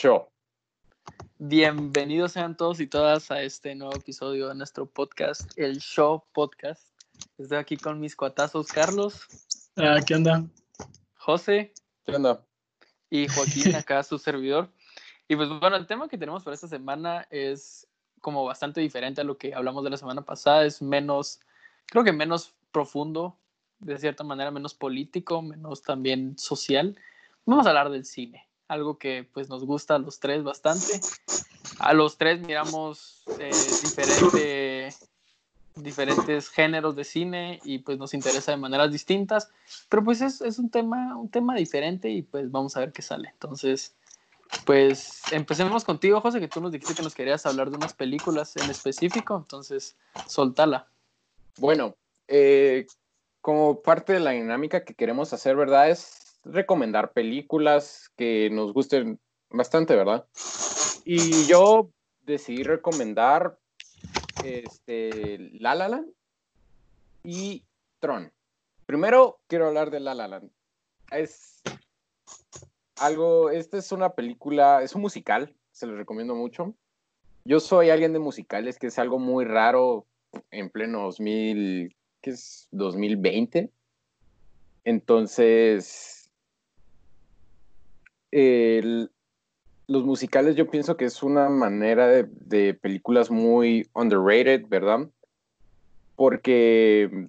Show. 0.00 0.30
Bienvenidos 1.36 2.32
sean 2.32 2.56
todos 2.56 2.80
y 2.80 2.86
todas 2.86 3.30
a 3.30 3.42
este 3.42 3.74
nuevo 3.74 3.94
episodio 3.94 4.48
de 4.48 4.54
nuestro 4.54 4.86
podcast, 4.86 5.52
el 5.58 5.76
Show 5.78 6.24
Podcast. 6.32 6.88
Estoy 7.36 7.58
aquí 7.58 7.76
con 7.76 8.00
mis 8.00 8.16
cuatazos 8.16 8.68
Carlos. 8.68 9.26
Ah, 9.76 9.98
¿Qué 10.06 10.14
onda? 10.14 10.46
José. 11.18 11.74
¿Qué 12.06 12.16
onda? 12.16 12.42
Y 13.10 13.28
Joaquín, 13.28 13.74
acá 13.76 14.02
su 14.02 14.16
servidor. 14.16 14.72
Y 15.28 15.36
pues 15.36 15.50
bueno, 15.60 15.76
el 15.76 15.86
tema 15.86 16.08
que 16.08 16.16
tenemos 16.16 16.44
para 16.44 16.54
esta 16.54 16.68
semana 16.68 17.26
es 17.28 17.86
como 18.22 18.46
bastante 18.46 18.80
diferente 18.80 19.20
a 19.20 19.24
lo 19.24 19.36
que 19.36 19.52
hablamos 19.52 19.84
de 19.84 19.90
la 19.90 19.98
semana 19.98 20.22
pasada. 20.22 20.64
Es 20.64 20.80
menos, 20.80 21.40
creo 21.84 22.04
que 22.04 22.12
menos 22.12 22.54
profundo, 22.72 23.36
de 23.80 23.98
cierta 23.98 24.24
manera 24.24 24.50
menos 24.50 24.72
político, 24.72 25.42
menos 25.42 25.82
también 25.82 26.38
social. 26.38 26.98
Vamos 27.44 27.66
a 27.66 27.68
hablar 27.68 27.90
del 27.90 28.06
cine, 28.06 28.49
algo 28.70 28.98
que 28.98 29.28
pues 29.34 29.48
nos 29.48 29.64
gusta 29.64 29.96
a 29.96 29.98
los 29.98 30.20
tres 30.20 30.44
bastante. 30.44 31.00
A 31.80 31.92
los 31.92 32.16
tres 32.16 32.40
miramos 32.40 33.24
eh, 33.38 33.50
diferente, 33.82 34.94
diferentes 35.74 36.48
géneros 36.48 36.94
de 36.94 37.04
cine 37.04 37.60
y 37.64 37.80
pues 37.80 37.98
nos 37.98 38.14
interesa 38.14 38.52
de 38.52 38.58
maneras 38.58 38.92
distintas, 38.92 39.50
pero 39.88 40.04
pues 40.04 40.20
es, 40.20 40.40
es, 40.40 40.58
un, 40.58 40.70
tema, 40.70 41.16
un 41.16 41.28
tema 41.28 41.56
diferente 41.56 42.08
y 42.10 42.22
pues 42.22 42.50
vamos 42.50 42.76
a 42.76 42.80
ver 42.80 42.92
qué 42.92 43.02
sale. 43.02 43.30
Entonces, 43.30 43.96
pues 44.64 45.20
empecemos 45.32 45.84
contigo, 45.84 46.20
José, 46.20 46.38
que 46.38 46.48
tú 46.48 46.60
nos 46.60 46.70
dijiste 46.70 46.94
que 46.94 47.02
nos 47.02 47.14
querías 47.14 47.44
hablar 47.46 47.70
de 47.70 47.76
unas 47.76 47.94
películas 47.94 48.56
en 48.56 48.70
específico, 48.70 49.36
entonces 49.36 49.96
soltala. 50.28 50.86
Bueno, 51.58 51.96
eh, 52.28 52.86
como 53.40 53.82
parte 53.82 54.12
de 54.12 54.20
la 54.20 54.30
dinámica 54.30 54.84
que 54.84 54.94
queremos 54.94 55.32
hacer, 55.32 55.56
¿verdad? 55.56 55.90
Es 55.90 56.19
recomendar 56.44 57.12
películas 57.12 58.10
que 58.16 58.50
nos 58.50 58.72
gusten 58.72 59.18
bastante, 59.50 59.94
¿verdad? 59.94 60.26
Y 61.04 61.46
yo 61.46 61.90
decidí 62.22 62.62
recomendar 62.62 63.58
este, 64.44 65.38
La 65.58 65.74
La 65.74 65.88
Land 65.88 66.08
y 67.24 67.62
Tron. 67.98 68.32
Primero 68.86 69.38
quiero 69.46 69.66
hablar 69.66 69.90
de 69.90 70.00
La 70.00 70.14
La 70.14 70.28
Land. 70.28 70.50
Es 71.10 71.62
algo, 72.96 73.50
esta 73.50 73.78
es 73.78 73.92
una 73.92 74.10
película, 74.10 74.82
es 74.82 74.94
un 74.94 75.02
musical, 75.02 75.54
se 75.72 75.86
lo 75.86 75.96
recomiendo 75.96 76.34
mucho. 76.34 76.74
Yo 77.44 77.58
soy 77.58 77.90
alguien 77.90 78.12
de 78.12 78.18
musicales, 78.18 78.78
que 78.78 78.88
es 78.88 78.98
algo 78.98 79.18
muy 79.18 79.44
raro 79.44 80.06
en 80.50 80.70
pleno 80.70 81.02
2000, 81.02 81.96
que 82.20 82.30
es 82.30 82.68
2020. 82.70 83.70
Entonces, 84.84 86.19
los 88.32 90.04
musicales 90.04 90.56
yo 90.56 90.70
pienso 90.70 90.96
que 90.96 91.04
es 91.04 91.22
una 91.22 91.48
manera 91.48 92.06
de, 92.06 92.26
de, 92.28 92.74
películas 92.74 93.30
muy 93.30 93.88
underrated, 93.94 94.66
¿verdad? 94.68 95.08
Porque 96.16 97.28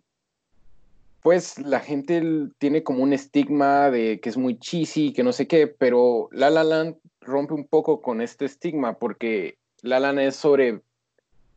pues 1.22 1.60
la 1.60 1.80
gente 1.80 2.50
tiene 2.58 2.84
como 2.84 3.04
un 3.04 3.14
estigma 3.14 3.92
de 3.92 4.20
que 4.20 4.30
es 4.30 4.38
muy 4.38 4.58
cheesy, 4.58 5.14
que 5.14 5.24
no 5.24 5.34
sé 5.34 5.48
qué, 5.48 5.68
pero 5.68 6.30
La 6.32 6.50
La 6.50 6.64
Land 6.64 6.98
rompe 7.22 7.54
un 7.54 7.68
poco 7.68 8.02
con 8.02 8.22
este 8.22 8.46
estigma 8.46 8.98
porque 8.98 9.58
La 9.82 10.00
La 10.00 10.12
Land 10.12 10.28
es 10.28 10.36
sobre 10.36 10.82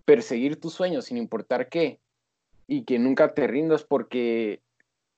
perseguir 0.04 0.60
tus 0.60 0.74
sueños 0.74 1.06
sin 1.06 1.16
importar 1.16 1.68
qué 1.68 1.98
y 2.66 2.84
que 2.84 2.98
nunca 2.98 3.34
te 3.34 3.46
rindas 3.46 3.84
porque 3.84 4.60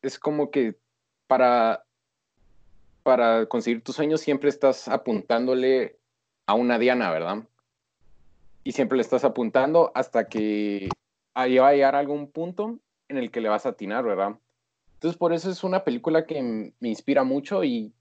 es 0.03 0.19
como 0.19 0.51
que 0.51 0.77
para 1.27 1.86
para 3.07 3.47
conseguir 3.47 3.85
tus 3.85 3.95
sueños 3.95 4.21
siempre 4.21 4.49
estás 4.49 4.89
apuntándole 4.89 5.97
a 6.45 6.55
una 6.55 6.77
diana, 6.77 7.13
¿verdad? 7.13 7.45
Y 8.65 8.73
siempre 8.73 8.97
le 8.97 9.03
estás 9.03 9.23
apuntando 9.23 9.93
hasta 9.95 10.27
que 10.27 10.89
ahí 11.33 11.57
va 11.59 11.69
a 11.69 11.73
llegar 11.73 11.95
a 11.95 12.01
algún 12.01 12.29
punto 12.29 12.81
en 13.09 13.19
el 13.19 13.31
que 13.31 13.41
le 13.41 13.49
vas 13.49 13.65
a 13.65 13.69
atinar, 13.69 14.03
¿verdad? 14.03 14.35
Entonces 14.95 15.17
por 15.17 15.33
eso 15.33 15.49
es 15.53 15.63
una 15.63 15.85
película 15.85 16.27
que 16.27 16.43
me 16.81 16.89
inspira 16.89 17.23
mucho 17.23 17.63
y 17.63 17.93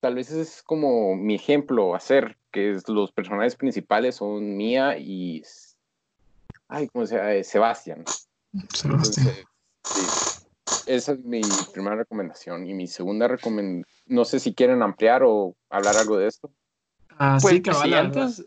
tal 0.00 0.14
vez 0.14 0.30
es 0.30 0.62
como 0.62 1.16
mi 1.16 1.34
ejemplo 1.34 1.92
a 1.92 1.98
hacer, 1.98 2.38
que 2.50 2.70
es, 2.70 2.88
los 2.88 3.12
personajes 3.12 3.56
principales 3.56 4.16
son 4.16 4.56
Mía 4.56 4.96
y... 4.96 5.42
Ay, 6.66 6.88
¿cómo 6.88 7.04
se 7.04 7.16
llama? 7.16 7.44
Sebastián. 7.44 8.04
Sebastián. 8.72 9.36
Entonces, 9.36 9.44
sí, 9.84 10.35
esa 10.86 11.12
es 11.12 11.24
mi 11.24 11.40
primera 11.72 11.96
recomendación. 11.96 12.66
Y 12.66 12.74
mi 12.74 12.86
segunda 12.86 13.28
recomendación, 13.28 13.84
no 14.06 14.24
sé 14.24 14.40
si 14.40 14.54
quieren 14.54 14.82
ampliar 14.82 15.22
o 15.24 15.56
hablar 15.70 15.96
algo 15.96 16.16
de 16.16 16.28
esto. 16.28 16.52
Ah, 17.10 17.38
Pues, 17.40 17.54
sí, 17.56 17.62
cabal. 17.62 17.88
sí, 17.88 17.94
antes-. 17.94 18.46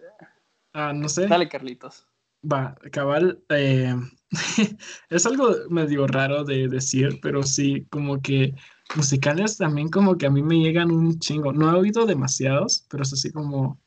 Ah, 0.74 0.94
no 0.94 1.10
sé. 1.10 1.28
Dale, 1.28 1.48
Carlitos. 1.50 2.06
Va, 2.50 2.76
cabal. 2.92 3.44
eh, 3.50 3.94
es 5.10 5.26
algo 5.26 5.50
medio 5.70 6.08
raro 6.08 6.44
de 6.44 6.68
decir, 6.68 7.20
pero 7.22 7.44
sí, 7.44 7.86
como 7.90 8.22
que 8.22 8.54
musicales 8.96 9.58
también 9.58 9.90
como 9.90 10.18
que 10.18 10.28
a 10.28 10.30
mí 10.30 10.42
me 10.42 10.60
llegan 10.60 10.92
un 10.92 11.20
chingo. 11.20 11.52
No 11.52 11.70
he 11.72 11.80
oído 11.80 12.06
demasiados, 12.06 12.86
pero 12.90 13.04
es 13.04 13.12
así 13.14 13.32
como 13.32 13.80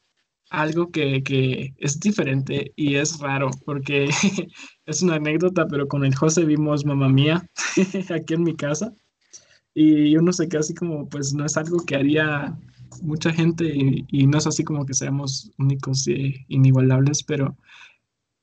algo 0.53 0.91
que, 0.91 1.23
que 1.23 1.75
es 1.79 1.99
diferente 1.99 2.73
y 2.77 2.97
es 2.97 3.19
raro, 3.19 3.51
porque 3.65 4.09
es 4.87 5.03
una 5.03 5.17
anécdota, 5.17 5.67
pero 5.67 5.89
con 5.89 6.05
el 6.05 6.15
José 6.15 6.45
vimos 6.45 6.85
Mamá 6.85 7.09
Mía 7.09 7.47
aquí 8.15 8.35
en 8.35 8.45
mi 8.45 8.55
casa. 8.55 8.93
Y 9.75 10.17
uno 10.17 10.33
se 10.35 10.49
queda 10.49 10.61
así 10.61 10.75
como, 10.75 11.09
pues 11.09 11.33
no 11.33 11.47
es 11.47 11.57
algo 11.57 11.79
que 11.87 11.97
haría 11.97 12.55
mucha 13.01 13.33
gente 13.33 13.65
y, 13.65 14.05
y 14.09 14.27
no 14.27 14.37
es 14.37 14.47
así 14.47 14.65
como 14.65 14.85
que 14.85 14.93
seamos 14.93 15.51
únicos 15.59 16.07
e 16.09 16.45
inigualables, 16.49 17.23
pero 17.23 17.57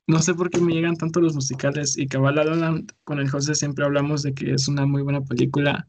no 0.07 0.19
sé 0.23 0.33
por 0.33 0.49
qué 0.49 0.59
me 0.59 0.73
llegan 0.73 0.97
tanto 0.97 1.21
los 1.21 1.35
musicales 1.35 1.95
y 1.95 2.07
Cabal 2.07 2.35
La 2.35 2.43
La 2.43 2.55
Land 2.55 2.91
con 3.03 3.19
el 3.19 3.29
José 3.29 3.53
siempre 3.53 3.85
hablamos 3.85 4.23
de 4.23 4.33
que 4.33 4.53
es 4.53 4.67
una 4.67 4.87
muy 4.87 5.03
buena 5.03 5.21
película 5.21 5.87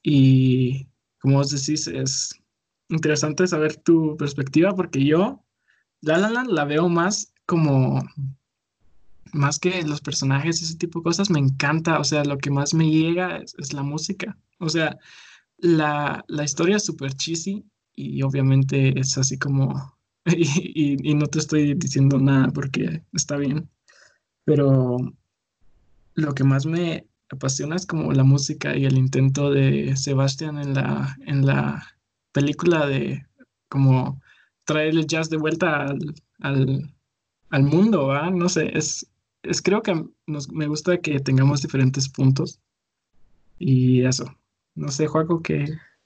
y 0.00 0.86
como 1.18 1.38
vos 1.38 1.50
decís 1.50 1.88
es 1.88 2.40
interesante 2.88 3.48
saber 3.48 3.74
tu 3.74 4.16
perspectiva 4.16 4.76
porque 4.76 5.04
yo 5.04 5.44
La 6.00 6.18
La 6.18 6.44
la 6.44 6.64
veo 6.64 6.88
más 6.88 7.32
como 7.46 8.02
más 9.32 9.58
que 9.58 9.82
los 9.82 10.00
personajes 10.00 10.62
ese 10.62 10.76
tipo 10.76 11.00
de 11.00 11.04
cosas 11.04 11.28
me 11.30 11.38
encanta 11.38 11.98
o 12.00 12.04
sea 12.04 12.24
lo 12.24 12.38
que 12.38 12.50
más 12.50 12.72
me 12.74 12.88
llega 12.90 13.38
es, 13.38 13.72
la 13.72 13.82
música. 13.82 14.36
O 14.58 14.68
sea 14.68 14.98
la, 15.58 16.24
la 16.28 16.44
historia 16.44 16.76
es 16.76 16.84
súper 16.84 17.12
cheesy 17.14 17.64
y 17.94 18.22
obviamente 18.22 18.98
es 18.98 19.18
así 19.18 19.38
como 19.38 19.94
y, 20.24 20.44
y- 20.74 21.10
y 21.10 21.14
no 21.14 21.26
te 21.26 21.38
estoy 21.40 21.74
diciendo 21.74 22.18
nada 22.18 22.48
porque 22.52 23.02
está 23.12 23.36
bien, 23.36 23.68
pero 24.44 24.98
lo 26.14 26.34
que 26.34 26.44
más 26.44 26.66
me 26.66 27.06
apasiona 27.30 27.76
es 27.76 27.86
como 27.86 28.12
la 28.12 28.24
música 28.24 28.76
y 28.76 28.84
el 28.86 28.96
intento 28.98 29.50
de 29.50 29.96
Sebastián 29.96 30.58
en 30.58 30.74
la, 30.74 31.16
en 31.26 31.44
la 31.46 31.86
película 32.32 32.86
de 32.86 33.26
como 33.68 34.20
traer 34.68 34.88
el 34.88 35.06
jazz 35.06 35.30
de 35.30 35.38
vuelta 35.38 35.84
al, 35.86 36.14
al, 36.40 36.94
al 37.48 37.62
mundo, 37.62 38.08
¿va? 38.08 38.28
No 38.30 38.50
sé, 38.50 38.70
es, 38.76 39.06
es 39.42 39.62
creo 39.62 39.82
que 39.82 40.04
nos, 40.26 40.50
me 40.50 40.66
gusta 40.66 40.98
que 40.98 41.18
tengamos 41.20 41.62
diferentes 41.62 42.06
puntos 42.06 42.60
y 43.58 44.04
eso. 44.04 44.26
No 44.74 44.88
sé, 44.90 45.06
Joaco, 45.06 45.42
¿qué 45.42 45.64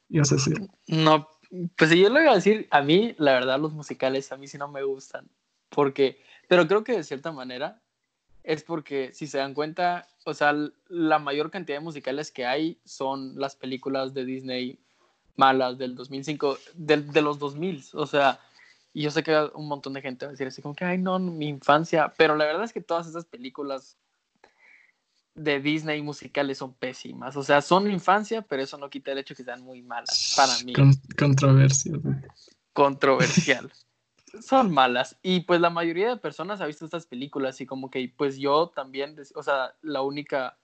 ibas 0.08 0.30
a 0.30 0.36
decir? 0.36 0.60
No, 0.86 1.28
pues 1.76 1.90
yo 1.90 2.08
lo 2.08 2.22
iba 2.22 2.30
a 2.30 2.36
decir, 2.36 2.68
a 2.70 2.82
mí, 2.82 3.16
la 3.18 3.32
verdad, 3.32 3.58
los 3.58 3.72
musicales 3.72 4.30
a 4.30 4.36
mí 4.36 4.46
sí 4.46 4.58
no 4.58 4.68
me 4.68 4.84
gustan, 4.84 5.26
porque, 5.68 6.20
pero 6.48 6.68
creo 6.68 6.84
que 6.84 6.92
de 6.96 7.02
cierta 7.02 7.32
manera 7.32 7.82
es 8.44 8.62
porque, 8.62 9.10
si 9.12 9.26
se 9.26 9.38
dan 9.38 9.54
cuenta, 9.54 10.06
o 10.24 10.34
sea, 10.34 10.54
la 10.88 11.18
mayor 11.18 11.50
cantidad 11.50 11.78
de 11.78 11.84
musicales 11.84 12.30
que 12.30 12.46
hay 12.46 12.78
son 12.84 13.38
las 13.40 13.56
películas 13.56 14.14
de 14.14 14.24
Disney 14.24 14.78
malas 15.34 15.78
del 15.78 15.96
2005, 15.96 16.58
del- 16.74 17.10
de, 17.10 17.22
los 17.22 17.40
2000, 17.40 17.82
o 17.94 18.06
sea, 18.06 18.38
y 18.92 19.02
yo 19.02 19.10
sé 19.10 19.22
que 19.22 19.48
un 19.54 19.68
montón 19.68 19.92
de 19.94 20.02
gente 20.02 20.26
va 20.26 20.30
a 20.30 20.32
decir 20.32 20.46
así 20.46 20.60
como 20.62 20.74
que, 20.74 20.84
ay, 20.84 20.98
no, 20.98 21.18
mi 21.18 21.48
infancia, 21.48 22.12
pero 22.16 22.36
la 22.36 22.44
verdad 22.44 22.64
es 22.64 22.72
que 22.72 22.80
todas 22.80 23.06
esas 23.06 23.24
películas 23.24 23.96
de 25.34 25.60
Disney 25.60 26.02
musicales 26.02 26.58
son 26.58 26.74
pésimas, 26.74 27.36
o 27.36 27.42
sea, 27.42 27.62
son 27.62 27.90
infancia, 27.90 28.42
pero 28.42 28.62
eso 28.62 28.76
no 28.76 28.90
quita 28.90 29.12
el 29.12 29.18
hecho 29.18 29.34
que 29.34 29.44
sean 29.44 29.62
muy 29.62 29.80
malas 29.82 30.34
para 30.36 30.58
mí 30.58 30.74
Con- 30.74 30.92
controversia. 31.18 31.92
controversial. 32.72 33.72
Son 34.40 34.70
malas. 34.70 35.18
Y 35.22 35.40
pues 35.40 35.60
la 35.60 35.68
mayoría 35.68 36.08
de 36.08 36.16
personas 36.16 36.62
ha 36.62 36.66
visto 36.66 36.86
estas 36.86 37.04
películas 37.04 37.60
y 37.60 37.66
como 37.66 37.90
que 37.90 38.10
pues 38.16 38.38
yo 38.38 38.68
también, 38.74 39.14
o 39.34 39.42
sea, 39.42 39.74
la 39.82 40.00
única, 40.00 40.56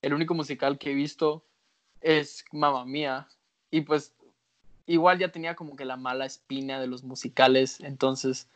el 0.00 0.12
único 0.12 0.34
musical 0.34 0.76
que 0.76 0.90
he 0.90 0.94
visto 0.94 1.44
es 2.00 2.44
Mamma 2.50 2.84
Mía. 2.84 3.28
Y 3.70 3.82
pues 3.82 4.12
igual 4.92 5.18
ya 5.18 5.32
tenía 5.32 5.56
como 5.56 5.74
que 5.74 5.86
la 5.86 5.96
mala 5.96 6.26
espina 6.26 6.78
de 6.78 6.86
los 6.86 7.02
musicales. 7.02 7.80
Entonces, 7.80 8.48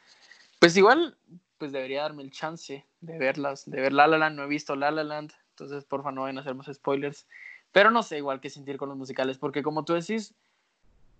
pues 0.59 0.77
igual, 0.77 1.17
pues 1.57 1.73
debería 1.73 2.03
darme 2.03 2.23
el 2.23 2.31
chance 2.31 2.85
de 3.01 3.19
verlas, 3.19 3.69
de 3.69 3.81
ver 3.81 3.95
La 3.95 4.07
La 4.07 4.19
Land. 4.19 4.37
No 4.37 4.45
he 4.45 4.49
visto 4.49 4.77
La 4.77 4.91
La 4.91 5.03
Land, 5.03 5.33
entonces 5.51 5.85
porfa 5.85 6.13
no 6.13 6.23
vayan 6.23 6.37
a 6.37 6.43
hacer 6.43 6.55
más 6.55 6.71
spoilers. 6.73 7.27
Pero 7.73 7.91
no 7.91 8.03
sé 8.03 8.19
igual 8.19 8.41
qué 8.41 8.51
sentir 8.51 8.77
con 8.77 8.91
los 8.91 8.99
musicales, 8.99 9.39
porque 9.39 9.63
como 9.63 9.85
tú 9.87 9.95
decís, 9.95 10.35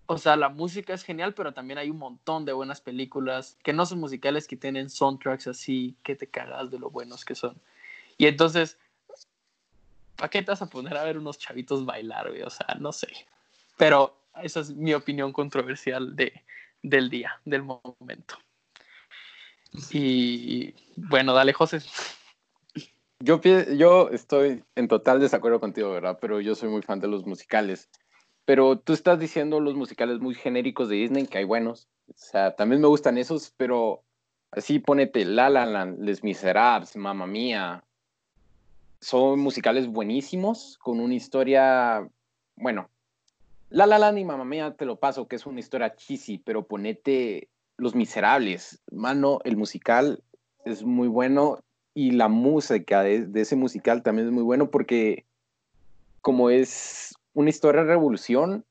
o 0.05 0.19
sea, 0.19 0.35
la 0.35 0.49
música 0.49 0.93
es 0.93 1.03
genial, 1.03 1.33
pero 1.33 1.51
también 1.51 1.79
hay 1.79 1.89
un 1.89 1.97
montón 1.97 2.45
de 2.45 2.53
buenas 2.53 2.79
películas 2.79 3.57
que 3.63 3.73
no 3.73 3.87
son 3.87 3.99
musicales, 3.99 4.47
que 4.47 4.55
tienen 4.55 4.89
soundtracks 4.89 5.47
así, 5.47 5.95
que 6.03 6.15
te 6.15 6.27
cagas 6.27 6.69
de 6.69 6.77
lo 6.77 6.91
buenos 6.91 7.25
que 7.25 7.33
son. 7.33 7.59
Y 8.19 8.27
entonces, 8.27 8.77
¿para 10.15 10.29
qué 10.29 10.43
te 10.43 10.51
a 10.51 10.65
poner 10.67 10.95
a 10.95 11.03
ver 11.03 11.17
unos 11.17 11.39
chavitos 11.39 11.85
bailar, 11.85 12.29
güey? 12.29 12.43
O 12.43 12.49
sea, 12.51 12.75
no 12.79 12.91
sé. 12.91 13.07
Pero 13.77 14.15
esa 14.43 14.61
es 14.61 14.73
mi 14.73 14.93
opinión 14.93 15.33
controversial 15.33 16.15
de, 16.15 16.33
del 16.81 17.09
día, 17.09 17.39
del 17.45 17.63
momento. 17.63 18.35
Y 19.91 20.73
bueno, 20.95 21.33
dale, 21.33 21.53
José. 21.53 21.81
Yo, 23.19 23.41
yo 23.41 24.09
estoy 24.09 24.63
en 24.75 24.87
total 24.87 25.19
desacuerdo 25.19 25.59
contigo, 25.59 25.91
¿verdad? 25.91 26.17
Pero 26.21 26.39
yo 26.39 26.55
soy 26.55 26.69
muy 26.69 26.81
fan 26.81 26.99
de 26.99 27.07
los 27.07 27.25
musicales. 27.25 27.89
Pero 28.45 28.79
tú 28.79 28.93
estás 28.93 29.19
diciendo 29.19 29.59
los 29.59 29.75
musicales 29.75 30.19
muy 30.19 30.35
genéricos 30.35 30.87
de 30.87 30.95
Disney, 30.95 31.27
que 31.27 31.39
hay 31.39 31.43
buenos. 31.43 31.87
O 32.07 32.13
sea, 32.15 32.55
también 32.55 32.81
me 32.81 32.87
gustan 32.87 33.17
esos, 33.17 33.53
pero 33.57 34.03
así 34.51 34.79
ponete 34.79 35.25
La 35.25 35.49
La 35.49 35.65
Land, 35.65 35.99
Les 35.99 36.23
Miserables, 36.23 36.95
Mamma 36.95 37.27
Mía. 37.27 37.83
Son 39.01 39.39
musicales 39.39 39.87
buenísimos, 39.87 40.77
con 40.77 40.99
una 40.99 41.13
historia, 41.13 42.07
bueno, 42.55 42.89
La 43.69 43.85
La 43.85 43.99
Land 43.99 44.17
y 44.17 44.25
Mamma 44.25 44.45
Mía 44.45 44.75
te 44.77 44.85
lo 44.85 44.97
paso, 44.97 45.27
que 45.27 45.35
es 45.35 45.45
una 45.45 45.59
historia 45.59 45.95
cheesy, 45.95 46.37
pero 46.37 46.67
ponete 46.67 47.49
Los 47.77 47.95
Miserables. 47.95 48.81
Mano, 48.91 49.39
el 49.43 49.57
musical 49.57 50.23
es 50.65 50.83
muy 50.83 51.07
bueno 51.07 51.59
y 51.93 52.11
la 52.11 52.27
música 52.27 53.03
de, 53.03 53.25
de 53.25 53.41
ese 53.41 53.55
musical 53.55 54.03
también 54.03 54.27
es 54.27 54.33
muy 54.33 54.43
bueno 54.43 54.69
porque 54.69 55.25
como 56.21 56.49
es 56.49 57.15
una 57.33 57.49
historia 57.49 57.81
de 57.83 57.87
revolución, 57.87 58.65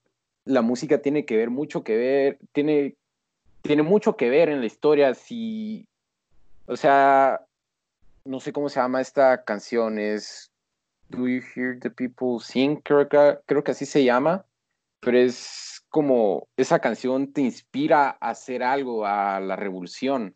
la 0.45 0.63
música 0.63 1.03
tiene 1.03 1.25
que 1.25 1.37
ver 1.37 1.51
mucho 1.51 1.85
que 1.85 1.97
ver, 1.97 2.39
tiene, 2.53 2.97
tiene 3.63 3.83
mucho 3.83 4.17
que 4.17 4.31
ver 4.31 4.49
en 4.49 4.61
la 4.61 4.67
historia. 4.67 5.15
Si, 5.15 5.89
o 6.67 6.77
sea, 6.77 7.41
no 8.25 8.41
sé 8.41 8.53
cómo 8.53 8.69
se 8.69 8.81
llama 8.81 9.01
esta 9.01 9.45
canción, 9.45 9.99
es 9.99 10.51
Do 11.09 11.29
You 11.29 11.43
Hear 11.55 11.81
the 11.81 11.91
People 11.91 12.39
Sing? 12.41 12.77
Creo 12.77 13.09
que, 13.09 13.39
creo 13.47 13.65
que 13.65 13.71
así 13.73 13.87
se 13.87 14.05
llama, 14.05 14.45
pero 15.07 15.19
es 15.19 15.87
como 15.89 16.49
esa 16.57 16.81
canción 16.81 17.33
te 17.33 17.41
inspira 17.41 18.19
a 18.21 18.31
hacer 18.31 18.65
algo, 18.65 19.07
a 19.07 19.39
la 19.39 19.55
revolución. 19.55 20.35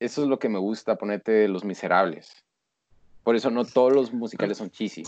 Eso 0.00 0.22
es 0.22 0.28
lo 0.28 0.38
que 0.38 0.50
me 0.50 0.58
gusta, 0.58 0.98
ponerte 0.98 1.48
Los 1.48 1.64
Miserables. 1.64 2.44
Por 3.22 3.36
eso 3.36 3.50
no 3.50 3.64
todos 3.64 3.94
los 3.94 4.12
musicales 4.12 4.58
son 4.58 4.70
cheesy. 4.70 5.04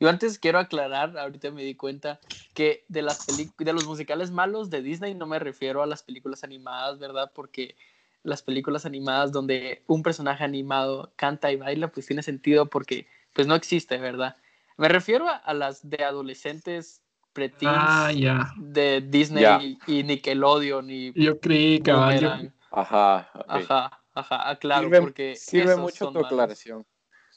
Yo 0.00 0.08
antes 0.08 0.38
quiero 0.38 0.60
aclarar, 0.60 1.18
ahorita 1.18 1.50
me 1.50 1.62
di 1.62 1.74
cuenta, 1.74 2.20
que 2.54 2.86
de, 2.88 3.02
las 3.02 3.26
de 3.26 3.72
los 3.74 3.86
musicales 3.86 4.30
malos 4.30 4.70
de 4.70 4.80
Disney 4.80 5.14
no 5.14 5.26
me 5.26 5.38
refiero 5.38 5.82
a 5.82 5.86
las 5.86 6.02
películas 6.02 6.44
animadas, 6.44 6.98
¿verdad? 6.98 7.32
Porque 7.34 7.76
las 8.22 8.40
películas 8.40 8.86
animadas 8.86 9.30
donde 9.30 9.82
un 9.86 10.02
personaje 10.02 10.42
animado 10.42 11.12
canta 11.16 11.52
y 11.52 11.56
baila, 11.56 11.88
pues 11.88 12.06
tiene 12.06 12.22
sentido 12.22 12.70
porque 12.70 13.06
pues 13.34 13.46
no 13.46 13.54
existe, 13.54 13.98
¿verdad? 13.98 14.38
Me 14.78 14.88
refiero 14.88 15.26
a, 15.28 15.52
las 15.52 15.86
de 15.90 16.02
adolescentes 16.02 17.02
preteens 17.32 17.74
ah, 17.76 18.52
de 18.56 19.00
Disney 19.00 19.78
y 19.86 20.02
Nickelodeon 20.02 20.90
y 20.90 21.12
Yo 21.14 21.38
creí 21.40 21.80
que... 21.80 21.90
Ajá, 21.90 23.30
ajá, 23.46 24.02
ajá, 24.14 24.50
ah, 24.50 24.58
claro, 24.58 24.84
sirve, 24.84 25.00
porque 25.00 25.36
sirve 25.36 25.76
mucho 25.76 26.10
tu 26.10 26.18
aclaración. 26.24 26.86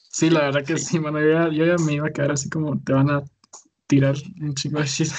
Sí, 0.08 0.30
la 0.30 0.40
verdad 0.40 0.64
que 0.64 0.78
sí, 0.78 0.98
mano. 0.98 1.20
Yo 1.50 1.66
ya, 1.66 1.76
me 1.84 1.94
iba 1.94 2.08
a 2.08 2.10
quedar 2.10 2.32
así 2.32 2.48
como 2.48 2.80
te 2.82 2.94
van 2.94 3.10
a 3.10 3.22
tirar 3.86 4.14
un 4.40 4.54
chingo 4.54 4.80
de 4.80 4.86
shit. 4.86 5.12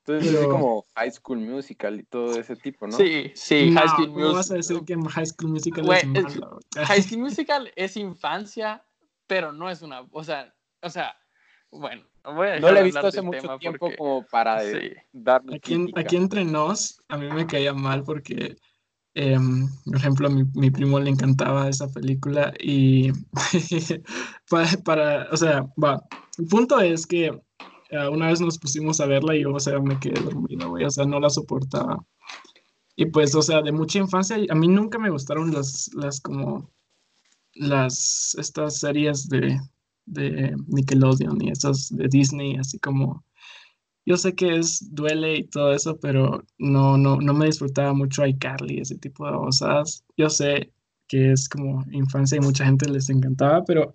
Entonces 0.00 0.34
es 0.34 0.46
como 0.46 0.86
High 0.96 1.12
School 1.12 1.38
Musical 1.38 2.00
y 2.00 2.02
todo 2.02 2.40
ese 2.40 2.56
tipo, 2.56 2.86
¿no? 2.86 2.96
Sí, 2.96 3.30
sí, 3.34 3.72
High 3.72 3.88
School 3.88 4.08
Musical. 4.08 4.34
vas 4.34 4.50
a 4.50 4.54
decir 4.54 4.80
que 4.84 4.96
High 4.96 5.26
School 5.26 5.50
Musical 5.50 5.92
es 5.92 6.06
malo? 6.06 6.60
High 6.74 7.02
School 7.02 7.20
Musical 7.20 7.72
es 7.76 7.96
infancia, 7.96 8.84
pero 9.26 9.52
no 9.52 9.68
es 9.68 9.82
una, 9.82 10.00
o 10.10 10.24
sea, 10.24 10.54
o 10.80 10.88
sea, 10.88 11.14
bueno, 11.70 12.02
voy 12.24 12.48
a 12.48 12.60
No 12.60 12.70
le 12.72 12.80
he 12.80 12.84
visto 12.84 13.06
hace 13.06 13.22
mucho 13.22 13.58
tiempo 13.58 13.90
como 13.96 14.24
para 14.26 14.60
sí. 14.60 14.92
darme 15.12 15.56
aquí, 15.56 15.92
aquí 15.96 16.16
entre 16.16 16.44
nos, 16.44 17.02
a 17.08 17.16
mí 17.16 17.30
me 17.30 17.46
caía 17.46 17.72
mal 17.72 18.02
porque 18.02 18.56
Em, 19.20 19.68
por 19.84 19.96
ejemplo, 19.96 20.28
a 20.28 20.30
mi, 20.30 20.44
mi, 20.54 20.70
primo 20.70 21.00
le 21.00 21.10
encantaba 21.10 21.68
esa 21.68 21.88
película 21.88 22.54
y 22.60 23.10
para, 24.84 25.28
o 25.32 25.36
sea, 25.36 25.66
va, 25.82 26.00
el 26.38 26.46
punto 26.46 26.78
es 26.78 27.04
que 27.04 27.26
eh, 27.90 28.08
una 28.12 28.28
vez 28.28 28.40
nos 28.40 28.58
pusimos 28.58 29.00
a 29.00 29.06
verla 29.06 29.34
y 29.34 29.42
yo, 29.42 29.52
o 29.52 29.58
sea, 29.58 29.80
me 29.80 29.98
quedé 29.98 30.20
dormido, 30.20 30.72
o 30.72 30.90
sea, 30.90 31.04
no 31.04 31.18
la 31.18 31.30
soportaba. 31.30 31.98
Y 32.94 33.06
pues, 33.06 33.34
o 33.34 33.42
sea, 33.42 33.60
de 33.60 33.72
mucha 33.72 33.98
infancia, 33.98 34.36
a 34.48 34.54
mí 34.54 34.68
nunca 34.68 35.00
me 35.00 35.10
gustaron 35.10 35.52
las, 35.52 35.90
las 35.94 36.20
como, 36.20 36.70
las, 37.54 38.36
estas 38.38 38.78
series 38.78 39.28
de, 39.28 39.58
de 40.12 40.56
Nickelodeon 40.66 41.42
y 41.42 41.50
esas 41.50 41.94
de 41.96 42.08
Disney, 42.08 42.56
así 42.56 42.78
como 42.78 43.24
yo 44.08 44.16
sé 44.16 44.34
que 44.34 44.56
es 44.56 44.94
duele 44.94 45.36
y 45.36 45.44
todo 45.44 45.74
eso, 45.74 46.00
pero 46.00 46.42
no, 46.56 46.96
no, 46.96 47.20
no 47.20 47.34
me 47.34 47.44
disfrutaba 47.44 47.92
mucho 47.92 48.24
iCarly, 48.26 48.80
ese 48.80 48.96
tipo 48.96 49.26
de 49.26 49.32
cosas. 49.32 50.02
Yo 50.16 50.30
sé 50.30 50.72
que 51.08 51.32
es 51.32 51.46
como 51.46 51.84
infancia 51.90 52.36
y 52.36 52.40
mucha 52.40 52.64
gente 52.64 52.88
les 52.88 53.10
encantaba, 53.10 53.64
pero 53.66 53.94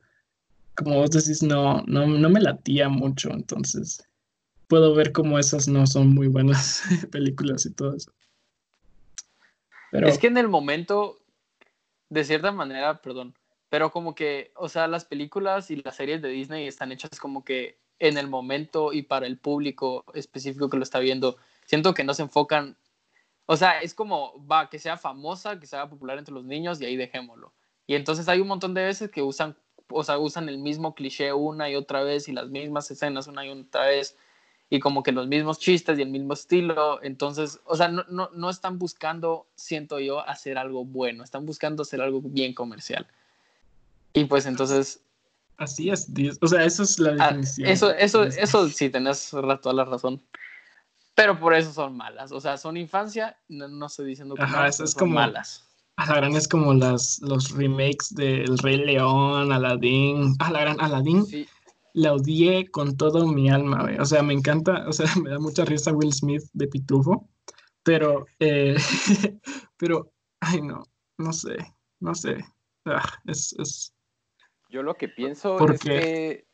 como 0.75 0.98
vos 0.98 1.10
decís, 1.10 1.42
no, 1.42 1.81
no, 1.88 2.06
no 2.06 2.30
me 2.30 2.42
latía 2.42 2.89
mucho, 2.89 3.31
entonces 3.31 4.07
puedo 4.68 4.94
ver 4.94 5.13
como 5.13 5.39
esas 5.39 5.68
no 5.68 5.88
son 5.88 6.13
muy 6.13 6.27
buenas 6.27 6.83
películas 7.12 7.65
y 7.65 7.71
todo 7.74 7.95
eso. 7.95 8.12
Pero... 9.92 10.07
Es 10.07 10.19
que 10.19 10.27
en 10.27 10.38
el 10.38 10.48
momento, 10.48 11.18
de 12.10 12.24
cierta 12.24 12.51
manera, 12.51 13.01
perdón, 13.01 13.33
pero 13.74 13.90
como 13.90 14.14
que, 14.14 14.52
o 14.56 14.70
sea, 14.70 14.88
las 14.88 15.04
películas 15.04 15.72
y 15.72 15.78
las 15.78 15.96
series 15.96 16.22
de 16.22 16.30
Disney 16.30 16.68
están 16.68 16.92
hechas 16.92 17.20
como 17.20 17.44
que 17.44 17.80
en 17.98 18.20
el 18.20 18.28
momento 18.28 18.94
y 18.94 19.02
para 19.02 19.25
el 19.25 19.40
público 19.40 20.06
específico 20.14 20.70
que 20.70 20.78
lo 20.78 20.84
está 20.84 21.00
viendo. 21.00 21.38
Siento 21.66 21.96
que 21.96 22.04
no 22.04 22.14
se 22.14 22.22
enfocan, 22.22 22.78
o 23.48 23.58
sea, 23.58 23.81
es 23.81 23.96
como, 23.96 24.46
va, 24.46 24.70
que 24.70 24.78
sea 24.78 24.96
famosa, 24.96 25.60
que 25.60 25.66
sea 25.66 25.90
popular 25.90 26.20
entre 26.20 26.36
los 26.36 26.46
niños 26.46 26.80
y 26.80 26.86
ahí 26.86 26.96
dejémoslo. 26.96 27.52
Y 27.88 27.96
entonces 27.96 28.30
hay 28.30 28.42
un 28.42 28.48
montón 28.48 28.75
de 28.75 28.84
veces 28.84 29.10
que 29.10 29.24
usan, 29.24 29.58
o 29.90 30.04
sea, 30.04 30.20
usan 30.20 30.50
el 30.50 30.60
mismo 30.60 30.94
cliché 30.94 31.34
una 31.34 31.68
y 31.68 31.75
otra 31.75 32.04
vez 32.04 32.30
y 32.30 32.31
las 32.31 32.50
mismas 32.50 32.92
escenas 32.92 33.25
una 33.25 33.44
y 33.44 33.50
otra 33.50 33.88
vez 33.88 34.15
y 34.70 34.80
como 34.80 35.01
que 35.01 35.12
los 35.12 35.25
mismos 35.25 35.58
chistes 35.58 35.98
y 35.98 36.03
el 36.03 36.10
mismo 36.10 36.34
estilo. 36.34 37.01
Entonces, 37.01 37.60
o 37.65 37.75
sea, 37.75 37.88
no, 37.88 38.06
no, 38.08 38.30
no 38.36 38.51
están 38.51 38.77
buscando, 38.77 39.48
siento 39.56 40.00
yo, 40.00 40.20
hacer 40.20 40.60
algo 40.60 40.86
bueno, 40.86 41.24
están 41.24 41.48
buscando 41.48 41.82
hacer 41.82 42.01
algo 42.01 42.22
bien 42.22 42.53
comercial. 42.53 43.08
Y 44.13 44.25
pues 44.25 44.46
entonces 44.46 45.03
Así 45.58 45.89
es, 45.89 46.10
o 46.41 46.48
sea, 46.48 46.65
eso 46.65 46.84
es 46.84 47.00
la 47.00 47.12
ah, 47.20 47.27
definición. 47.27 47.70
eso, 47.70 47.91
eso, 47.91 48.24
eso 48.24 48.67
sí, 48.70 48.89
tenés 48.89 49.29
toda 49.29 49.74
la 49.74 49.86
razón. 49.86 50.22
Pero 51.15 51.39
por 51.39 51.53
eso 51.53 51.72
son 51.72 51.96
malas. 51.96 52.32
O 52.32 52.41
sea, 52.41 52.58
son 52.58 52.75
infancia, 52.75 53.38
no, 53.48 53.86
estoy 53.86 54.08
diciendo 54.08 54.36
que 54.36 54.41
Ajá, 54.41 54.67
eso 54.67 54.84
es 54.84 54.96
como, 54.96 55.13
malas. 55.13 55.63
A 55.98 56.08
la 56.08 56.15
gran 56.15 56.36
es 56.36 56.48
como 56.48 56.74
las, 56.74 57.20
los 57.22 57.51
remakes 57.51 58.15
del 58.15 58.58
Rey 58.58 58.77
León, 58.77 59.51
Aladdin. 59.51 60.36
A 60.39 60.51
la 60.51 60.62
gran 60.62 60.82
Aladdin. 60.82 61.25
Sí. 61.25 61.48
La 61.93 62.13
odié 62.13 62.72
con 62.72 62.98
todo 62.98 63.27
mi 63.27 63.51
alma, 63.51 63.84
güey. 63.84 64.00
O 64.00 64.05
sea, 64.05 64.24
me 64.24 64.34
encanta, 64.34 64.86
o 64.88 64.91
sea, 64.91 65.05
me 65.24 65.29
da 65.29 65.39
mucha 65.39 65.65
risa 65.65 65.93
Will 65.93 66.12
Smith 66.12 66.43
de 66.53 66.67
Pitufo. 66.67 67.29
Pero, 67.84 68.25
eh, 68.39 68.75
pero, 69.77 70.12
ay, 70.39 70.62
no, 70.62 70.84
no 71.20 71.32
sé, 71.32 71.58
no 72.00 72.15
sé. 72.15 72.43
Ah, 72.86 73.03
es, 73.25 73.53
es, 73.60 73.93
yo 74.74 74.82
lo 74.82 74.96
que 74.96 75.08
pienso 75.08 75.63
es 75.70 75.82
que 75.82 76.48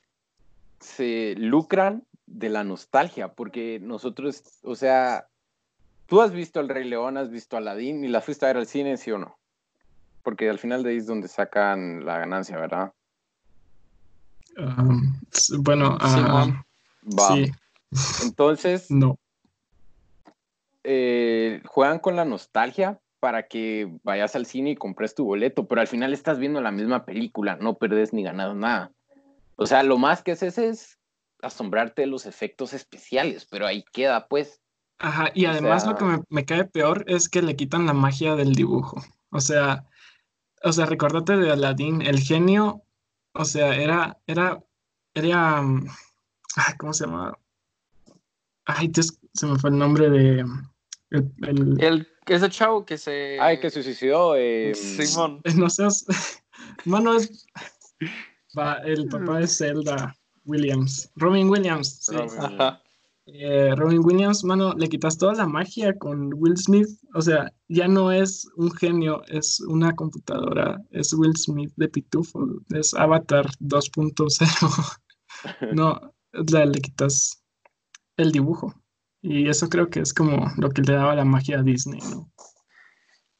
se 0.81 1.35
lucran 1.37 2.05
de 2.25 2.49
la 2.49 2.65
nostalgia, 2.65 3.33
porque 3.33 3.79
nosotros, 3.81 4.43
o 4.63 4.75
sea, 4.75 5.29
tú 6.05 6.21
has 6.21 6.33
visto 6.33 6.59
El 6.59 6.67
Rey 6.67 6.83
León, 6.83 7.15
has 7.15 7.31
visto 7.31 7.55
Aladdin 7.55 8.03
y 8.03 8.09
la 8.09 8.19
fuiste 8.19 8.45
a 8.45 8.49
ver 8.49 8.57
al 8.57 8.67
cine, 8.67 8.97
¿sí 8.97 9.09
o 9.11 9.17
no? 9.17 9.39
Porque 10.21 10.49
al 10.49 10.59
final 10.59 10.83
de 10.83 10.89
ahí 10.89 10.97
es 10.97 11.07
donde 11.07 11.29
sacan 11.29 12.05
la 12.05 12.19
ganancia, 12.19 12.57
¿verdad? 12.57 12.91
Um, 14.57 15.17
bueno, 15.59 15.95
uh, 15.95 17.23
sí. 17.29 17.51
Entonces, 18.25 18.87
no. 18.91 19.17
Eh, 20.83 21.61
juegan 21.65 21.99
con 21.99 22.17
la 22.17 22.25
nostalgia, 22.25 22.99
para 23.19 23.47
que 23.47 23.91
vayas 24.03 24.35
al 24.35 24.45
cine 24.45 24.71
y 24.71 24.75
compres 24.75 25.15
tu 25.15 25.25
boleto, 25.25 25.67
pero 25.67 25.81
al 25.81 25.87
final 25.87 26.13
estás 26.13 26.39
viendo 26.39 26.61
la 26.61 26.71
misma 26.71 27.05
película, 27.05 27.57
no 27.57 27.77
perdes 27.77 28.13
ni 28.13 28.23
ganado 28.23 28.55
nada. 28.55 28.91
O 29.55 29.65
sea, 29.65 29.83
lo 29.83 29.97
más 29.97 30.23
que 30.23 30.31
haces 30.31 30.57
es 30.57 30.99
asombrarte 31.41 32.03
de 32.03 32.07
los 32.07 32.25
efectos 32.25 32.73
especiales, 32.73 33.45
pero 33.49 33.67
ahí 33.67 33.83
queda, 33.91 34.27
pues. 34.27 34.61
Ajá, 34.99 35.31
y 35.33 35.45
además 35.45 35.85
lo 35.85 35.95
que 35.95 36.21
me, 36.29 36.45
cae 36.45 36.65
peor 36.65 37.05
es 37.07 37.29
que 37.29 37.41
le 37.41 37.55
quitan 37.55 37.85
la 37.85 37.93
magia 37.93 38.35
del 38.35 38.53
dibujo. 38.53 39.01
O 39.31 39.39
sea, 39.39 39.85
o 40.63 40.71
sea, 40.71 40.85
recordate 40.85 41.37
de 41.37 41.51
Aladdin, 41.51 42.01
el 42.01 42.19
genio, 42.19 42.83
o 43.33 43.45
sea, 43.45 43.75
era, 43.75 44.17
era, 44.27 44.61
era, 45.13 45.61
mm, 45.61 45.87
¿cómo 46.77 46.93
se 46.93 47.05
llama? 47.05 47.37
Ay, 48.65 48.91
se 49.33 49.47
me 49.47 49.57
fue 49.57 49.69
el 49.69 49.77
nombre 49.77 50.09
de 50.09 50.45
el, 51.11 51.33
el, 51.79 52.07
ese 52.35 52.49
chavo 52.49 52.85
que 52.85 52.97
se 52.97 53.37
ay 53.39 53.59
que 53.59 53.69
se 53.69 53.83
suicidó 53.83 54.35
eh, 54.35 54.73
Simón 54.75 55.41
no 55.55 55.69
seas 55.69 56.05
mano 56.85 57.15
es 57.15 57.45
el 58.85 59.07
papá 59.07 59.39
de 59.39 59.47
Zelda 59.47 60.15
Williams 60.45 61.11
Robin 61.15 61.49
Williams 61.49 62.05
sí. 62.05 62.15
Eh, 63.33 63.75
Robin 63.75 64.01
Williams, 64.03 64.43
mano, 64.43 64.73
le 64.73 64.89
quitas 64.89 65.17
toda 65.17 65.33
la 65.33 65.47
magia 65.47 65.95
con 65.97 66.33
Will 66.33 66.57
Smith. 66.57 66.87
O 67.13 67.21
sea, 67.21 67.51
ya 67.67 67.87
no 67.87 68.11
es 68.11 68.47
un 68.55 68.71
genio, 68.71 69.21
es 69.27 69.59
una 69.61 69.95
computadora. 69.95 70.81
Es 70.91 71.13
Will 71.13 71.35
Smith 71.35 71.71
de 71.75 71.89
Pitufo, 71.89 72.47
es 72.69 72.93
Avatar 72.93 73.45
2.0. 73.59 74.97
no, 75.73 76.13
le 76.33 76.81
quitas 76.81 77.43
el 78.17 78.31
dibujo. 78.31 78.73
Y 79.21 79.49
eso 79.49 79.69
creo 79.69 79.89
que 79.89 79.99
es 79.99 80.13
como 80.13 80.47
lo 80.57 80.69
que 80.69 80.81
le 80.81 80.93
daba 80.93 81.15
la 81.15 81.25
magia 81.25 81.59
a 81.59 81.63
Disney, 81.63 81.99
¿no? 82.09 82.31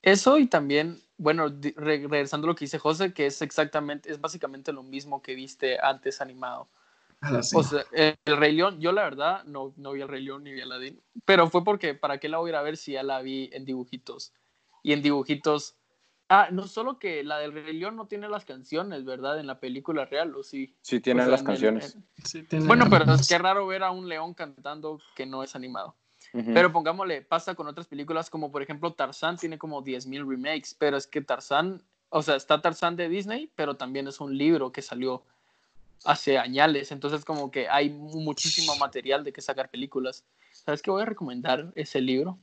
Eso 0.02 0.38
y 0.38 0.48
también, 0.48 1.02
bueno, 1.18 1.48
regresando 1.76 2.48
a 2.48 2.50
lo 2.50 2.56
que 2.56 2.66
dice 2.66 2.80
José, 2.80 3.14
que 3.14 3.26
es 3.26 3.42
exactamente, 3.42 4.12
es 4.12 4.22
básicamente 4.22 4.72
lo 4.72 4.84
mismo 4.84 5.22
que 5.22 5.36
viste 5.36 5.78
antes 5.82 6.22
animado. 6.22 6.70
Ah, 7.22 7.42
o 7.54 7.64
sea, 7.64 7.84
el, 7.92 8.16
Rey 8.26 8.56
León, 8.56 8.80
yo 8.80 8.94
la 8.94 9.04
verdad 9.04 9.44
no, 9.44 9.74
no 9.76 9.92
vi 9.92 10.02
el 10.02 10.08
Rey 10.08 10.24
León 10.24 10.44
ni 10.44 10.54
vi 10.54 10.62
Aladdin, 10.62 11.02
pero 11.26 11.50
fue 11.50 11.66
porque, 11.66 11.94
¿para 11.94 12.18
qué 12.18 12.30
la 12.30 12.38
voy 12.38 12.50
a 12.50 12.52
ir 12.52 12.56
a 12.56 12.62
ver 12.62 12.78
si 12.78 12.94
ya 12.94 13.04
la 13.04 13.22
vi 13.22 13.50
en 13.52 13.66
dibujitos? 13.66 14.34
Y 14.84 14.94
en 14.94 15.02
dibujitos, 15.02 15.76
ah, 16.30 16.50
no 16.52 16.68
solo 16.68 17.00
que 17.00 17.24
la 17.24 17.40
del 17.40 17.52
Rey 17.52 17.78
León 17.78 17.96
no 17.96 18.08
tiene 18.08 18.30
las 18.30 18.46
canciones, 18.46 19.04
¿verdad? 19.04 19.40
En 19.40 19.48
la 19.48 19.60
película 19.60 20.06
real, 20.06 20.36
¿o 20.36 20.44
sí? 20.44 20.76
Sí, 20.82 21.00
tiene 21.00 21.26
las 21.26 21.44
canciones. 21.44 21.98
bueno, 22.66 22.86
pero 22.90 23.12
es 23.14 23.28
que 23.28 23.38
raro 23.38 23.68
ver 23.68 23.84
a 23.84 23.92
un 23.92 24.08
león 24.08 24.34
cantando 24.34 25.02
que 25.16 25.26
no 25.26 25.44
es 25.44 25.56
animado. 25.56 25.96
Pero 26.32 26.72
pongámosle, 26.72 27.24
pasa 27.24 27.56
con 27.56 27.68
otras 27.68 27.88
películas 27.88 28.30
como 28.30 28.52
por 28.52 28.62
ejemplo 28.62 28.94
Tarzán 28.94 29.38
tiene 29.38 29.58
como 29.58 29.84
10.000 29.84 30.30
remakes, 30.30 30.76
pero 30.78 30.96
es 30.96 31.08
que 31.08 31.22
Tarzán, 31.22 31.82
o 32.10 32.22
sea, 32.22 32.36
está 32.36 32.62
Tarzán 32.62 32.96
de 32.96 33.10
Disney, 33.10 33.52
pero 33.56 33.78
también 33.78 34.08
es 34.08 34.20
un 34.20 34.38
libro 34.38 34.72
que 34.72 34.84
salió 34.84 35.24
hace 36.06 36.38
añales, 36.38 36.92
entonces 36.92 37.26
como 37.26 37.50
que 37.50 37.68
hay 37.68 37.90
muchísimo 37.90 38.76
material 38.76 39.24
de 39.24 39.34
que 39.34 39.42
sacar 39.42 39.70
películas. 39.70 40.24
¿Sabes 40.52 40.84
qué 40.84 40.92
voy 40.92 41.02
a 41.02 41.06
recomendar 41.06 41.72
ese 41.76 42.00
libro? 42.00 42.38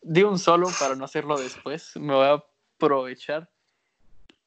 De 0.00 0.24
un 0.24 0.38
solo 0.38 0.68
para 0.80 0.94
no 0.94 1.04
hacerlo 1.04 1.38
después, 1.38 1.96
me 1.96 2.14
voy 2.14 2.26
a 2.26 2.44
aprovechar. 2.76 3.50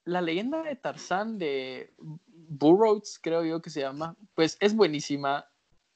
La 0.06 0.22
leyenda 0.22 0.64
de 0.64 0.76
Tarzán 0.76 1.38
de 1.38 1.94
Burroughs, 1.98 3.20
creo 3.22 3.44
yo 3.46 3.62
que 3.62 3.70
se 3.70 3.82
llama, 3.82 4.16
pues 4.34 4.58
es 4.60 4.76
buenísima, 4.76 5.48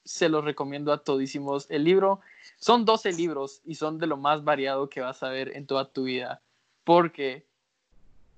se 0.04 0.28
los 0.28 0.44
recomiendo 0.44 0.92
a 0.92 1.02
todísimos. 1.02 1.66
El 1.70 1.84
libro, 1.84 2.20
son 2.58 2.84
12 2.84 3.12
libros 3.12 3.60
y 3.64 3.74
son 3.74 3.98
de 3.98 4.06
lo 4.06 4.16
más 4.16 4.44
variado 4.44 4.88
que 4.88 5.00
vas 5.00 5.22
a 5.22 5.30
ver 5.30 5.56
en 5.56 5.66
toda 5.66 5.90
tu 5.90 6.04
vida, 6.04 6.42
porque 6.84 7.46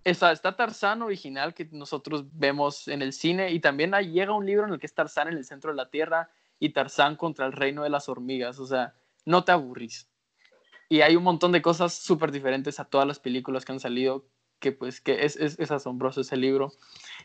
Está, 0.06 0.30
está 0.30 0.54
Tarzán 0.54 1.02
original 1.02 1.52
que 1.52 1.68
nosotros 1.72 2.26
vemos 2.30 2.86
en 2.86 3.02
el 3.02 3.12
cine 3.12 3.50
y 3.50 3.58
también 3.58 3.90
llega 3.90 4.32
un 4.32 4.46
libro 4.46 4.64
en 4.64 4.72
el 4.72 4.78
que 4.78 4.86
es 4.86 4.94
Tarzán 4.94 5.26
en 5.26 5.36
el 5.36 5.44
centro 5.44 5.72
de 5.72 5.76
la 5.76 5.90
Tierra 5.90 6.30
y 6.60 6.68
Tarzán 6.68 7.16
contra 7.16 7.44
el 7.44 7.50
reino 7.50 7.82
de 7.82 7.90
las 7.90 8.08
hormigas. 8.08 8.60
O 8.60 8.66
sea, 8.66 8.94
no 9.24 9.42
te 9.42 9.50
aburrís. 9.50 10.06
Y 10.88 11.00
hay 11.00 11.16
un 11.16 11.24
montón 11.24 11.52
de 11.52 11.62
cosas 11.62 11.94
súper 11.94 12.30
diferentes 12.30 12.78
a 12.80 12.84
todas 12.84 13.06
las 13.06 13.18
películas 13.18 13.64
que 13.64 13.72
han 13.72 13.80
salido, 13.80 14.24
que 14.60 14.72
pues 14.72 15.00
que 15.00 15.24
es, 15.24 15.36
es, 15.36 15.58
es 15.58 15.70
asombroso 15.70 16.20
ese 16.20 16.36
libro. 16.36 16.72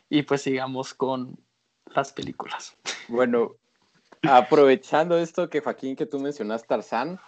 Y 0.09 0.23
pues 0.23 0.41
sigamos 0.41 0.93
con 0.93 1.37
las 1.93 2.11
películas. 2.13 2.75
Bueno, 3.07 3.55
aprovechando 4.23 5.17
esto 5.17 5.49
que 5.49 5.61
Joaquín, 5.61 5.95
que 5.95 6.05
tú 6.05 6.19
mencionas 6.19 6.65
Tarzán, 6.65 7.19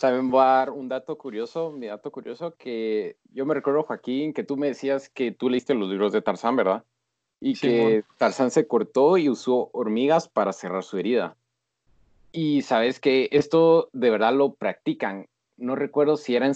también 0.00 0.30
voy 0.30 0.42
a 0.42 0.46
dar 0.46 0.70
un 0.70 0.88
dato 0.88 1.16
curioso, 1.18 1.70
mi 1.70 1.86
dato 1.86 2.10
curioso, 2.10 2.54
que 2.56 3.16
yo 3.32 3.46
me 3.46 3.54
recuerdo, 3.54 3.82
Joaquín, 3.82 4.32
que 4.32 4.44
tú 4.44 4.56
me 4.56 4.68
decías 4.68 5.08
que 5.08 5.32
tú 5.32 5.50
leíste 5.50 5.74
los 5.74 5.88
libros 5.88 6.12
de 6.12 6.22
Tarzán, 6.22 6.56
¿verdad? 6.56 6.84
Y 7.40 7.54
que 7.54 8.02
Tarzán 8.16 8.50
se 8.50 8.66
cortó 8.66 9.18
y 9.18 9.28
usó 9.28 9.68
hormigas 9.72 10.28
para 10.28 10.52
cerrar 10.52 10.82
su 10.82 10.98
herida. 10.98 11.36
Y 12.32 12.62
sabes 12.62 12.98
que 12.98 13.28
esto 13.32 13.90
de 13.92 14.10
verdad 14.10 14.32
lo 14.32 14.54
practican. 14.54 15.26
No 15.56 15.74
recuerdo 15.74 16.16
si 16.16 16.36
era 16.36 16.46
en 16.46 16.54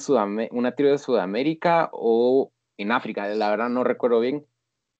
una 0.52 0.72
tribu 0.74 0.90
de 0.90 0.98
Sudamérica 0.98 1.90
o 1.92 2.52
en 2.76 2.92
África, 2.92 3.26
la 3.28 3.50
verdad 3.50 3.68
no 3.68 3.84
recuerdo 3.84 4.20
bien, 4.20 4.46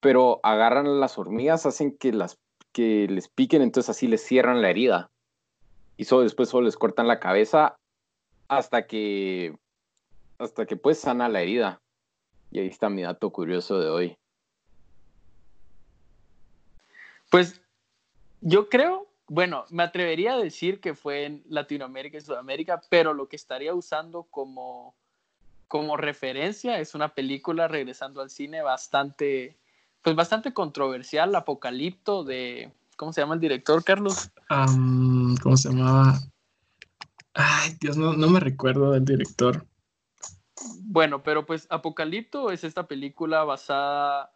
pero 0.00 0.40
agarran 0.42 1.00
las 1.00 1.18
hormigas, 1.18 1.66
hacen 1.66 1.96
que 1.96 2.12
las 2.12 2.38
que 2.72 3.06
les 3.08 3.28
piquen, 3.28 3.62
entonces 3.62 3.90
así 3.90 4.06
les 4.06 4.22
cierran 4.24 4.62
la 4.62 4.70
herida. 4.70 5.10
Y 5.96 6.04
solo 6.04 6.22
después 6.22 6.48
solo 6.48 6.66
les 6.66 6.76
cortan 6.76 7.08
la 7.08 7.20
cabeza 7.20 7.76
hasta 8.48 8.86
que 8.86 9.54
hasta 10.38 10.64
que 10.66 10.76
pues 10.76 10.98
sana 10.98 11.28
la 11.28 11.42
herida. 11.42 11.82
Y 12.50 12.60
ahí 12.60 12.68
está 12.68 12.88
mi 12.88 13.02
dato 13.02 13.30
curioso 13.30 13.78
de 13.78 13.90
hoy. 13.90 14.16
Pues 17.30 17.60
yo 18.40 18.68
creo, 18.68 19.06
bueno, 19.30 19.64
me 19.70 19.84
atrevería 19.84 20.32
a 20.32 20.38
decir 20.38 20.80
que 20.80 20.94
fue 20.94 21.24
en 21.24 21.44
Latinoamérica 21.48 22.18
y 22.18 22.20
Sudamérica, 22.20 22.82
pero 22.90 23.14
lo 23.14 23.28
que 23.28 23.36
estaría 23.36 23.72
usando 23.72 24.24
como, 24.24 24.96
como 25.68 25.96
referencia 25.96 26.80
es 26.80 26.96
una 26.96 27.14
película 27.14 27.68
regresando 27.68 28.22
al 28.22 28.30
cine 28.30 28.60
bastante 28.60 29.56
pues 30.02 30.16
bastante 30.16 30.52
controversial, 30.52 31.32
Apocalipto 31.36 32.24
de, 32.24 32.72
¿cómo 32.96 33.12
se 33.12 33.20
llama 33.20 33.34
el 33.34 33.40
director, 33.40 33.84
Carlos? 33.84 34.32
¿Cómo 34.48 35.56
se 35.56 35.68
llamaba? 35.68 36.18
Ay, 37.34 37.76
Dios, 37.80 37.96
no, 37.96 38.14
no 38.14 38.28
me 38.28 38.40
recuerdo 38.40 38.90
del 38.90 39.04
director. 39.04 39.64
Bueno, 40.86 41.22
pero 41.22 41.46
pues 41.46 41.68
Apocalipto 41.70 42.50
es 42.50 42.64
esta 42.64 42.88
película 42.88 43.44
basada, 43.44 44.32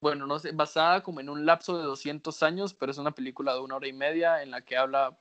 bueno, 0.00 0.26
no 0.26 0.38
sé, 0.38 0.52
basada 0.52 1.02
como 1.02 1.20
en 1.20 1.28
un 1.28 1.44
lapso 1.46 1.76
de 1.76 1.84
200 1.84 2.42
años, 2.42 2.74
pero 2.74 2.92
es 2.92 2.98
una 2.98 3.12
película 3.12 3.54
de 3.54 3.60
una 3.60 3.76
hora 3.76 3.88
y 3.88 3.92
media 3.92 4.42
en 4.42 4.50
la 4.50 4.60
que 4.62 4.76
habla... 4.76 5.18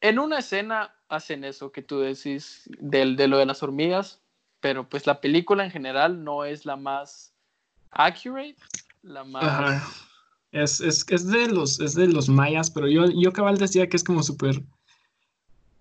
En 0.00 0.18
una 0.18 0.38
escena 0.38 0.94
hacen 1.08 1.44
eso 1.44 1.72
que 1.72 1.82
tú 1.82 2.00
decís 2.00 2.68
del, 2.78 3.16
de 3.16 3.28
lo 3.28 3.38
de 3.38 3.46
las 3.46 3.62
hormigas, 3.62 4.20
pero 4.60 4.88
pues 4.88 5.06
la 5.06 5.20
película 5.20 5.64
en 5.64 5.70
general 5.70 6.24
no 6.24 6.44
es 6.44 6.64
la 6.64 6.76
más 6.76 7.32
accurate, 7.90 8.56
la 9.02 9.24
más... 9.24 10.06
Es, 10.52 10.80
es, 10.80 11.06
es, 11.08 11.28
de 11.28 11.46
los, 11.46 11.78
es 11.78 11.94
de 11.94 12.08
los 12.08 12.28
mayas, 12.28 12.70
pero 12.70 12.88
yo, 12.88 13.06
yo 13.08 13.32
cabal 13.32 13.56
decía 13.56 13.88
que 13.88 13.96
es 13.96 14.02
como 14.02 14.22
súper, 14.22 14.60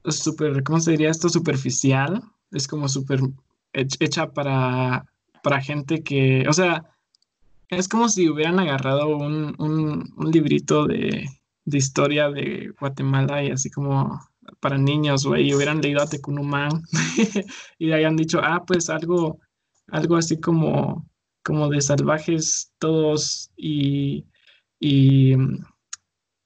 súper, 0.05 0.63
¿cómo 0.63 0.79
se 0.79 0.91
diría 0.91 1.09
esto? 1.09 1.27
Superficial. 1.27 2.21
Es 2.51 2.67
como 2.67 2.87
súper 2.87 3.19
hecha 3.73 4.31
para, 4.31 5.05
para 5.41 5.61
gente 5.61 6.03
que, 6.03 6.45
o 6.47 6.53
sea, 6.53 6.85
es 7.69 7.87
como 7.87 8.09
si 8.09 8.29
hubieran 8.29 8.59
agarrado 8.59 9.07
un, 9.15 9.55
un, 9.59 10.13
un 10.15 10.31
librito 10.31 10.85
de, 10.85 11.27
de, 11.65 11.77
historia 11.77 12.29
de 12.29 12.73
Guatemala 12.79 13.43
y 13.43 13.51
así 13.51 13.69
como 13.69 14.19
para 14.59 14.77
niños, 14.77 15.25
güey, 15.25 15.49
y 15.49 15.53
hubieran 15.53 15.81
leído 15.81 16.01
a 16.01 16.07
Tecunumán 16.07 16.83
y 17.79 17.91
hayan 17.91 18.15
dicho, 18.15 18.39
ah, 18.43 18.63
pues 18.65 18.89
algo, 18.89 19.39
algo 19.87 20.17
así 20.17 20.39
como 20.39 21.09
como 21.43 21.69
de 21.69 21.81
salvajes 21.81 22.71
todos 22.79 23.51
y, 23.55 24.25
y, 24.79 25.33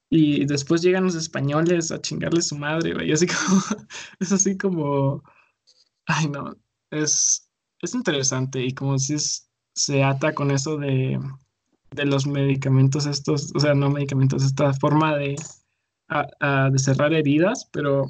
y 0.09 0.45
después 0.45 0.81
llegan 0.81 1.03
los 1.03 1.15
españoles 1.15 1.91
a 1.91 1.99
chingarle 1.99 2.41
su 2.41 2.57
madre, 2.57 2.93
güey. 2.93 3.11
Así 3.11 3.27
como, 3.27 3.61
es 4.19 4.31
así 4.31 4.57
como, 4.57 5.23
ay 6.05 6.29
no, 6.29 6.55
es, 6.91 7.49
es 7.81 7.93
interesante 7.95 8.63
y 8.63 8.73
como 8.73 8.97
si 8.97 9.15
se 9.73 10.03
ata 10.03 10.33
con 10.33 10.51
eso 10.51 10.77
de, 10.77 11.19
de 11.91 12.05
los 12.05 12.27
medicamentos 12.27 13.05
estos, 13.05 13.51
o 13.55 13.59
sea, 13.59 13.73
no 13.73 13.89
medicamentos, 13.89 14.43
esta 14.43 14.73
forma 14.73 15.15
de, 15.15 15.35
de 16.71 16.79
cerrar 16.79 17.13
heridas, 17.13 17.69
pero 17.71 18.07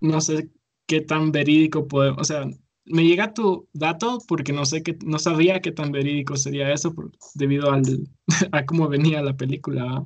no 0.00 0.20
sé 0.20 0.50
qué 0.86 1.00
tan 1.00 1.32
verídico 1.32 1.88
podemos, 1.88 2.20
o 2.20 2.24
sea, 2.24 2.46
me 2.86 3.04
llega 3.04 3.32
tu 3.32 3.68
dato 3.72 4.18
porque 4.28 4.52
no 4.52 4.66
sé 4.66 4.82
que 4.82 4.98
no 5.04 5.18
sabía 5.18 5.60
qué 5.60 5.72
tan 5.72 5.90
verídico 5.90 6.36
sería 6.36 6.72
eso 6.72 6.94
debido 7.34 7.72
al, 7.72 7.82
a 8.52 8.64
cómo 8.66 8.88
venía 8.88 9.22
la 9.22 9.36
película. 9.36 10.04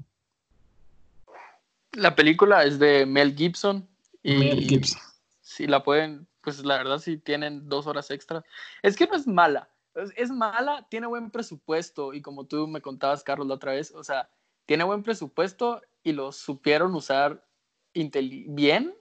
La 1.93 2.15
película 2.15 2.65
es 2.65 2.79
de 2.79 3.07
Mel 3.07 3.35
Gibson. 3.35 3.89
Y 4.23 4.35
Mel 4.37 4.61
Gibson. 4.69 5.01
Si 5.41 5.67
la 5.67 5.83
pueden, 5.83 6.29
pues 6.43 6.65
la 6.65 6.77
verdad 6.77 6.99
si 6.99 7.17
tienen 7.17 7.69
dos 7.69 7.87
horas 7.87 8.11
extra. 8.11 8.45
Es 8.83 8.97
que 8.97 9.07
no 9.07 9.17
es 9.17 9.27
mala. 9.27 9.69
Es, 10.17 10.31
mala, 10.31 10.87
tiene 10.89 11.07
buen 11.07 11.31
presupuesto 11.31 12.15
y 12.15 12.23
como 12.23 12.45
tú 12.45 12.69
me 12.69 12.81
contabas, 12.81 13.25
Carlos, 13.25 13.49
la 13.49 13.55
otra 13.55 13.73
vez, 13.73 13.93
o 13.95 14.05
sea, 14.05 14.29
tiene 14.67 14.85
buen 14.85 15.03
presupuesto 15.03 15.83
y 16.03 16.13
lo 16.13 16.31
supieron 16.31 16.95
usar 16.95 17.45
bien, 17.93 18.95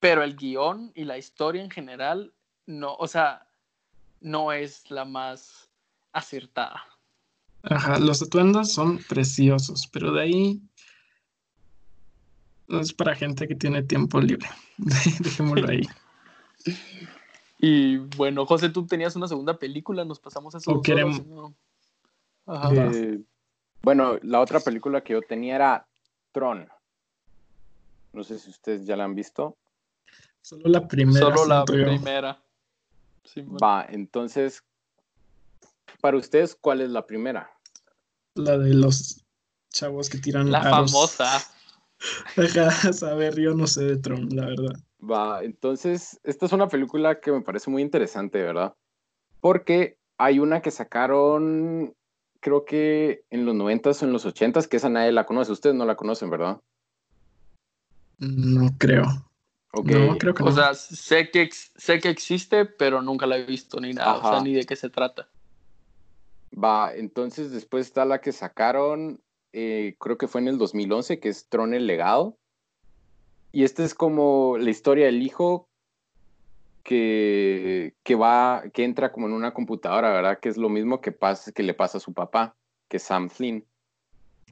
pero 0.00 0.22
el 0.22 0.34
guion 0.34 0.90
y 0.94 1.04
la 1.04 1.18
historia 1.18 1.62
en 1.62 1.70
general 1.70 2.32
no, 2.66 2.94
o 2.94 3.06
sea, 3.06 3.46
no 4.20 4.52
es 4.52 4.90
la 4.90 5.04
más 5.04 5.70
acertada. 6.12 6.82
Ajá, 7.62 7.98
los 7.98 8.22
atuendos 8.22 8.72
son 8.72 8.98
preciosos, 8.98 9.86
pero 9.92 10.12
de 10.12 10.22
ahí 10.22 10.62
es 12.68 12.92
para 12.92 13.14
gente 13.14 13.46
que 13.46 13.54
tiene 13.54 13.82
tiempo 13.82 14.20
libre. 14.20 14.48
Dejémoslo 14.78 15.68
ahí. 15.68 15.82
Y 17.58 17.96
bueno, 17.96 18.46
José, 18.46 18.68
tú 18.68 18.86
tenías 18.86 19.16
una 19.16 19.26
segunda 19.26 19.58
película, 19.58 20.04
nos 20.04 20.20
pasamos 20.20 20.54
a 20.54 20.58
eso. 20.58 20.70
O 20.70 20.82
queremos... 20.82 21.20
Eh, 22.94 23.20
bueno, 23.82 24.18
la 24.22 24.40
otra 24.40 24.60
película 24.60 25.02
que 25.02 25.12
yo 25.12 25.22
tenía 25.22 25.56
era 25.56 25.86
Tron. 26.32 26.68
No 28.12 28.24
sé 28.24 28.38
si 28.38 28.50
ustedes 28.50 28.86
ya 28.86 28.96
la 28.96 29.04
han 29.04 29.14
visto. 29.14 29.56
Solo 30.40 30.62
la 30.66 30.86
primera. 30.88 31.26
Solo 31.26 31.46
la 31.46 31.64
primera. 31.64 32.42
Va, 33.62 33.84
entonces, 33.88 34.62
para 36.00 36.16
ustedes, 36.16 36.54
¿cuál 36.54 36.80
es 36.80 36.90
la 36.90 37.06
primera? 37.06 37.50
La 38.34 38.56
de 38.56 38.72
los 38.72 39.24
chavos 39.70 40.08
que 40.08 40.18
tiran 40.18 40.50
La 40.50 40.62
famosa. 40.62 41.44
Deja 42.36 42.70
saber, 42.92 43.38
yo 43.38 43.54
no 43.54 43.66
sé 43.66 43.84
de 43.84 43.96
Tron, 43.96 44.28
la 44.34 44.46
verdad. 44.46 44.80
Va, 45.00 45.44
entonces, 45.44 46.20
esta 46.24 46.46
es 46.46 46.52
una 46.52 46.68
película 46.68 47.20
que 47.20 47.30
me 47.30 47.42
parece 47.42 47.70
muy 47.70 47.82
interesante, 47.82 48.42
¿verdad? 48.42 48.74
Porque 49.40 49.98
hay 50.16 50.40
una 50.40 50.60
que 50.60 50.70
sacaron, 50.70 51.94
creo 52.40 52.64
que 52.64 53.24
en 53.30 53.46
los 53.46 53.54
90s 53.54 54.02
o 54.02 54.04
en 54.06 54.12
los 54.12 54.26
80s, 54.26 54.66
que 54.66 54.78
esa 54.78 54.88
nadie 54.88 55.12
la 55.12 55.26
conoce. 55.26 55.52
Ustedes 55.52 55.76
no 55.76 55.84
la 55.84 55.96
conocen, 55.96 56.30
¿verdad? 56.30 56.60
No 58.18 58.70
creo. 58.78 59.06
Okay. 59.70 60.08
No, 60.08 60.18
creo 60.18 60.34
que 60.34 60.42
o 60.42 60.50
sea, 60.50 60.74
sé 60.74 61.30
que, 61.30 61.48
sé 61.52 62.00
que 62.00 62.08
existe, 62.08 62.64
pero 62.64 63.02
nunca 63.02 63.26
la 63.26 63.36
he 63.36 63.44
visto 63.44 63.78
ni 63.80 63.92
nada, 63.92 64.18
o 64.18 64.22
sea, 64.22 64.40
ni 64.42 64.54
de 64.54 64.64
qué 64.64 64.74
se 64.74 64.88
trata. 64.88 65.28
Va, 66.52 66.94
entonces 66.94 67.52
después 67.52 67.86
está 67.86 68.04
la 68.04 68.20
que 68.20 68.32
sacaron, 68.32 69.20
eh, 69.52 69.94
creo 70.00 70.16
que 70.16 70.26
fue 70.26 70.40
en 70.40 70.48
el 70.48 70.58
2011, 70.58 71.20
que 71.20 71.28
es 71.28 71.48
Tron 71.48 71.74
el 71.74 71.86
legado. 71.86 72.38
Y 73.52 73.64
esta 73.64 73.84
es 73.84 73.94
como 73.94 74.56
la 74.58 74.70
historia 74.70 75.06
del 75.06 75.22
hijo 75.22 75.68
que, 76.82 77.94
que 78.02 78.14
va, 78.14 78.64
que 78.72 78.84
entra 78.84 79.12
como 79.12 79.26
en 79.26 79.32
una 79.32 79.52
computadora, 79.52 80.10
¿verdad? 80.10 80.38
Que 80.40 80.48
es 80.48 80.56
lo 80.56 80.68
mismo 80.68 81.00
que, 81.00 81.12
pasa, 81.12 81.52
que 81.52 81.62
le 81.62 81.74
pasa 81.74 81.98
a 81.98 82.00
su 82.00 82.12
papá, 82.12 82.54
que 82.88 82.98
Sam 82.98 83.28
Flynn. 83.28 83.64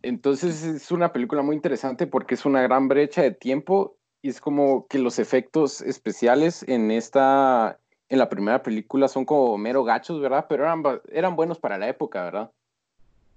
Entonces 0.02 0.62
es 0.62 0.90
una 0.90 1.12
película 1.12 1.42
muy 1.42 1.56
interesante 1.56 2.06
porque 2.06 2.34
es 2.34 2.44
una 2.44 2.62
gran 2.62 2.88
brecha 2.88 3.22
de 3.22 3.32
tiempo 3.32 3.96
y 4.22 4.28
es 4.28 4.40
como 4.40 4.86
que 4.86 4.98
los 4.98 5.18
efectos 5.18 5.80
especiales 5.80 6.64
en 6.68 6.90
esta, 6.90 7.78
en 8.08 8.18
la 8.18 8.28
primera 8.28 8.62
película 8.62 9.08
son 9.08 9.24
como 9.24 9.56
mero 9.58 9.84
gachos, 9.84 10.20
¿verdad? 10.20 10.46
Pero 10.48 10.64
eran, 10.64 10.82
eran 11.10 11.36
buenos 11.36 11.58
para 11.58 11.78
la 11.78 11.88
época, 11.88 12.24
¿verdad? 12.24 12.50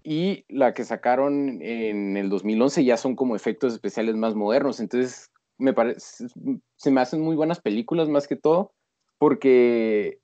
Y 0.04 0.46
la 0.48 0.74
que 0.74 0.86
sacaron 0.86 1.62
en 1.62 2.18
el 2.18 2.30
2011 2.30 2.84
ya 2.84 2.98
son 2.98 3.16
como 3.16 3.36
efectos 3.36 3.74
especiales 3.74 4.16
más 4.16 4.36
modernos. 4.36 4.80
Entonces, 4.80 5.32
me 5.60 5.74
parece, 5.74 6.28
se 6.78 6.92
me 6.92 7.01
hacen 7.01 7.22
muy 7.22 7.36
buenas 7.36 7.60
películas 7.60 8.10
más 8.10 8.28
que 8.28 8.36
todo, 8.36 8.74
porque 9.18 10.20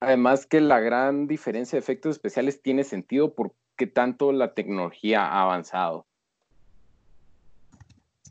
además 0.00 0.46
que 0.46 0.60
la 0.60 0.80
gran 0.80 1.26
diferencia 1.26 1.76
de 1.76 1.80
efectos 1.80 2.12
especiales 2.12 2.62
tiene 2.62 2.84
sentido 2.84 3.34
porque 3.34 3.86
tanto 3.86 4.32
la 4.32 4.54
tecnología 4.54 5.26
ha 5.26 5.42
avanzado. 5.42 6.06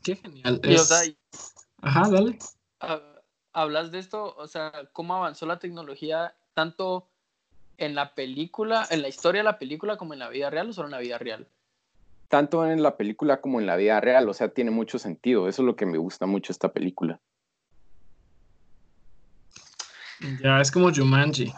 Qué 0.02 0.16
genial. 0.16 0.60
Ajá, 1.82 2.08
dale. 2.10 2.38
Hablas 3.52 3.90
de 3.90 3.98
esto, 3.98 4.34
o 4.36 4.46
sea, 4.48 4.72
cómo 4.92 5.14
avanzó 5.14 5.46
la 5.46 5.58
tecnología 5.58 6.34
tanto 6.54 7.08
en 7.78 7.94
la 7.94 8.14
película, 8.14 8.86
en 8.90 9.02
la 9.02 9.08
historia 9.08 9.40
de 9.40 9.44
la 9.44 9.58
película 9.58 9.96
como 9.96 10.14
en 10.14 10.20
la 10.20 10.30
vida 10.30 10.50
real 10.50 10.70
o 10.70 10.72
solo 10.72 10.88
en 10.88 10.92
la 10.92 10.98
vida 10.98 11.18
real? 11.18 11.46
Tanto 12.28 12.66
en 12.66 12.82
la 12.82 12.96
película 12.96 13.40
como 13.40 13.60
en 13.60 13.66
la 13.66 13.76
vida 13.76 14.00
real, 14.00 14.28
o 14.28 14.34
sea, 14.34 14.48
tiene 14.48 14.70
mucho 14.70 14.98
sentido. 14.98 15.48
Eso 15.48 15.62
es 15.62 15.66
lo 15.66 15.76
que 15.76 15.86
me 15.86 15.98
gusta 15.98 16.26
mucho 16.26 16.52
esta 16.52 16.72
película. 16.72 17.20
Ya, 20.42 20.60
es 20.60 20.70
como 20.70 20.92
Jumanji. 20.92 21.52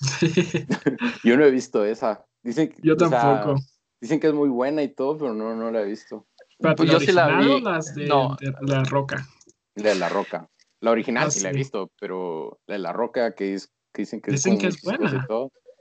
Yo 1.24 1.36
no 1.36 1.44
he 1.44 1.50
visto 1.50 1.84
esa. 1.84 2.24
Dicen, 2.42 2.74
Yo 2.82 2.96
tampoco. 2.96 3.56
dicen 4.00 4.20
que 4.20 4.28
es 4.28 4.34
muy 4.34 4.48
buena 4.48 4.82
y 4.82 4.88
todo, 4.88 5.16
pero 5.16 5.34
no, 5.34 5.54
no 5.54 5.70
la 5.70 5.82
he 5.82 5.86
visto. 5.86 6.26
Pues 6.58 6.90
yo 6.90 7.00
sí 7.00 7.12
la 7.12 7.38
vi. 7.38 7.60
Las 7.60 7.94
de, 7.94 8.06
no. 8.06 8.36
de, 8.40 8.52
La 8.62 8.84
Roca? 8.84 9.26
La 9.74 9.90
de 9.90 9.94
La 9.96 10.08
Roca. 10.08 10.48
La 10.80 10.90
original 10.90 11.28
ah, 11.28 11.30
sí, 11.30 11.40
la 11.40 11.50
he 11.50 11.52
visto, 11.54 11.90
pero 11.98 12.60
la 12.66 12.74
de 12.74 12.78
La 12.78 12.92
Roca 12.92 13.34
que, 13.34 13.54
es, 13.54 13.72
que 13.92 14.02
dicen 14.02 14.20
que 14.20 14.30
dicen 14.30 14.54
es, 14.54 14.60
que 14.60 14.66
es 14.68 14.82
buena. 14.82 15.26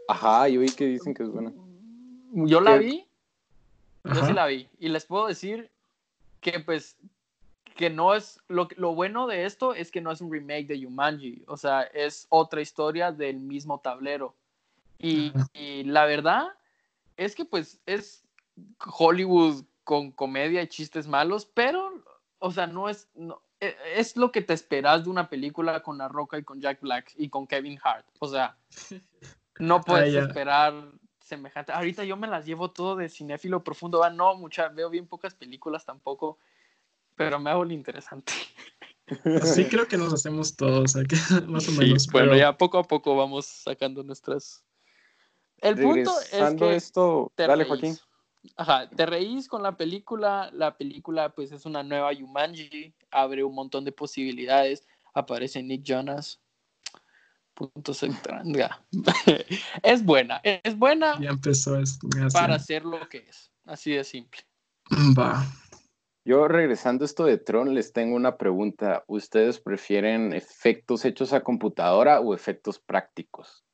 Ajá, 0.08 0.48
yo 0.48 0.62
vi 0.62 0.70
que 0.70 0.86
dicen 0.86 1.14
que 1.14 1.24
es 1.24 1.30
buena. 1.30 1.54
Yo 2.32 2.62
la 2.62 2.78
vi. 2.78 3.06
Yo 4.04 4.26
sí 4.26 4.34
la 4.34 4.48
vi. 4.48 4.68
Y 4.80 4.90
les 4.90 5.06
puedo 5.06 5.28
decir 5.28 5.70
que 6.42 6.60
pues 6.60 6.98
que 7.76 7.90
no 7.90 8.14
es 8.14 8.40
lo, 8.48 8.68
lo 8.76 8.94
bueno 8.94 9.28
de 9.28 9.46
esto 9.46 9.74
es 9.74 9.92
que 9.92 10.02
no 10.02 10.12
es 10.12 10.22
un 10.22 10.32
remake 10.32 10.68
de 10.68 10.84
Jumanji, 10.84 11.44
o 11.48 11.58
sea, 11.58 11.82
es 11.82 12.28
otra 12.30 12.62
historia 12.62 13.12
del 13.12 13.40
mismo 13.40 13.80
tablero. 13.80 14.36
Y, 15.00 15.34
y 15.54 15.84
la 15.84 16.06
verdad 16.06 16.48
es 17.18 17.36
que 17.36 17.46
pues 17.46 17.80
es 17.86 18.24
Hollywood 18.86 19.64
con 19.84 20.12
comedia 20.12 20.62
y 20.62 20.68
chistes 20.68 21.08
malos, 21.08 21.46
pero, 21.46 22.04
o 22.40 22.52
sea, 22.52 22.68
no 22.68 22.90
es, 22.90 23.08
no, 23.16 23.42
e, 23.60 23.76
es 23.96 24.16
lo 24.16 24.32
que 24.32 24.42
te 24.42 24.54
esperas 24.54 25.04
de 25.04 25.10
una 25.10 25.30
película 25.30 25.82
con 25.82 25.98
La 25.98 26.08
Roca 26.08 26.38
y 26.38 26.44
con 26.44 26.62
Jack 26.62 26.82
Black 26.82 27.14
y 27.18 27.30
con 27.30 27.48
Kevin 27.48 27.80
Hart. 27.84 28.06
O 28.20 28.28
sea, 28.28 28.56
no 29.60 29.82
puedes 29.82 30.14
esperar 30.14 30.74
semejante. 31.24 31.72
Ahorita 31.72 32.04
yo 32.04 32.18
me 32.18 32.28
las 32.28 32.46
llevo 32.46 32.72
todo 32.72 32.96
de 32.96 33.10
cinéfilo 33.10 33.64
profundo. 33.64 34.04
Ah, 34.04 34.10
no, 34.10 34.36
mucha, 34.36 34.70
veo 34.70 34.90
bien 34.90 35.08
pocas 35.08 35.34
películas 35.34 35.86
tampoco, 35.86 36.38
pero 37.16 37.40
me 37.40 37.50
hago 37.50 37.66
lo 37.66 37.74
interesante. 37.74 38.34
Sí, 39.44 39.66
creo 39.70 39.88
que 39.88 39.98
nos 39.98 40.14
hacemos 40.14 40.56
todos, 40.56 40.96
más 41.48 41.68
o 41.68 41.72
menos. 41.72 42.08
Bueno, 42.08 42.36
ya 42.36 42.58
poco 42.58 42.78
a 42.78 42.84
poco 42.84 43.16
vamos 43.16 43.46
sacando 43.46 44.04
nuestras. 44.04 44.64
El 45.58 45.76
punto 45.82 46.12
es 46.32 46.56
que. 46.56 46.76
esto, 46.76 47.32
dale, 47.38 47.66
Joaquín. 47.66 47.98
Ajá, 48.58 48.90
te 48.90 49.06
reís 49.06 49.48
con 49.48 49.64
la 49.64 49.78
película, 49.78 50.50
la 50.52 50.76
película 50.76 51.30
pues 51.30 51.54
es 51.54 51.66
una 51.66 51.82
nueva 51.82 52.12
Yumanji, 52.12 52.94
abre 53.10 53.42
un 53.46 53.56
montón 53.56 53.86
de 53.86 53.94
posibilidades, 53.94 54.86
aparece 55.14 55.64
Nick 55.64 55.84
Jonas, 55.84 56.42
puntos 57.54 58.04
extranga. 58.04 58.82
es 59.84 60.04
buena, 60.04 60.42
es 60.44 60.78
buena 60.78 61.20
ya 61.20 61.30
empezó 61.30 61.80
es, 61.80 62.00
para 62.34 62.56
hacer 62.56 62.84
lo 62.84 63.08
que 63.10 63.20
es, 63.30 63.52
así 63.66 63.92
de 63.92 64.04
simple. 64.04 64.42
Va. 65.18 65.46
Yo 66.26 66.48
regresando 66.48 67.04
a 67.04 67.08
esto 67.08 67.26
de 67.26 67.38
Tron, 67.38 67.74
les 67.74 67.92
tengo 67.92 68.16
una 68.16 68.38
pregunta. 68.38 69.04
¿Ustedes 69.08 69.60
prefieren 69.60 70.34
efectos 70.34 71.04
hechos 71.04 71.34
a 71.34 71.42
computadora 71.42 72.22
o 72.22 72.34
efectos 72.34 72.80
prácticos? 72.80 73.66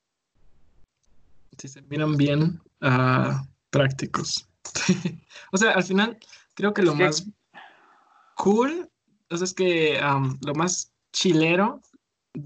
Si 1.60 1.68
se 1.68 1.82
miran 1.84 2.18
bien, 2.18 2.60
uh, 2.82 3.36
prácticos. 3.70 4.48
o 5.52 5.58
sea, 5.58 5.72
al 5.72 5.84
final 5.84 6.18
creo 6.56 6.74
que 6.74 6.82
lo 6.82 6.96
más 6.96 7.30
cool, 8.36 8.89
o 9.30 9.38
sea, 9.38 9.46
es 9.46 9.54
que 9.54 10.00
lo 10.42 10.54
más 10.56 10.92
chilero 11.12 11.82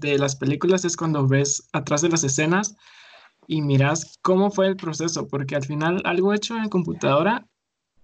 de 0.00 0.18
las 0.18 0.36
películas 0.36 0.84
es 0.84 0.96
cuando 0.96 1.26
ves 1.26 1.68
atrás 1.72 2.02
de 2.02 2.08
las 2.08 2.24
escenas 2.24 2.76
y 3.46 3.62
miras 3.62 4.18
cómo 4.22 4.50
fue 4.50 4.68
el 4.68 4.76
proceso, 4.76 5.26
porque 5.28 5.56
al 5.56 5.64
final 5.64 6.00
algo 6.04 6.32
hecho 6.32 6.56
en 6.56 6.68
computadora, 6.68 7.46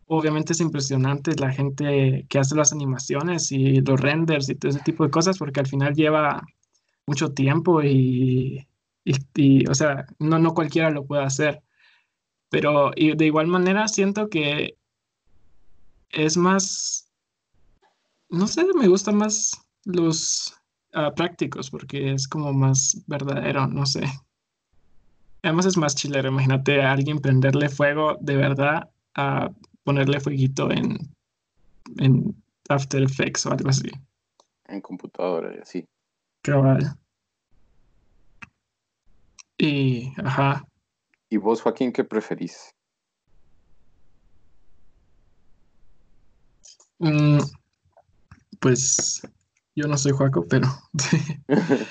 obviamente 0.07 0.53
es 0.53 0.61
impresionante 0.61 1.35
la 1.37 1.53
gente 1.53 2.27
que 2.29 2.39
hace 2.39 2.55
las 2.55 2.73
animaciones 2.73 3.53
y 3.53 3.81
los 3.81 4.01
renders 4.01 4.49
y 4.49 4.55
todo 4.55 4.71
ese 4.71 4.81
tipo 4.81 5.05
de 5.05 5.11
cosas, 5.11 5.39
porque 5.39 5.61
al 5.61 5.67
final 5.67 5.95
lleva 5.95 6.43
mucho 7.07 7.33
tiempo 7.33 7.83
y, 7.83 8.67
y 9.05 9.69
o 9.69 9.75
sea, 9.75 10.07
no, 10.19 10.39
no 10.39 10.55
cualquiera 10.55 10.91
lo 10.91 11.05
puede 11.05 11.25
hacer. 11.25 11.63
Pero 12.51 12.91
y 12.97 13.17
de 13.17 13.27
igual 13.27 13.47
manera 13.47 13.89
siento 13.89 14.29
que 14.29 14.77
es 16.11 16.37
más, 16.37 17.09
no 18.29 18.47
sé, 18.47 18.67
me 18.75 18.89
gustan 18.89 19.17
más 19.17 19.53
los 19.85 20.60
prácticos 21.15 21.71
porque 21.71 22.13
es 22.13 22.29
como 22.29 22.53
más 22.53 23.03
verdadero, 23.07 23.67
no 23.67 23.87
sé. 23.87 24.03
Además 25.43 25.67
es 25.67 25.77
más 25.77 25.95
chilero, 25.95 26.29
imagínate 26.29 26.83
a 26.83 26.93
alguien 26.93 27.19
prenderle 27.19 27.69
fuego 27.69 28.17
de 28.21 28.37
verdad 28.37 28.91
a 29.15 29.51
ponerle 29.85 30.21
fueguito 30.21 30.71
en, 30.71 30.99
en 31.99 32.43
After 32.69 33.03
Effects 33.03 33.47
o 33.47 33.53
algo 33.53 33.71
así. 33.71 33.91
En 34.67 34.81
computadora 34.81 35.55
y 35.57 35.59
así. 35.59 35.89
Cabal. 36.43 36.95
Y, 39.59 40.13
ajá, 40.23 40.65
¿Y 41.33 41.37
vos, 41.37 41.63
Joaquín, 41.63 41.93
qué 41.93 42.03
preferís? 42.03 42.75
Mm, 46.99 47.39
pues 48.59 49.23
yo 49.75 49.87
no 49.87 49.97
soy 49.97 50.13
Joaco, 50.13 50.47
pero 50.49 50.69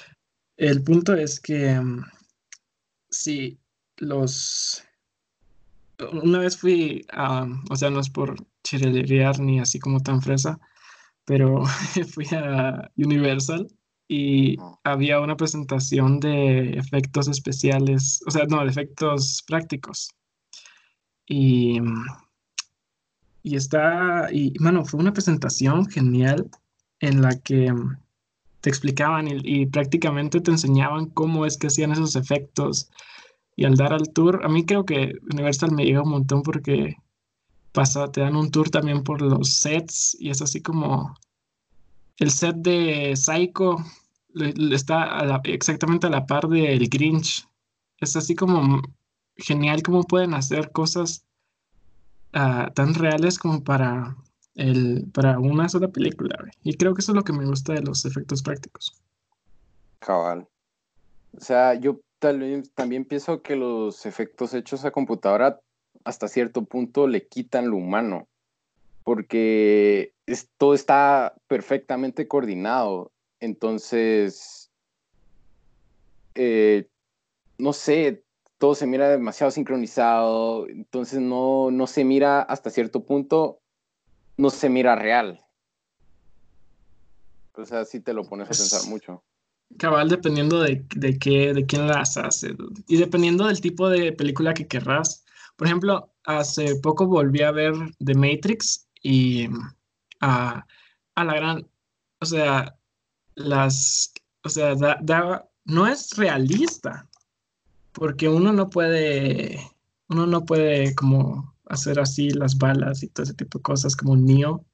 el 0.58 0.84
punto 0.84 1.15
es 1.15 1.39
que 1.39 1.80
mm, 1.80 2.04
si 3.10 3.60
los... 3.98 4.84
Una 6.13 6.39
vez 6.39 6.58
fui 6.58 7.06
a, 7.12 7.46
o 7.70 7.76
sea, 7.76 7.89
no 7.89 8.00
es 8.00 8.10
por 8.10 8.36
chirelear 8.63 9.39
ni 9.39 9.60
así 9.60 9.80
como 9.80 10.00
tan 10.00 10.22
fresa, 10.22 10.60
pero 11.26 11.63
fui 12.13 12.26
a 12.32 12.89
Universal 12.96 13.68
y 14.08 14.58
había 14.84 15.20
una 15.20 15.36
presentación 15.36 16.20
de 16.20 16.72
efectos 16.72 17.28
especiales, 17.28 18.24
o 18.26 18.32
sea, 18.32 18.46
no, 18.46 18.63
de 18.63 18.70
efectos 18.70 19.44
prácticos. 19.46 20.10
Y, 21.28 21.80
y 23.44 23.56
está, 23.56 24.30
y 24.32 24.54
mano, 24.60 24.86
fue 24.86 25.00
una 25.00 25.13
presentación 25.13 25.86
genial 25.86 26.50
en 26.99 27.21
la 27.21 27.39
que 27.39 27.71
mm, 27.71 27.97
te 28.62 28.69
explicaban 28.69 29.27
y, 29.29 29.65
prácticamente 29.67 30.41
te 30.41 30.51
enseñaban 30.51 31.07
cómo 31.07 31.45
es 31.45 31.57
que 31.57 31.67
hacían 31.67 31.91
esos 31.91 32.15
efectos. 32.15 32.89
Y 33.55 33.65
al 33.65 33.75
dar 33.75 33.93
al 33.93 34.12
tour, 34.13 34.41
a 34.43 34.49
mí 34.49 34.65
creo 34.65 34.85
que 34.85 35.13
Universal 35.31 35.71
me 35.71 35.85
llega 35.85 36.03
un 36.03 36.12
montón 36.12 36.43
porque 36.43 36.95
pasa, 37.71 38.12
te 38.12 38.21
dan 38.21 38.35
un 38.35 38.51
tour 38.51 38.69
también 38.69 39.03
por 39.03 39.21
los 39.21 39.53
sets 39.53 40.17
y 40.19 40.29
es 40.29 40.41
así 40.41 40.62
como 40.62 41.15
el 42.17 42.31
set 42.31 42.55
de 42.57 43.15
Psycho 43.15 43.77
está 44.71 45.41
exactamente 45.45 46.07
a 46.07 46.09
la 46.09 46.25
par 46.25 46.47
del 46.47 46.88
Grinch. 46.89 47.47
Es 47.97 48.15
así 48.15 48.35
como 48.35 48.81
genial 49.38 49.81
cómo 49.83 50.03
pueden 50.03 50.33
hacer 50.33 50.71
cosas 50.71 51.25
ah, 52.33 52.71
tan 52.75 52.93
reales 52.93 53.39
como 53.39 53.63
para, 53.63 54.15
el, 54.55 55.05
para 55.13 55.39
una 55.39 55.69
sola 55.69 55.88
película. 55.89 56.38
Y 56.63 56.75
creo 56.75 56.93
que 56.93 57.01
eso 57.01 57.12
es 57.12 57.15
lo 57.15 57.23
que 57.23 57.33
me 57.33 57.45
gusta 57.45 57.73
de 57.73 57.81
los 57.81 58.05
efectos 58.05 58.41
prácticos. 58.43 59.01
Cabal. 59.99 60.47
O 61.38 61.41
sea, 61.41 61.75
yo 61.75 61.99
también 62.19 63.05
pienso 63.05 63.41
que 63.41 63.55
los 63.55 64.05
efectos 64.05 64.53
hechos 64.53 64.83
a 64.83 64.91
computadora 64.91 65.59
hasta 66.03 66.27
cierto 66.27 66.65
punto 66.65 67.07
le 67.07 67.27
quitan 67.27 67.69
lo 67.69 67.77
humano, 67.77 68.27
porque 69.03 70.13
todo 70.57 70.73
está 70.73 71.35
perfectamente 71.47 72.27
coordinado. 72.27 73.12
Entonces, 73.39 74.69
eh, 76.35 76.88
no 77.57 77.73
sé, 77.73 78.23
todo 78.57 78.75
se 78.75 78.88
mira 78.88 79.09
demasiado 79.09 79.51
sincronizado, 79.51 80.67
entonces 80.67 81.19
no, 81.19 81.71
no 81.71 81.88
se 81.88 82.03
mira 82.03 82.41
hasta 82.41 82.69
cierto 82.69 83.05
punto, 83.05 83.59
no 84.39 84.49
se 84.49 84.69
mira 84.69 84.95
real. 84.95 85.39
O 87.54 87.65
sea, 87.65 87.84
si 87.84 87.99
te 87.99 88.13
lo 88.13 88.23
pones 88.23 88.47
a 88.47 88.49
pensar 88.52 88.80
Es- 88.80 88.88
mucho. 88.88 89.23
Cabal, 89.78 90.10
dependiendo 90.10 90.62
de, 90.62 90.84
de 90.95 91.19
qué, 91.19 91.54
de 91.54 91.65
quién 91.65 91.86
las 91.88 92.17
hace 92.17 92.54
dude. 92.54 92.82
y 92.88 92.97
dependiendo 92.97 93.45
del 93.45 93.62
tipo 93.62 93.88
de 93.89 94.13
película 94.13 94.54
que 94.54 94.65
querrás. 94.67 95.23
Por 95.58 95.67
ejemplo, 95.67 96.10
hace 96.23 96.75
poco 96.78 97.06
volví 97.06 97.43
a 97.43 97.52
ver 97.52 97.73
The 98.04 98.15
Matrix 98.15 98.88
y 99.04 99.47
a, 100.21 100.65
a 101.15 101.23
la 101.23 101.34
gran, 101.36 101.67
o 102.19 102.25
sea, 102.25 102.75
las, 103.36 104.12
o 104.43 104.49
sea, 104.49 104.73
da- 104.73 104.97
da- 105.04 105.47
no 105.65 105.86
es 105.86 106.15
realista, 106.17 107.08
porque 107.91 108.28
uno 108.28 108.52
no 108.54 108.69
puede, 108.71 109.60
uno 110.08 110.25
no 110.25 110.45
puede 110.45 110.95
como 110.95 111.54
hacer 111.69 111.99
así 111.99 112.29
las 112.32 112.58
balas 112.58 113.03
y 113.03 113.08
todo 113.08 113.23
ese 113.23 113.34
tipo 113.34 113.60
de 113.60 113.63
cosas 113.63 113.95
como 113.95 114.15
Neo 114.15 114.65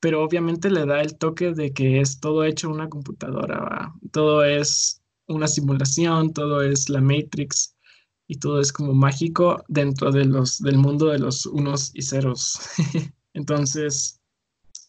pero 0.00 0.24
obviamente 0.24 0.70
le 0.70 0.86
da 0.86 1.02
el 1.02 1.16
toque 1.16 1.52
de 1.52 1.72
que 1.72 2.00
es 2.00 2.20
todo 2.20 2.44
hecho 2.44 2.66
en 2.66 2.74
una 2.74 2.88
computadora. 2.88 3.92
Todo 4.12 4.42
es 4.44 5.02
una 5.28 5.46
simulación, 5.46 6.32
todo 6.32 6.62
es 6.62 6.88
la 6.88 7.02
Matrix 7.02 7.76
y 8.26 8.36
todo 8.38 8.60
es 8.60 8.72
como 8.72 8.94
mágico 8.94 9.62
dentro 9.68 10.10
de 10.10 10.24
los, 10.24 10.58
del 10.60 10.78
mundo 10.78 11.06
de 11.06 11.18
los 11.18 11.44
unos 11.46 11.90
y 11.94 12.02
ceros. 12.02 12.58
Entonces, 13.34 14.18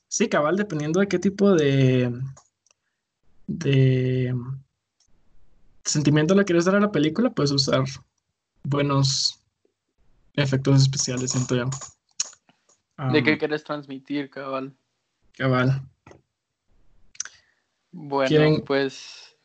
sí, 0.08 0.30
cabal, 0.30 0.56
dependiendo 0.56 1.02
de 1.02 1.08
qué 1.08 1.20
tipo 1.20 1.54
de, 1.54 2.12
de 3.48 4.34
sentimiento 5.84 6.36
le 6.36 6.46
quieres 6.46 6.66
dar 6.66 6.76
a 6.76 6.80
la 6.80 6.92
película, 6.92 7.32
puedes 7.32 7.52
usar 7.52 7.84
buenos 8.64 9.41
efectos 10.36 10.82
especiales, 10.82 11.32
siento 11.32 11.56
yo. 11.56 11.66
¿De 13.12 13.24
qué 13.24 13.38
quieres 13.38 13.64
transmitir, 13.64 14.30
cabal? 14.30 14.76
cabal. 15.38 15.82
Bueno, 17.92 18.28
¿Quieren- 18.30 18.64
pues 18.66 19.36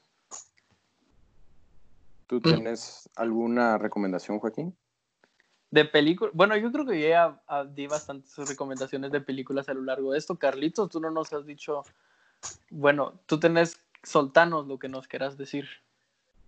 ¿Tú 2.26 2.40
tienes 2.40 3.08
alguna 3.16 3.78
recomendación, 3.78 4.38
Joaquín? 4.40 4.76
de 5.70 5.84
película. 5.84 6.30
Bueno, 6.32 6.56
yo 6.56 6.72
creo 6.72 6.86
que 6.86 7.00
yo 7.00 7.08
ya 7.08 7.42
ah, 7.48 7.64
di 7.64 7.86
bastantes 7.86 8.36
recomendaciones 8.48 9.10
de 9.12 9.20
películas 9.20 9.68
a 9.68 9.74
lo 9.74 9.82
largo 9.82 10.12
de 10.12 10.18
esto. 10.18 10.38
Carlitos, 10.38 10.88
tú 10.90 11.00
no 11.00 11.10
nos 11.10 11.32
has 11.32 11.44
dicho. 11.44 11.82
Bueno, 12.70 13.20
tú 13.26 13.38
tenés, 13.38 13.78
soltanos 14.02 14.66
lo 14.66 14.78
que 14.78 14.88
nos 14.88 15.06
quieras 15.08 15.36
decir. 15.36 15.68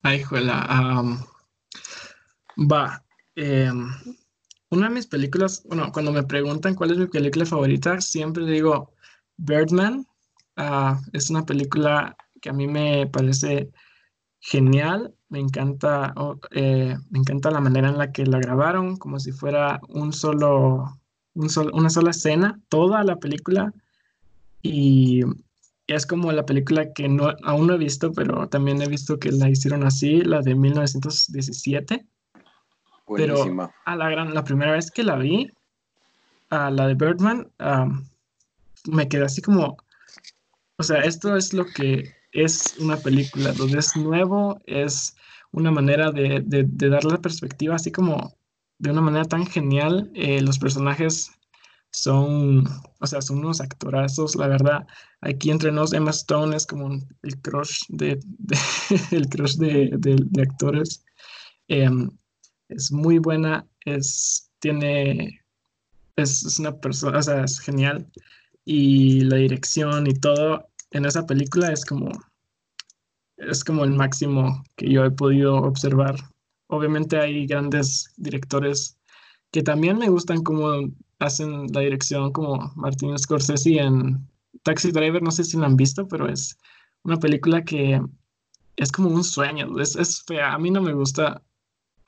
Ay, 0.03 0.23
juela. 0.23 0.67
va. 2.57 3.05
em, 3.35 3.91
una 4.71 4.89
de 4.89 4.95
mis 4.95 5.07
películas, 5.07 5.63
bueno, 5.67 5.91
cuando 5.93 6.13
me 6.13 6.23
preguntan 6.23 6.75
cuál 6.75 6.91
es 6.93 6.99
mi 6.99 7.07
película 7.07 7.47
favorita, 7.47 8.01
siempre 8.01 8.45
digo 8.47 8.93
Birdman. 9.37 10.07
Ah, 10.57 11.01
es 11.13 11.31
una 11.31 11.45
película 11.47 12.17
que 12.41 12.51
a 12.51 12.53
mí 12.53 12.67
me 12.67 13.07
parece 13.07 13.71
genial. 14.41 15.15
Me 15.29 15.41
encanta, 15.41 16.15
eh, 16.53 16.97
me 17.11 17.19
encanta 17.19 17.51
la 17.51 17.61
manera 17.61 17.89
en 17.89 17.99
la 17.99 18.13
que 18.13 18.27
la 18.27 18.39
grabaron, 18.41 18.97
como 18.97 19.21
si 19.21 19.33
fuera 19.33 19.81
un 19.89 20.13
solo, 20.13 21.01
un 21.35 21.51
sol- 21.51 21.71
una 21.75 21.91
sola 21.91 22.11
escena, 22.11 22.61
toda 22.69 23.05
la 23.05 23.17
película. 23.17 23.73
Y 24.63 25.23
es 25.87 26.07
como 26.07 26.33
la 26.33 26.45
película 26.47 26.93
que 26.93 27.09
no, 27.09 27.35
aún 27.45 27.67
no 27.69 27.75
he 27.75 27.79
visto, 27.79 28.13
pero 28.13 28.49
también 28.49 28.83
he 28.83 28.89
visto 28.89 29.19
que 29.19 29.33
la 29.33 29.49
hicieron 29.51 29.85
así, 29.85 30.23
la 30.23 30.43
de 30.43 30.55
1917. 30.55 32.07
Pero 33.17 33.35
a 33.85 33.97
la 33.97 34.11
gran, 34.11 34.35
la 34.35 34.45
primera 34.45 34.73
vez 34.73 34.91
que 34.91 35.03
la 35.03 35.17
vi, 35.17 35.51
a 36.51 36.71
la 36.71 36.87
de 36.89 36.95
Birdman, 36.95 37.51
am, 37.59 38.09
me 38.87 39.09
quedé 39.09 39.25
así 39.25 39.43
como, 39.43 39.77
o 40.79 40.83
sea, 40.83 41.01
esto 41.01 41.37
es 41.37 41.53
lo 41.53 41.65
que 41.67 42.13
es 42.33 42.75
una 42.79 42.97
película, 42.97 43.53
donde 43.53 43.79
es 43.79 43.97
nuevo, 43.97 44.61
es 44.67 45.17
una 45.53 45.71
manera 45.71 46.11
de, 46.11 46.43
de, 46.45 46.65
de 46.67 46.89
darle 46.89 47.13
la 47.13 47.21
perspectiva 47.21 47.75
así 47.77 47.91
como 47.91 48.35
de 48.79 48.91
una 48.91 49.01
manera 49.01 49.25
tan 49.25 49.47
genial. 49.47 50.11
eh, 50.15 50.41
los 50.43 50.59
personajes 50.59 51.31
son, 51.91 52.65
o 53.01 53.07
sea, 53.07 53.23
son 53.23 53.39
unos 53.39 53.61
actorazos, 53.61 54.37
la 54.37 54.47
verdad. 54.47 54.87
Aquí 55.23 55.51
entre 55.51 55.73
nos, 55.73 55.93
Emma 55.93 56.11
Stone 56.11 56.55
es 56.55 56.67
como 56.67 56.91
el 57.23 57.41
crush 57.41 57.81
de, 57.89 58.21
de- 58.23 58.59
el 59.11 59.29
crush 59.29 59.57
de, 59.57 59.91
de- 59.99 60.23
de 60.23 60.43
actores. 60.43 61.05
Em, 61.67 62.11
es 62.69 62.93
muy 62.93 63.19
buena, 63.19 63.67
es, 63.85 64.51
tiene, 64.61 65.41
es, 66.17 66.45
es 66.45 66.59
una 66.59 66.77
persona, 66.79 67.19
o 67.19 67.23
sea, 67.23 67.45
es 67.45 67.59
genial. 67.61 68.11
Y 68.65 69.21
la 69.23 69.37
dirección 69.37 70.07
y 70.07 70.15
todo 70.15 70.69
en 70.91 71.05
esa 71.07 71.27
película 71.27 71.73
es 71.73 71.85
como, 71.85 72.11
es 73.37 73.65
como 73.65 73.85
el 73.85 73.95
máximo 73.95 74.63
que 74.77 74.91
yo 74.91 75.05
he 75.05 75.11
podido 75.11 75.57
observar. 75.57 76.17
Obviamente 76.69 77.19
hay 77.19 77.47
grandes 77.47 78.13
directores 78.17 78.99
que 79.51 79.63
también 79.63 79.99
me 79.99 80.09
gustan 80.09 80.43
como 80.43 80.91
hacen 81.19 81.67
la 81.73 81.81
dirección, 81.81 82.33
como 82.33 82.73
Martin 82.77 83.19
Scorsese 83.19 83.79
en 83.79 84.29
Taxi 84.63 84.93
Driver, 84.93 85.23
no 85.23 85.31
sé 85.31 85.45
si 85.45 85.57
la 85.57 85.67
han 85.67 85.77
visto, 85.77 86.07
pero 86.07 86.29
es 86.29 86.59
una 87.03 87.19
película 87.19 87.65
que 87.65 88.01
es 88.77 88.93
como 88.93 89.09
un 89.09 89.25
sueño, 89.25 89.79
es, 89.81 89.97
es 89.97 90.23
fea, 90.23 90.53
a 90.53 90.59
mí 90.59 90.71
no 90.71 90.81
me 90.81 90.93
gusta, 90.93 91.43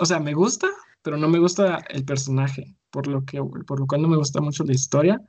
o 0.00 0.06
sea, 0.06 0.18
me 0.18 0.34
gusta, 0.34 0.68
pero 1.02 1.16
no 1.16 1.28
me 1.28 1.38
gusta 1.38 1.78
el 1.90 2.04
personaje, 2.04 2.76
por 2.90 3.06
lo 3.06 3.24
que, 3.24 3.38
por 3.66 3.78
lo 3.80 3.86
cual 3.86 4.02
no 4.02 4.08
me 4.08 4.16
gusta 4.16 4.40
mucho 4.40 4.64
la 4.64 4.72
historia, 4.72 5.20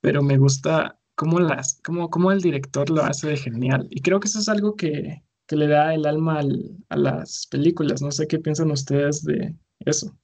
pero 0.00 0.22
me 0.22 0.36
gusta 0.38 0.98
cómo, 1.14 1.40
las, 1.40 1.80
cómo, 1.84 2.10
cómo 2.10 2.30
el 2.32 2.40
director 2.40 2.90
lo 2.90 3.02
hace 3.02 3.28
de 3.28 3.36
genial. 3.36 3.86
Y 3.90 4.02
creo 4.02 4.20
que 4.20 4.28
eso 4.28 4.38
es 4.38 4.48
algo 4.48 4.76
que, 4.76 5.22
que 5.46 5.56
le 5.56 5.66
da 5.68 5.94
el 5.94 6.06
alma 6.06 6.38
al- 6.40 6.76
a 6.88 6.96
las 6.96 7.46
películas. 7.50 8.02
No 8.02 8.10
sé 8.10 8.26
qué 8.26 8.38
piensan 8.38 8.70
ustedes 8.70 9.24
de 9.24 9.56
eso. 9.80 10.16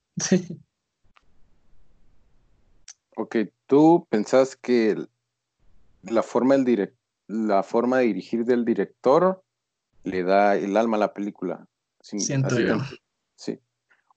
Ok, 3.17 3.37
¿tú 3.67 4.07
pensás 4.11 4.57
que 4.57 4.97
la 6.03 6.23
forma, 6.23 6.57
del 6.57 6.95
la 7.29 7.63
forma 7.63 7.99
de 7.99 8.05
dirigir 8.07 8.45
del 8.45 8.65
director 8.65 9.43
le 10.05 10.23
da 10.23 10.57
el 10.57 10.77
alma 10.77 10.97
a 10.97 11.01
la 11.01 11.13
película? 11.15 11.67
Así- 12.01 12.19
Siento 12.21 12.59
yo. 12.59 12.79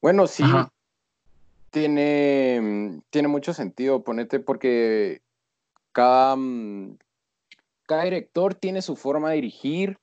Bueno, 0.03 0.27
sí, 0.27 0.43
Ajá. 0.43 0.69
tiene, 1.71 3.01
tiene 3.09 3.29
mucho 3.29 3.53
sentido, 3.53 4.03
ponete, 4.03 4.41
porque 4.41 5.21
cada, 5.93 6.35
mm, 6.35 6.97
cada 7.87 8.03
director 8.03 8.53
tiene 8.53 8.81
su 8.81 8.97
forma 8.97 9.29
de 9.29 9.35
dirigir 9.35 9.97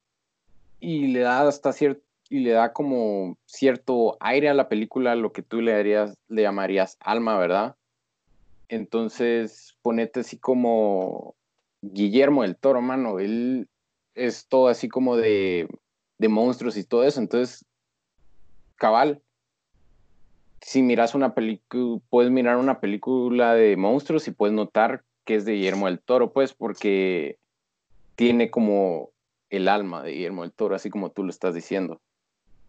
y 0.81 1.09
le 1.09 1.21
da 1.21 1.47
hasta 1.47 1.75
cierto 1.75 2.03
y 2.31 2.39
le 2.39 2.53
da 2.53 2.73
como 2.73 3.37
cierto 3.45 4.17
aire 4.21 4.49
a 4.49 4.55
la 4.55 4.71
película, 4.71 5.17
lo 5.17 5.33
que 5.33 5.43
tú 5.43 5.61
le 5.61 5.73
darías, 5.73 6.17
le 6.29 6.43
llamarías 6.43 6.97
alma, 7.01 7.37
¿verdad? 7.37 7.77
Entonces, 8.71 9.77
ponete 9.83 10.21
así 10.21 10.39
como 10.39 11.35
Guillermo 11.83 12.41
del 12.41 12.57
Toro, 12.57 12.81
mano, 12.81 13.19
él 13.19 13.69
es 14.15 14.49
todo 14.49 14.69
así 14.69 14.89
como 14.89 15.17
de, 15.17 15.69
de 16.19 16.29
monstruos 16.29 16.79
y 16.79 16.85
todo 16.85 17.05
eso, 17.05 17.21
entonces, 17.21 17.67
cabal, 18.77 19.23
si 20.61 20.83
miras 20.83 21.15
una 21.15 21.35
película, 21.35 22.01
puedes 22.11 22.31
mirar 22.31 22.57
una 22.57 22.81
película 22.81 23.55
de 23.55 23.77
monstruos 23.77 24.29
y 24.29 24.33
puedes 24.33 24.55
notar 24.55 25.05
que 25.25 25.37
es 25.37 25.45
de 25.45 25.53
Guillermo 25.53 25.87
del 25.87 26.01
Toro, 26.01 26.33
pues, 26.33 26.55
porque 26.55 27.39
tiene 28.17 28.51
como 28.51 29.11
el 29.49 29.69
alma 29.69 30.03
de 30.03 30.13
Guillermo 30.13 30.43
del 30.43 30.53
Toro, 30.53 30.75
así 30.75 30.91
como 30.91 31.11
tú 31.11 31.25
lo 31.25 31.31
estás 31.31 31.55
diciendo. 31.55 32.01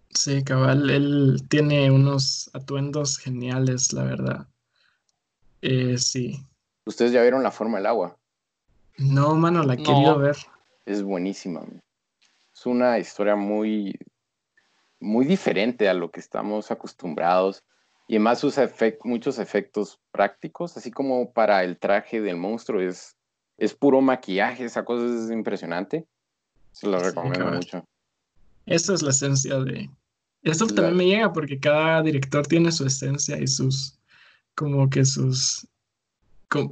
Sí, 0.10 0.44
cabal, 0.44 0.90
él 0.90 1.44
tiene 1.50 1.90
unos 1.90 2.50
atuendos 2.54 3.18
geniales, 3.18 3.94
la 3.94 4.04
verdad. 4.04 4.48
Eh, 5.62 5.98
sí. 5.98 6.46
¿Ustedes 6.86 7.12
ya 7.12 7.22
vieron 7.22 7.44
La 7.44 7.52
forma 7.52 7.78
del 7.78 7.86
agua? 7.86 8.18
No, 8.98 9.36
mano, 9.36 9.64
la 9.64 9.76
he 9.76 9.78
querido 9.78 10.18
ver. 10.18 10.36
Es 10.86 11.04
buenísima. 11.04 11.62
Es 12.54 12.66
una 12.66 13.00
historia 13.00 13.36
muy, 13.36 13.98
muy 15.00 15.26
diferente 15.26 15.88
a 15.88 15.94
lo 15.94 16.12
que 16.12 16.20
estamos 16.20 16.72
acostumbrados. 16.72 17.64
Y 18.12 18.16
además 18.16 18.44
usa 18.44 18.70
muchos 19.06 19.40
efectos 19.40 19.98
prácticos, 20.12 20.76
así 20.76 20.92
como 20.92 21.32
para 21.32 21.64
el 21.64 21.78
traje 21.78 22.20
del 22.20 22.36
monstruo 22.36 22.82
es, 22.82 23.16
es 23.58 23.74
puro 23.74 24.02
maquillaje, 24.02 24.66
esa 24.66 24.84
cosa 24.84 25.06
es 25.06 25.32
impresionante. 25.32 26.06
Se 26.74 26.88
lo 26.88 27.00
recomiendo 27.00 27.46
mucho. 27.46 27.86
Esa 28.66 28.96
es 28.96 29.02
la 29.02 29.12
esencia 29.12 29.60
de... 29.60 29.90
Esto 30.44 30.68
también 30.68 30.98
me 30.98 31.06
llega 31.06 31.32
porque 31.32 31.58
cada 31.58 32.02
director 32.02 32.46
tiene 32.46 32.74
su 32.74 32.86
esencia 32.86 33.40
y 33.40 33.48
sus, 33.48 33.98
como 34.56 34.90
que 34.90 35.06
sus 35.06 35.66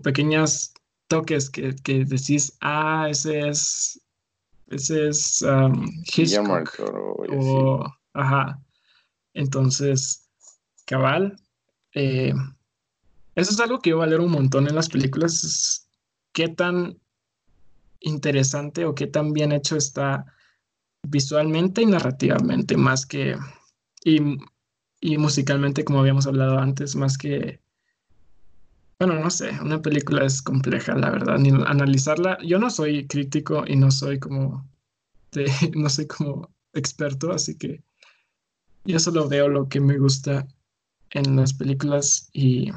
pequeñas 0.03 0.73
toques 1.07 1.49
que, 1.49 1.73
que, 1.73 2.03
decís, 2.03 2.51
ah, 2.59 3.07
ese 3.09 3.47
es, 3.47 4.01
ese 4.67 5.07
es 5.07 5.41
um, 5.43 5.89
Hitchcock. 6.03 6.69
o, 7.29 7.85
ajá. 8.11 8.59
Entonces, 9.33 10.28
cabal. 10.89 11.39
Eh, 11.93 12.33
eso 13.35 13.51
es 13.51 13.59
algo 13.59 13.79
que 13.79 13.91
yo 13.91 13.99
valoro 13.99 14.25
un 14.25 14.31
montón 14.31 14.67
en 14.67 14.75
las 14.75 14.89
películas. 14.89 15.87
qué 16.33 16.49
tan 16.49 16.97
interesante 18.01 18.85
o 18.85 18.95
qué 18.95 19.07
tan 19.07 19.33
bien 19.33 19.51
hecho 19.51 19.75
está 19.75 20.25
visualmente 21.03 21.81
y 21.83 21.85
narrativamente, 21.85 22.75
más 22.75 23.05
que. 23.05 23.37
Y, 24.03 24.19
y 24.99 25.17
musicalmente, 25.17 25.83
como 25.85 25.99
habíamos 25.99 26.25
hablado 26.25 26.57
antes, 26.57 26.95
más 26.95 27.17
que. 27.17 27.61
Bueno, 28.99 29.15
no 29.15 29.29
sé, 29.29 29.51
una 29.61 29.81
película 29.81 30.25
es 30.25 30.41
compleja, 30.41 30.95
la 30.95 31.11
verdad, 31.11 31.37
ni 31.37 31.49
analizarla. 31.49 32.37
Yo 32.43 32.57
no 32.57 32.69
soy 32.69 33.07
crítico 33.07 33.63
y 33.67 33.75
no 33.75 33.91
soy 33.91 34.19
como. 34.19 34.67
no 35.75 35.89
soy 35.89 36.07
como 36.07 36.49
experto, 36.73 37.31
así 37.31 37.57
que 37.57 37.83
yo 38.85 38.99
solo 38.99 39.27
veo 39.29 39.47
lo 39.49 39.69
que 39.69 39.79
me 39.79 39.97
gusta 39.99 40.47
en 41.11 41.35
las 41.35 41.53
películas 41.53 42.29
y, 42.33 42.71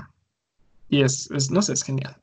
y 0.89 1.03
es, 1.03 1.31
no 1.51 1.63
sé, 1.63 1.73
es 1.73 1.83
genial. 1.83 2.17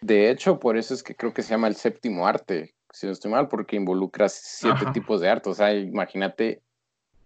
De 0.00 0.30
hecho, 0.30 0.58
por 0.58 0.76
eso 0.76 0.94
es 0.94 1.02
que 1.02 1.14
creo 1.14 1.32
que 1.32 1.42
se 1.42 1.50
llama 1.50 1.68
el 1.68 1.76
séptimo 1.76 2.26
arte, 2.26 2.74
si 2.90 3.06
no 3.06 3.12
estoy 3.12 3.30
mal, 3.30 3.48
porque 3.48 3.76
involucra 3.76 4.28
siete 4.28 4.86
tipos 4.92 5.20
de 5.20 5.28
arte. 5.28 5.48
O 5.48 5.54
sea, 5.54 5.72
imagínate 5.74 6.60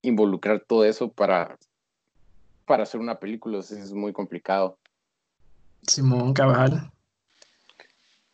involucrar 0.03 0.61
todo 0.61 0.85
eso 0.85 1.11
para, 1.11 1.59
para 2.67 2.83
hacer 2.83 3.01
una 3.01 3.19
película, 3.19 3.59
es 3.59 3.93
muy 3.93 4.13
complicado. 4.13 4.79
Simón 5.87 6.35
Cabal. 6.35 6.93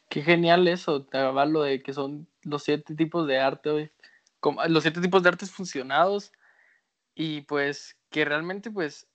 Qué 0.09 0.23
genial 0.23 0.69
eso, 0.69 1.07
Cabal, 1.07 1.53
lo 1.53 1.62
de 1.62 1.83
que 1.83 1.93
son 1.93 2.27
los 2.43 2.65
siete 2.65 2.95
tipos 2.95 3.27
de 3.27 3.38
arte, 3.38 3.93
Como, 4.41 4.62
los 4.67 4.83
siete 4.83 5.01
tipos 5.01 5.23
de 5.23 5.29
artes 5.31 5.51
funcionados 5.51 6.33
y 7.15 7.43
pues 7.43 7.97
que 8.12 8.25
realmente 8.25 8.70
pues 8.70 9.09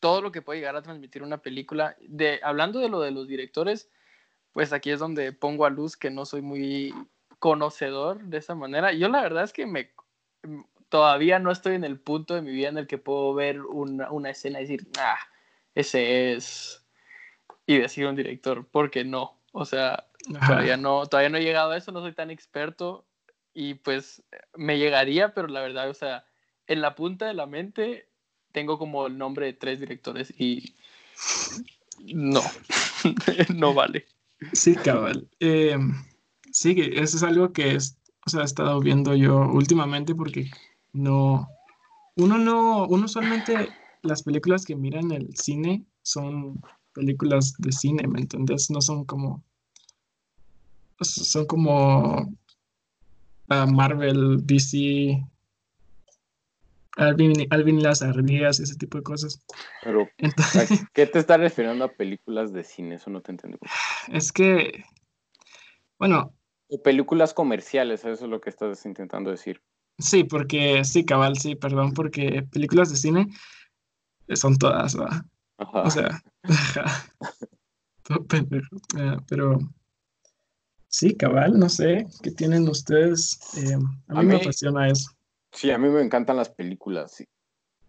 todo 0.00 0.20
lo 0.20 0.32
que 0.32 0.42
puede 0.42 0.58
llegar 0.58 0.76
a 0.76 0.82
transmitir 0.82 1.22
una 1.22 1.38
película, 1.38 1.96
de, 2.00 2.40
hablando 2.42 2.80
de 2.80 2.88
lo 2.88 3.00
de 3.00 3.10
los 3.10 3.26
directores, 3.26 3.90
pues 4.52 4.72
aquí 4.72 4.90
es 4.90 4.98
donde 4.98 5.32
pongo 5.32 5.64
a 5.64 5.70
luz 5.70 5.96
que 5.96 6.10
no 6.10 6.26
soy 6.26 6.42
muy 6.42 6.94
conocedor 7.38 8.22
de 8.24 8.38
esa 8.38 8.54
manera. 8.54 8.92
Yo 8.92 9.08
la 9.08 9.22
verdad 9.22 9.44
es 9.44 9.52
que 9.52 9.66
me 9.66 9.90
todavía 10.88 11.38
no 11.38 11.52
estoy 11.52 11.76
en 11.76 11.84
el 11.84 11.98
punto 11.98 12.34
de 12.34 12.42
mi 12.42 12.50
vida 12.50 12.68
en 12.68 12.78
el 12.78 12.86
que 12.86 12.98
puedo 12.98 13.32
ver 13.32 13.62
una, 13.62 14.10
una 14.10 14.30
escena 14.30 14.58
y 14.58 14.62
decir, 14.62 14.88
ah, 14.98 15.18
ese 15.74 16.32
es, 16.32 16.84
y 17.64 17.78
decir 17.78 18.06
un 18.06 18.16
director, 18.16 18.66
porque 18.70 19.04
no, 19.04 19.40
o 19.52 19.64
sea, 19.64 20.08
todavía 20.46 20.76
no, 20.76 21.06
todavía 21.06 21.30
no 21.30 21.38
he 21.38 21.44
llegado 21.44 21.70
a 21.70 21.76
eso, 21.76 21.92
no 21.92 22.00
soy 22.00 22.12
tan 22.12 22.30
experto 22.30 23.06
y 23.54 23.74
pues 23.74 24.24
me 24.54 24.78
llegaría, 24.78 25.32
pero 25.32 25.46
la 25.46 25.60
verdad, 25.60 25.88
o 25.88 25.94
sea, 25.94 26.26
en 26.66 26.80
la 26.80 26.96
punta 26.96 27.26
de 27.26 27.34
la 27.34 27.46
mente 27.46 28.09
tengo 28.52 28.78
como 28.78 29.06
el 29.06 29.18
nombre 29.18 29.46
de 29.46 29.52
tres 29.52 29.80
directores 29.80 30.32
y 30.38 30.74
no, 32.04 32.42
no 33.54 33.74
vale. 33.74 34.06
Sí, 34.52 34.74
cabal. 34.74 35.28
Eh, 35.40 35.76
sí, 36.50 36.74
eso 36.94 37.16
es 37.16 37.22
algo 37.22 37.52
que 37.52 37.74
es, 37.74 37.96
o 38.26 38.30
sea, 38.30 38.42
he 38.42 38.44
estado 38.44 38.80
viendo 38.80 39.14
yo 39.14 39.38
últimamente 39.50 40.14
porque 40.14 40.50
no, 40.92 41.48
uno 42.16 42.38
no, 42.38 42.86
uno 42.86 43.04
usualmente 43.04 43.68
las 44.02 44.22
películas 44.22 44.64
que 44.64 44.76
miran 44.76 45.12
en 45.12 45.22
el 45.22 45.36
cine 45.36 45.84
son 46.02 46.60
películas 46.94 47.54
de 47.58 47.72
cine, 47.72 48.06
¿me 48.08 48.20
entiendes? 48.20 48.70
No 48.70 48.80
son 48.80 49.04
como, 49.04 49.42
son 51.00 51.46
como 51.46 52.34
ah, 53.48 53.66
Marvel, 53.66 54.46
DC, 54.46 55.22
Alvin, 57.00 57.46
Alvin 57.48 57.82
las 57.82 58.02
ardillas, 58.02 58.60
ese 58.60 58.76
tipo 58.76 58.98
de 58.98 59.04
cosas. 59.04 59.42
Pero, 59.82 60.08
¿qué 60.94 61.06
te 61.06 61.18
está 61.18 61.38
refiriendo 61.38 61.84
a 61.84 61.92
películas 61.92 62.52
de 62.52 62.62
cine? 62.62 62.96
Eso 62.96 63.08
no 63.10 63.22
te 63.22 63.32
entiendo. 63.32 63.58
Es 64.08 64.30
que, 64.32 64.84
bueno. 65.98 66.34
O 66.68 66.82
películas 66.82 67.32
comerciales, 67.32 68.04
eso 68.04 68.24
es 68.24 68.30
lo 68.30 68.40
que 68.40 68.50
estás 68.50 68.84
intentando 68.84 69.30
decir. 69.30 69.62
Sí, 69.98 70.24
porque, 70.24 70.84
sí, 70.84 71.04
cabal, 71.04 71.38
sí, 71.38 71.56
perdón, 71.56 71.92
porque 71.92 72.46
películas 72.52 72.90
de 72.90 72.96
cine 72.96 73.26
son 74.34 74.56
todas, 74.56 74.98
¿va? 74.98 75.24
O 75.56 75.90
sea, 75.90 76.22
todo 78.02 78.24
pendejo. 78.28 78.76
Eh, 78.98 79.16
pero, 79.26 79.58
sí, 80.88 81.14
cabal, 81.14 81.58
no 81.58 81.68
sé, 81.70 82.06
¿qué 82.22 82.30
tienen 82.30 82.68
ustedes? 82.68 83.40
Eh, 83.56 83.78
a, 84.08 84.20
mí 84.20 84.26
me 84.26 84.36
apasiona 84.36 84.88
eso. 84.88 85.10
Sí, 85.52 85.70
a 85.70 85.78
mí 85.78 85.88
me 85.88 86.02
encantan 86.02 86.36
las 86.36 86.48
películas 86.48 87.24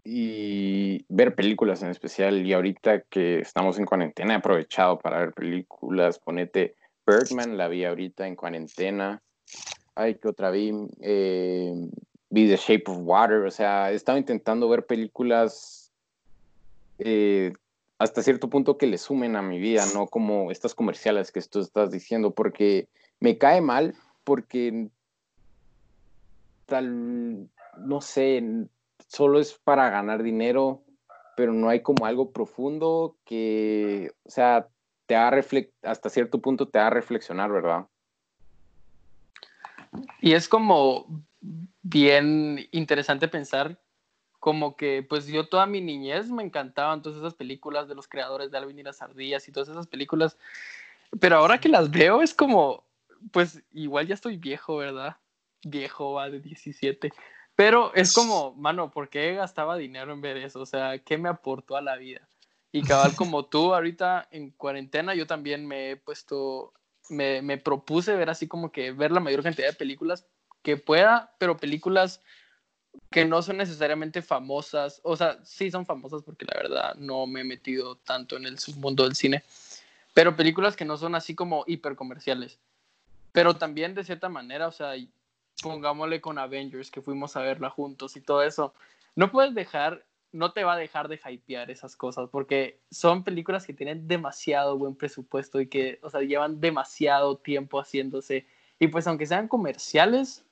y 0.04 1.06
ver 1.10 1.36
películas 1.36 1.84
en 1.84 1.90
especial. 1.90 2.46
Y 2.46 2.54
ahorita 2.54 3.02
que 3.02 3.40
estamos 3.40 3.78
en 3.78 3.86
cuarentena, 3.86 4.34
he 4.34 4.38
aprovechado 4.38 5.00
para 5.00 5.20
ver 5.20 5.34
películas. 5.34 6.20
Ponete 6.20 6.76
Birdman, 7.06 7.58
la 7.58 7.68
vi 7.68 7.86
ahorita 7.86 8.28
en 8.28 8.36
cuarentena. 8.36 9.22
Ay, 9.96 10.16
que 10.16 10.28
otra 10.28 10.50
vi. 10.50 10.72
Eh, 11.02 11.74
vi 12.30 12.48
The 12.48 12.58
Shape 12.58 12.86
of 12.88 12.98
Water. 13.02 13.46
O 13.46 13.52
sea, 13.52 13.92
he 13.92 13.96
estado 13.96 14.18
intentando 14.18 14.68
ver 14.68 14.86
películas 14.86 15.92
eh, 17.00 17.54
hasta 18.00 18.24
cierto 18.24 18.50
punto 18.50 18.78
que 18.78 18.88
le 18.88 18.98
sumen 18.98 19.36
a 19.36 19.42
mi 19.42 19.60
vida, 19.60 19.86
no 19.94 20.08
como 20.08 20.50
estas 20.52 20.74
comerciales 20.74 21.32
que 21.32 21.42
tú 21.42 21.60
estás 21.60 21.92
diciendo, 21.92 22.32
porque 22.32 22.88
me 23.20 23.38
cae 23.38 23.62
mal 23.62 23.96
porque 24.24 24.90
no 26.80 28.02
sé, 28.02 28.42
solo 29.08 29.40
es 29.40 29.54
para 29.54 29.90
ganar 29.90 30.24
dinero, 30.24 30.84
pero 31.36 31.52
no 31.52 31.68
hay 31.70 31.82
como 31.82 32.06
algo 32.06 32.32
profundo 32.32 33.18
que, 33.26 34.12
o 34.24 34.30
sea, 34.30 34.68
te 35.08 35.16
haga 35.16 35.44
hasta 35.84 36.10
cierto 36.10 36.40
punto 36.40 36.70
te 36.70 36.80
haga 36.80 36.92
reflexionar, 36.92 37.52
¿verdad? 37.52 37.88
Y 40.22 40.34
es 40.34 40.48
como 40.48 41.06
bien 41.82 42.70
interesante 42.72 43.28
pensar 43.28 43.78
como 44.40 44.76
que 44.76 45.06
pues 45.08 45.28
yo 45.28 45.48
toda 45.50 45.66
mi 45.66 45.82
niñez 45.82 46.30
me 46.30 46.44
encantaban 46.44 47.02
todas 47.02 47.20
esas 47.20 47.36
películas 47.36 47.88
de 47.88 47.96
los 47.96 48.08
creadores 48.08 48.52
de 48.52 48.58
Alvin 48.58 48.80
y 48.80 48.84
las 48.84 49.02
ardillas 49.02 49.48
y 49.48 49.52
todas 49.52 49.70
esas 49.70 49.88
películas, 49.88 50.38
pero 51.20 51.38
ahora 51.38 51.60
que 51.60 51.70
las 51.70 51.92
veo 51.92 52.22
es 52.22 52.34
como, 52.34 52.84
pues 53.32 53.62
igual 53.74 54.08
ya 54.08 54.16
estoy 54.16 54.38
viejo, 54.38 54.78
¿verdad? 54.78 55.18
Viejo, 55.64 56.14
va 56.14 56.30
de 56.30 56.40
17. 56.40 57.12
Pero 57.56 57.94
es 57.94 58.14
como, 58.14 58.54
mano, 58.58 58.92
¿por 58.92 59.10
qué 59.10 59.36
gastaba 59.36 59.78
dinero 59.78 60.14
en 60.14 60.22
ver 60.22 60.38
eso? 60.38 60.62
O 60.62 60.66
sea, 60.66 61.00
¿qué 61.00 61.18
me 61.18 61.30
aportó 61.30 61.78
a 61.78 61.82
la 61.82 61.96
vida? 61.96 62.28
Y 62.72 62.84
cabal, 62.84 63.16
como 63.16 63.46
tú, 63.46 63.74
ahorita 63.74 64.28
en 64.32 64.52
cuarentena, 64.52 65.14
yo 65.14 65.28
también 65.28 65.68
me 65.68 65.92
he 65.92 65.96
puesto, 65.98 66.74
me, 67.10 67.42
me 67.42 67.58
propuse 67.58 68.16
ver 68.16 68.30
así 68.30 68.48
como 68.48 68.72
que 68.72 68.94
ver 68.94 69.12
la 69.12 69.20
mayor 69.20 69.44
cantidad 69.44 69.68
de 69.68 69.74
películas 69.74 70.26
que 70.62 70.78
pueda, 70.78 71.34
pero 71.38 71.58
películas 71.58 72.22
que 73.10 73.26
no 73.26 73.42
son 73.42 73.58
necesariamente 73.58 74.22
famosas, 74.22 75.02
o 75.04 75.16
sea, 75.16 75.40
sí 75.44 75.72
son 75.72 75.86
famosas 75.86 76.24
porque 76.24 76.46
la 76.46 76.58
verdad 76.58 76.96
no 76.96 77.28
me 77.28 77.42
he 77.42 77.44
metido 77.44 77.96
tanto 77.98 78.38
en 78.38 78.46
el 78.46 78.58
mundo 78.78 79.04
del 79.04 79.16
cine, 79.16 79.44
pero 80.14 80.36
películas 80.36 80.76
que 80.76 80.86
no 80.86 80.98
son 80.98 81.16
así 81.16 81.36
como 81.36 81.64
hiper 81.68 81.96
comerciales. 81.96 82.60
Pero 83.32 83.56
también 83.56 83.96
de 83.96 84.04
cierta 84.04 84.28
manera, 84.28 84.68
o 84.68 84.72
sea, 84.72 84.94
pongámosle 85.62 86.22
con 86.22 86.38
Avengers, 86.38 86.92
que 86.92 87.02
fuimos 87.02 87.36
a 87.36 87.42
verla 87.42 87.70
juntos 87.70 88.16
y 88.18 88.22
todo 88.22 88.44
eso, 88.44 88.74
no 89.16 89.32
puedes 89.32 89.54
dejar, 89.54 90.06
no 90.32 90.54
te 90.54 90.64
va 90.64 90.74
a 90.74 90.78
dejar 90.78 91.08
de 91.08 91.20
hypear 91.24 91.70
esas 91.70 91.96
cosas, 91.96 92.30
porque 92.30 92.80
son 92.90 93.24
películas 93.24 93.66
que 93.66 93.74
tienen 93.74 94.08
demasiado 94.08 94.78
buen 94.78 94.96
presupuesto 94.96 95.60
y 95.60 95.68
que, 95.68 96.00
o 96.02 96.10
sea, 96.10 96.22
llevan 96.22 96.62
demasiado 96.62 97.38
tiempo 97.38 97.80
haciéndose. 97.80 98.46
Y 98.80 98.88
pues 98.88 99.08
aunque 99.08 99.26
sean 99.26 99.48
comerciales 99.48 100.44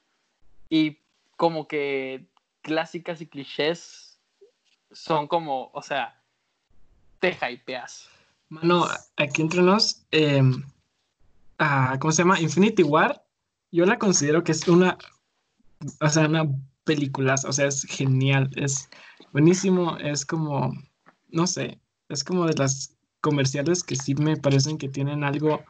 y 0.70 1.00
como 1.38 1.68
que 1.68 2.26
clásicas 2.62 3.22
y 3.22 3.28
clichés, 3.28 4.20
son 4.92 5.28
como, 5.28 5.72
o 5.74 5.82
sea, 5.82 6.22
te 7.20 7.30
hypeas. 7.30 8.10
Mano, 8.50 8.88
aquí 9.16 9.42
entre 9.42 9.62
nos, 9.62 10.06
em, 10.12 10.64
ah, 11.60 11.98
¿cómo 12.00 12.12
se 12.12 12.24
llama? 12.24 12.40
Infinity 12.40 12.84
War, 12.84 13.24
yo 13.72 13.86
la 13.86 14.00
considero 14.00 14.44
que 14.44 14.52
es 14.52 14.68
una, 14.68 14.98
o 16.02 16.10
sea, 16.10 16.28
una 16.28 16.46
película, 16.84 17.36
o 17.46 17.54
sea, 17.54 17.68
es 17.68 17.84
genial, 17.84 18.50
es 18.56 18.90
buenísimo, 19.32 19.98
es 19.98 20.26
como, 20.26 20.74
no 21.28 21.48
sé, 21.48 21.80
es 22.10 22.24
como 22.24 22.46
de 22.46 22.54
las 22.56 22.96
comerciales 23.22 23.84
que 23.84 23.96
sí 23.96 24.16
me 24.16 24.38
parecen 24.38 24.78
que 24.78 24.90
tienen 24.90 25.24
algo 25.24 25.64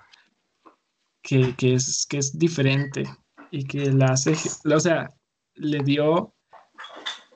que, 1.21 1.55
que, 1.55 1.73
es, 1.73 2.05
que 2.07 2.19
es 2.19 2.37
diferente 2.37 3.03
y 3.51 3.65
que 3.65 3.91
la 3.91 4.13
hace, 4.13 4.35
o 4.65 4.79
sea, 4.79 5.09
le 5.55 5.83
dio 5.83 6.33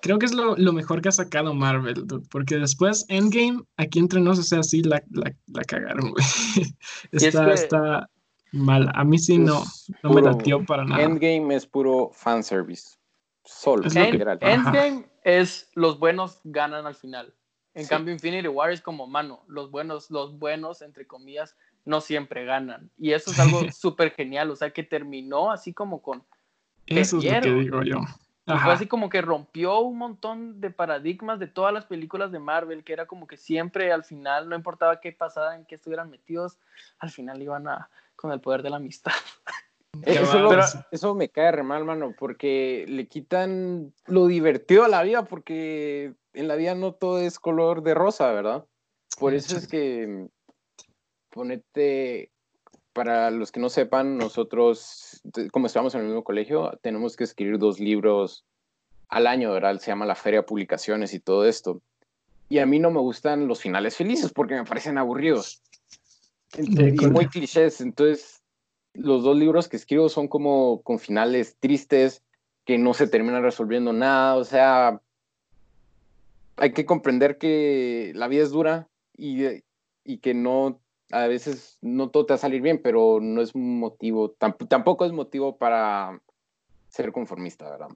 creo 0.04 0.20
que 0.20 0.26
es 0.26 0.34
lo, 0.34 0.56
mejor 0.74 1.02
que 1.02 1.10
ha 1.10 1.14
sacado 1.14 1.54
Marvel, 1.54 2.06
porque 2.30 2.58
después 2.58 3.06
Endgame, 3.08 3.64
aquí 3.78 4.00
entre 4.00 4.20
nos, 4.20 4.38
o 4.38 4.44
sea, 4.44 4.62
sí 4.62 4.84
la, 4.84 5.02
la, 5.12 5.64
cagaron, 5.64 6.12
güey. 6.12 6.26
está, 7.14 7.54
está 7.54 8.10
mal. 8.54 8.90
A 8.96 9.04
mí 9.04 9.18
sí 9.18 9.38
no, 9.38 9.64
no 10.04 10.10
me 10.12 10.22
latió 10.22 10.64
para 10.66 10.86
nada. 10.86 11.02
Endgame 11.02 11.56
es 11.56 11.66
puro 11.66 12.12
fanservice. 12.14 12.96
Solo, 13.44 13.88
es 13.88 13.96
Endgame 13.96 15.06
es 15.24 15.70
los 15.74 16.00
buenos 16.00 16.40
ganan 16.44 16.86
al 16.86 16.96
final. 16.96 17.34
En 17.74 17.88
cambio, 17.88 18.14
Infinity 18.14 18.48
War 18.48 18.72
es 18.72 18.82
como, 18.82 19.08
mano, 19.08 19.44
los 19.48 19.72
buenos, 19.72 20.12
los 20.12 20.38
buenos, 20.38 20.82
entre 20.82 21.08
comillas, 21.08 21.58
no 21.86 22.02
siempre 22.02 22.46
ganan. 22.46 22.92
Y 22.98 23.14
eso 23.14 23.32
es 23.32 23.40
algo 23.40 23.62
súper 23.72 24.12
genial, 24.12 24.52
o 24.52 24.56
sea, 24.56 24.70
que 24.70 24.84
terminó 24.84 25.52
así 25.52 25.74
como 25.74 26.02
con... 26.02 26.24
Eso 26.86 27.18
es 27.18 27.24
lo 27.26 27.42
que 27.42 27.50
digo 27.50 27.82
yo. 27.84 27.98
Fue 28.46 28.74
así 28.74 28.88
como 28.88 29.10
que 29.10 29.22
rompió 29.22 29.80
un 29.80 29.98
montón 29.98 30.60
de 30.60 30.70
paradigmas 30.70 31.40
de 31.40 31.48
todas 31.48 31.74
las 31.74 31.86
películas 31.86 32.32
de 32.32 32.40
Marvel, 32.40 32.84
que 32.84 32.94
era 32.94 33.08
como 33.08 33.26
que 33.26 33.38
siempre 33.38 33.92
al 33.92 34.04
final, 34.04 34.50
no 34.50 34.56
importaba 34.56 35.00
qué 35.00 35.14
pasara, 35.14 35.56
en 35.56 35.66
qué 35.66 35.76
estuvieran 35.76 36.10
metidos, 36.10 36.60
al 37.00 37.10
final 37.10 37.42
iban 37.42 37.68
a, 37.70 37.90
con 38.24 38.32
el 38.32 38.40
poder 38.40 38.64
de 38.64 38.70
la 38.70 38.78
amistad. 38.78 39.12
Eso, 40.92 41.14
me 41.14 41.30
cae 41.30 41.52
re 41.52 41.62
mal, 41.62 41.84
mano, 41.84 42.16
porque 42.18 42.86
le 42.88 43.06
quitan 43.08 43.94
lo 44.08 44.28
divertido 44.28 44.86
a 44.86 44.88
la 44.88 45.04
vida, 45.04 45.26
porque 45.26 46.14
en 46.34 46.48
la 46.48 46.56
vida 46.56 46.74
no 46.74 46.94
todo 46.94 47.20
es 47.20 47.38
color 47.38 47.84
de 47.84 47.94
rosa, 47.94 48.32
¿verdad? 48.32 48.66
Por 49.20 49.36
eso 49.36 49.56
es 49.56 49.68
que 49.68 50.28
ponete, 51.30 52.32
para 52.94 53.30
los 53.30 53.52
que 53.52 53.60
no 53.60 53.70
sepan, 53.70 54.18
nosotros, 54.18 55.22
como 55.52 55.68
estamos 55.68 55.94
en 55.94 56.02
el 56.02 56.08
mismo 56.08 56.24
colegio, 56.24 56.80
tenemos 56.82 57.16
que 57.16 57.26
escribir 57.26 57.60
dos 57.60 57.80
libros 57.80 58.46
al 59.10 59.28
año, 59.28 59.52
¿verdad? 59.52 59.78
Se 59.78 59.92
llama 59.92 60.08
la 60.08 60.16
Feria 60.16 60.40
de 60.40 60.48
Publicaciones 60.48 61.14
y 61.14 61.20
todo 61.20 61.46
esto. 61.46 61.82
Y 62.50 62.60
a 62.60 62.66
mí 62.66 62.80
no 62.80 62.90
me 62.90 63.00
gustan 63.00 63.48
los 63.48 63.62
finales 63.62 63.96
felices 63.96 64.32
porque 64.34 64.56
me 64.56 64.64
parecen 64.64 64.98
aburridos. 64.98 65.62
Y 66.58 67.08
muy 67.08 67.28
clichés. 67.28 67.82
Entonces, 67.82 68.44
los 68.94 69.24
dos 69.24 69.38
libros 69.38 69.68
que 69.68 69.78
escribo 69.78 70.10
son 70.10 70.28
como 70.28 70.82
con 70.82 71.00
finales 71.00 71.58
tristes, 71.60 72.24
que 72.66 72.78
no 72.78 72.94
se 72.94 73.08
termina 73.08 73.42
resolviendo 73.42 73.94
nada. 73.94 74.36
O 74.36 74.44
sea, 74.44 75.02
hay 76.58 76.74
que 76.74 76.86
comprender 76.86 77.38
que 77.38 78.12
la 78.16 78.28
vida 78.28 78.44
es 78.44 78.52
dura 78.52 78.88
y, 79.18 79.44
y 80.04 80.18
que 80.18 80.34
no 80.34 80.80
a 81.12 81.28
veces 81.28 81.78
no 81.82 82.10
todo 82.10 82.26
te 82.26 82.34
va 82.34 82.36
a 82.36 82.40
salir 82.40 82.62
bien, 82.62 82.82
pero 82.82 83.20
no 83.22 83.42
es 83.42 83.56
motivo, 83.56 84.32
tampoco 84.32 85.06
es 85.06 85.12
motivo 85.12 85.58
para 85.58 86.20
ser 86.90 87.12
conformista, 87.12 87.70
¿verdad? 87.70 87.90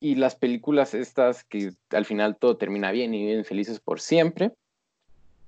Y 0.00 0.16
las 0.16 0.34
películas 0.34 0.94
estas 0.94 1.44
que 1.44 1.72
al 1.90 2.04
final 2.04 2.36
todo 2.36 2.56
termina 2.56 2.90
bien 2.90 3.14
y 3.14 3.26
viven 3.26 3.44
felices 3.44 3.78
por 3.78 4.00
siempre, 4.00 4.52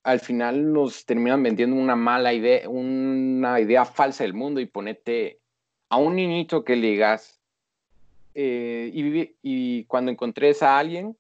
al 0.03 0.21
final 0.21 0.73
nos 0.73 1.07
terminan 1.07 1.43
vendiendo 1.43 1.77
una 1.77 1.97
mala 1.97 2.33
idea, 2.33 2.69
una 2.69 3.61
idea 3.61 3.85
falsa 3.85 4.25
del 4.25 4.35
mundo 4.35 4.61
y 4.61 4.67
ponete 4.67 5.41
a 5.89 5.97
un 5.97 6.17
niñito 6.17 6.65
que 6.65 6.77
le 6.77 6.89
digas, 6.89 7.41
eh, 8.35 8.91
y, 9.43 9.85
cuando 9.85 10.11
encontres 10.11 10.63
a 10.63 10.79
alguien, 10.79 11.17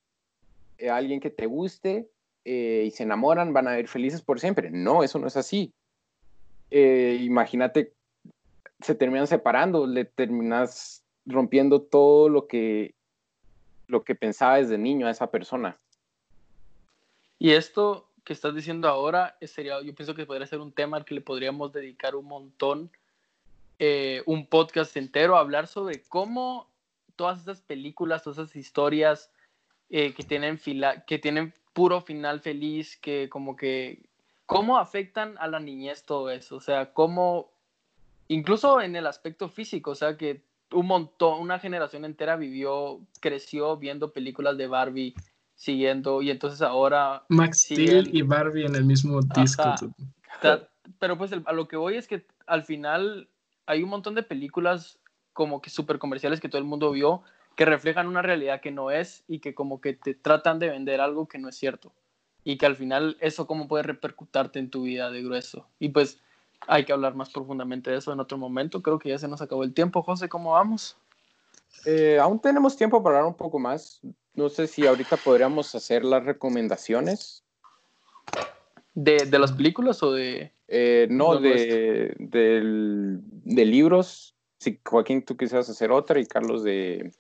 a 0.79 0.83
eh, 0.83 0.91
alguien 0.91 1.21
que 1.21 1.31
te 1.31 1.47
guste, 1.47 2.09
eh, 2.45 2.85
y 2.87 2.91
se 2.91 3.05
enamoran, 3.05 3.53
van 3.53 3.69
a 3.69 3.73
vivir 3.73 3.89
felices 3.89 4.23
por 4.23 4.41
siempre. 4.41 4.71
No, 4.71 5.03
eso 5.03 5.19
no 5.19 5.27
es 5.27 5.37
así. 5.37 5.73
Imagínate, 6.71 7.93
se 8.81 8.95
terminan 8.95 9.27
separando, 9.27 9.87
le 9.87 10.07
terminas 10.07 11.05
rompiendo 11.27 11.83
todo 11.83 12.31
lo 12.31 12.47
que, 12.47 12.95
lo 13.87 14.03
que 14.03 14.15
pensaba 14.15 14.57
desde 14.57 14.79
niño 14.79 15.07
a 15.07 15.11
esa 15.11 15.31
persona. 15.31 15.79
Y 17.39 17.51
esto 17.51 18.09
que 18.25 18.33
estás 18.33 18.55
diciendo 18.55 18.89
ahora, 18.89 19.37
eh, 19.41 19.47
sería, 19.47 19.81
yo 19.83 19.95
pienso 19.95 20.15
que 20.15 20.27
podría 20.27 20.47
ser 20.47 20.61
un 20.61 20.73
tema 20.73 20.97
al 20.97 21.05
que 21.05 21.15
le 21.15 21.21
podríamos 21.21 21.73
dedicar 21.73 22.15
un 22.17 22.27
montón, 22.27 22.91
un 24.27 24.47
podcast 24.47 24.97
entero, 24.97 25.37
a 25.37 25.41
hablar 25.41 25.67
sobre 25.67 26.03
cómo 26.03 26.69
todas 27.17 27.41
esas 27.41 27.61
películas, 27.61 28.23
todas 28.23 28.39
esas 28.39 28.55
historias 28.55 29.33
que, 29.89 30.25
tienen 30.25 30.61
fila, 30.61 31.05
que 31.05 31.19
tienen 31.19 31.53
puro 31.73 32.01
final 32.01 32.41
feliz, 32.41 32.97
que 32.97 33.29
como 33.29 33.57
que, 33.57 34.03
¿cómo 34.47 34.79
afectan 34.79 35.37
a 35.39 35.49
la 35.49 35.59
niñez 35.59 36.05
todo 36.05 36.31
eso? 36.31 36.57
O 36.57 36.61
sea, 36.61 36.93
cómo, 36.93 37.51
incluso 38.29 38.81
en 38.81 38.95
el 38.95 39.07
aspecto 39.09 39.49
físico, 39.49 39.91
o 39.91 39.95
sea, 39.97 40.17
que 40.17 40.43
un 40.73 40.87
montón, 40.87 41.41
una 41.41 41.59
generación 41.59 42.05
entera 42.05 42.37
vivió, 42.37 43.01
creció 43.21 43.77
viendo 43.77 44.13
películas 44.13 44.57
de 44.57 44.67
Barbie, 44.67 45.15
siguiendo, 45.63 46.23
y 46.23 46.31
entonces 46.31 46.61
ahora... 46.61 47.23
Max 47.29 47.61
Steel 47.61 48.11
y 48.13 48.23
Barbie 48.23 48.67
en 48.67 48.75
el 48.75 48.85
mismo 48.85 49.21
disco. 49.23 49.63
Pero 50.99 51.17
pues 51.17 51.31
a 51.33 51.53
lo 51.53 51.69
que 51.69 51.77
voy 51.77 51.95
es 51.95 52.09
que 52.09 52.27
al 52.47 52.65
final 52.65 53.29
hay 53.67 53.85
un 53.85 53.89
montón 53.89 54.17
de 54.17 54.25
películas 54.25 54.99
como 55.33 55.63
que 55.63 55.71
súper 55.71 56.01
comerciales 56.01 56.41
que 56.41 56.49
todo 56.49 56.59
el 56.59 56.67
mundo 56.67 56.91
vio, 56.91 57.23
que 57.55 57.65
reflejan 57.65 58.09
una 58.09 58.23
realidad 58.23 58.61
que 58.61 58.73
no 58.73 58.91
es 58.91 59.23
y 59.29 59.39
que 59.39 59.55
como 59.55 59.81
que 59.81 59.93
te 59.93 60.15
tratan 60.15 60.59
de 60.59 60.69
vender 60.69 61.01
algo 61.01 61.29
que 61.29 61.39
no 61.39 61.49
es 61.49 61.57
cierto. 61.57 61.93
Y 62.43 62.59
que 62.59 62.67
al 62.67 62.75
final 62.75 63.17
eso 63.21 63.47
cómo 63.47 63.69
puede 63.69 63.85
repercutarte 63.85 64.59
en 64.59 64.69
tu 64.69 64.83
vida 64.83 65.13
de 65.13 65.23
grueso. 65.23 65.69
Y 65.79 65.91
pues 65.91 66.19
hay 66.67 66.85
que 66.85 66.93
hablar 66.93 67.15
más 67.15 67.31
profundamente 67.31 67.93
de 67.93 67.99
eso 67.99 68.13
en 68.13 68.19
otro 68.19 68.37
momento. 68.37 68.83
Creo 68.83 68.99
que 68.99 69.11
ya 69.11 69.19
se 69.19 69.29
nos 69.29 69.41
acabó 69.41 69.63
el 69.63 69.75
tiempo. 69.75 70.03
José, 70.03 70.29
¿cómo 70.29 70.55
vamos? 70.55 70.97
Eh, 71.87 72.19
aún 72.21 72.41
tenemos 72.41 72.77
tiempo 72.77 73.01
para 73.01 73.19
hablar 73.19 73.31
un 73.31 73.37
poco 73.37 73.61
más. 73.61 74.03
No 74.35 74.49
sé 74.49 74.67
si 74.67 74.87
ahorita 74.87 75.17
podríamos 75.19 75.75
hacer 75.75 76.05
las 76.05 76.25
recomendaciones. 76.25 77.45
¿De, 78.95 79.27
de 79.27 79.39
las 79.39 79.53
películas 79.53 80.03
o 80.03 80.13
de...? 80.13 80.53
Eh, 80.69 81.07
no, 81.11 81.39
de, 81.39 82.15
de, 82.19 83.19
de 83.21 83.65
libros. 83.65 84.35
Si 84.59 84.81
Joaquín, 84.85 85.23
tú 85.23 85.37
quisieras 85.37 85.69
hacer 85.69 85.91
otra 85.91 86.19
y 86.19 86.25
Carlos 86.25 86.63
de, 86.65 87.13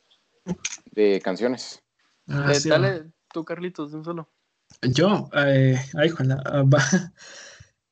de 0.93 1.21
canciones. 1.23 1.83
Ah, 2.29 2.53
eh, 2.53 2.61
dale 2.65 3.05
tú, 3.33 3.45
Carlitos, 3.45 3.91
de 3.91 3.99
un 3.99 4.05
solo. 4.05 4.29
Yo, 4.83 5.29
eh, 5.35 5.79
ay, 5.95 6.09
Juana, 6.09 6.43
ah, 6.47 6.65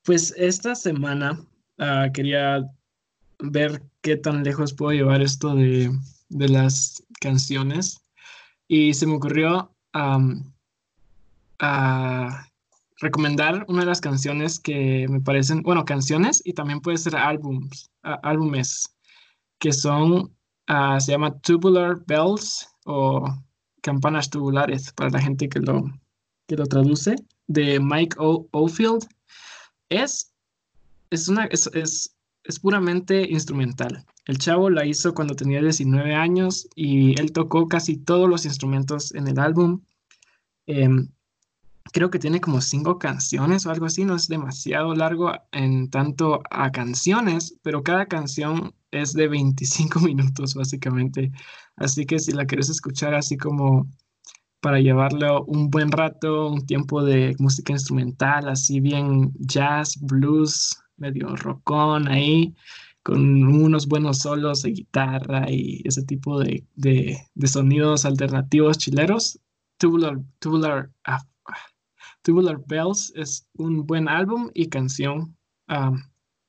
pues 0.02 0.32
esta 0.36 0.74
semana 0.74 1.44
ah, 1.78 2.08
quería 2.12 2.66
ver 3.38 3.82
qué 4.00 4.16
tan 4.16 4.42
lejos 4.44 4.72
puedo 4.72 4.92
llevar 4.92 5.22
esto 5.22 5.54
de, 5.54 5.90
las 6.28 7.02
canciones 7.20 7.99
y 8.70 8.94
se 8.94 9.06
me 9.06 9.16
ocurrió 9.16 9.70
recomendar 13.00 13.66
una 13.68 13.80
de 13.80 13.86
las 13.86 14.00
canciones 14.00 14.58
que 14.58 15.06
me 15.10 15.20
parecen, 15.20 15.62
bueno, 15.62 15.84
canciones 15.84 16.40
y 16.44 16.54
también 16.54 16.80
puede 16.80 16.96
ser 16.96 17.16
álbums, 17.16 17.90
álbumes 18.02 18.94
que 19.58 19.72
son 19.72 20.32
Ah, 20.72 21.00
se 21.00 21.10
llama 21.10 21.36
Tubular 21.40 22.00
Bells 22.06 22.68
o 22.84 23.24
Campanas 23.82 24.30
Tubulares 24.30 24.92
para 24.92 25.10
la 25.10 25.20
gente 25.20 25.48
que 25.48 25.58
lo, 25.58 25.82
que 26.46 26.54
lo 26.54 26.64
traduce, 26.64 27.16
de 27.48 27.80
Mike 27.80 28.16
Ofield. 28.20 29.04
Es, 29.88 30.32
es, 31.10 31.26
una, 31.26 31.46
es, 31.46 31.68
es, 31.74 32.14
puramente 32.60 33.28
instrumental. 33.28 34.06
El 34.30 34.38
chavo 34.38 34.70
la 34.70 34.86
hizo 34.86 35.12
cuando 35.12 35.34
tenía 35.34 35.60
19 35.60 36.14
años 36.14 36.68
y 36.76 37.20
él 37.20 37.32
tocó 37.32 37.66
casi 37.66 37.96
todos 37.96 38.28
los 38.28 38.44
instrumentos 38.44 39.12
en 39.12 39.26
el 39.26 39.40
álbum. 39.40 39.82
Em, 40.66 41.08
creo 41.92 42.10
que 42.10 42.20
tiene 42.20 42.40
como 42.40 42.60
cinco 42.60 42.96
canciones 42.96 43.66
o 43.66 43.72
algo 43.72 43.86
así, 43.86 44.04
no 44.04 44.14
es 44.14 44.28
demasiado 44.28 44.94
largo 44.94 45.32
en 45.50 45.90
tanto 45.90 46.42
a 46.48 46.70
canciones, 46.70 47.58
pero 47.62 47.82
cada 47.82 48.06
canción 48.06 48.72
es 48.92 49.14
de 49.14 49.26
25 49.26 49.98
minutos 50.08 50.54
básicamente. 50.54 51.32
Así 51.74 52.06
que 52.06 52.20
si 52.20 52.30
la 52.30 52.46
quieres 52.46 52.68
escuchar 52.70 53.14
así 53.14 53.36
como 53.36 53.88
para 54.60 54.78
llevarlo 54.78 55.44
un 55.46 55.70
buen 55.70 55.90
rato, 55.90 56.50
un 56.50 56.64
tiempo 56.66 57.02
de 57.02 57.34
música 57.40 57.72
instrumental, 57.72 58.48
así 58.48 58.78
bien 58.78 59.32
jazz, 59.40 59.98
blues, 60.00 60.80
medio 60.96 61.34
rockón 61.34 62.06
ahí, 62.06 62.54
con 63.02 63.44
unos 63.44 63.86
buenos 63.86 64.18
solos 64.18 64.62
de 64.62 64.72
guitarra 64.72 65.50
y 65.50 65.82
ese 65.84 66.02
tipo 66.02 66.38
de, 66.38 66.64
sonidos 67.44 68.04
alternativos 68.04 68.78
chileros. 68.78 69.38
Tubular, 69.78 70.18
Tubular, 70.40 70.90
ah, 71.04 71.24
Tubular 72.22 72.60
Bells 72.66 73.12
es 73.16 73.46
un 73.54 73.86
buen 73.86 74.08
álbum 74.08 74.50
y 74.54 74.68
canción. 74.68 75.36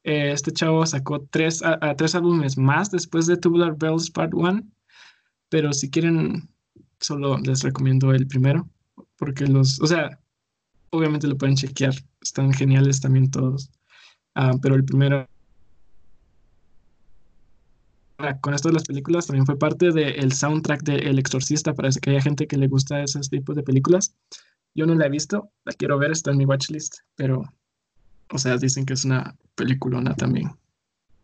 este 0.03 0.51
chavo 0.51 0.85
sacó 0.85 1.21
tres, 1.31 1.61
tres 1.97 2.15
álbumes 2.15 2.57
más 2.57 2.91
después 2.91 3.27
de 3.27 3.37
Tubular 3.37 3.77
Bells 3.77 4.09
Part 4.11 4.33
1, 4.33 4.61
pero 5.49 5.71
si 5.73 5.89
quieren, 5.89 6.49
solo 6.99 7.37
les 7.37 7.63
recomiendo 7.63 8.13
el 8.13 8.27
primero, 8.27 8.69
porque 9.17 9.47
los, 9.47 9.79
o 9.79 9.87
sea, 9.87 10.19
obviamente 10.89 11.27
lo 11.27 11.37
pueden 11.37 11.55
chequear, 11.55 11.93
están 12.21 12.51
geniales 12.53 12.99
también 12.99 13.31
todos, 13.31 13.71
ah, 14.35 14.51
pero 14.61 14.75
el 14.75 14.83
primero 14.83 15.25
con 18.41 18.53
esto 18.53 18.69
de 18.69 18.73
las 18.73 18.83
películas 18.83 19.27
también 19.27 19.45
fue 19.45 19.57
parte 19.57 19.91
del 19.91 20.31
soundtrack 20.31 20.83
de 20.83 20.95
El 20.97 21.19
Exorcista. 21.19 21.73
Parece 21.73 21.99
que 21.99 22.11
hay 22.11 22.21
gente 22.21 22.47
que 22.47 22.57
le 22.57 22.67
gusta 22.67 23.01
esos 23.01 23.29
tipos 23.29 23.55
de 23.55 23.63
películas. 23.63 24.15
Yo 24.73 24.85
no 24.85 24.95
la 24.95 25.05
he 25.05 25.09
visto, 25.09 25.51
la 25.65 25.73
quiero 25.73 25.97
ver, 25.97 26.11
está 26.11 26.31
en 26.31 26.37
mi 26.37 26.45
watchlist, 26.45 26.99
pero, 27.15 27.43
o 28.31 28.37
sea, 28.37 28.57
dicen 28.57 28.85
que 28.85 28.93
es 28.93 29.03
una 29.03 29.35
peliculona 29.55 30.15
también. 30.15 30.51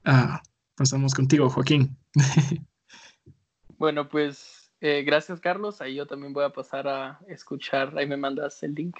Ah, 0.04 0.42
pasamos 0.76 1.14
contigo, 1.14 1.50
Joaquín. 1.50 1.96
bueno, 3.78 4.10
pues 4.10 4.70
eh, 4.82 5.04
gracias, 5.04 5.40
Carlos. 5.40 5.82
Ahí 5.82 5.96
yo 5.96 6.06
también 6.06 6.34
voy 6.34 6.44
a 6.44 6.50
pasar 6.50 6.88
a 6.88 7.20
escuchar, 7.28 7.98
ahí 7.98 8.06
me 8.06 8.18
mandas 8.18 8.62
el 8.64 8.76
link. 8.76 8.98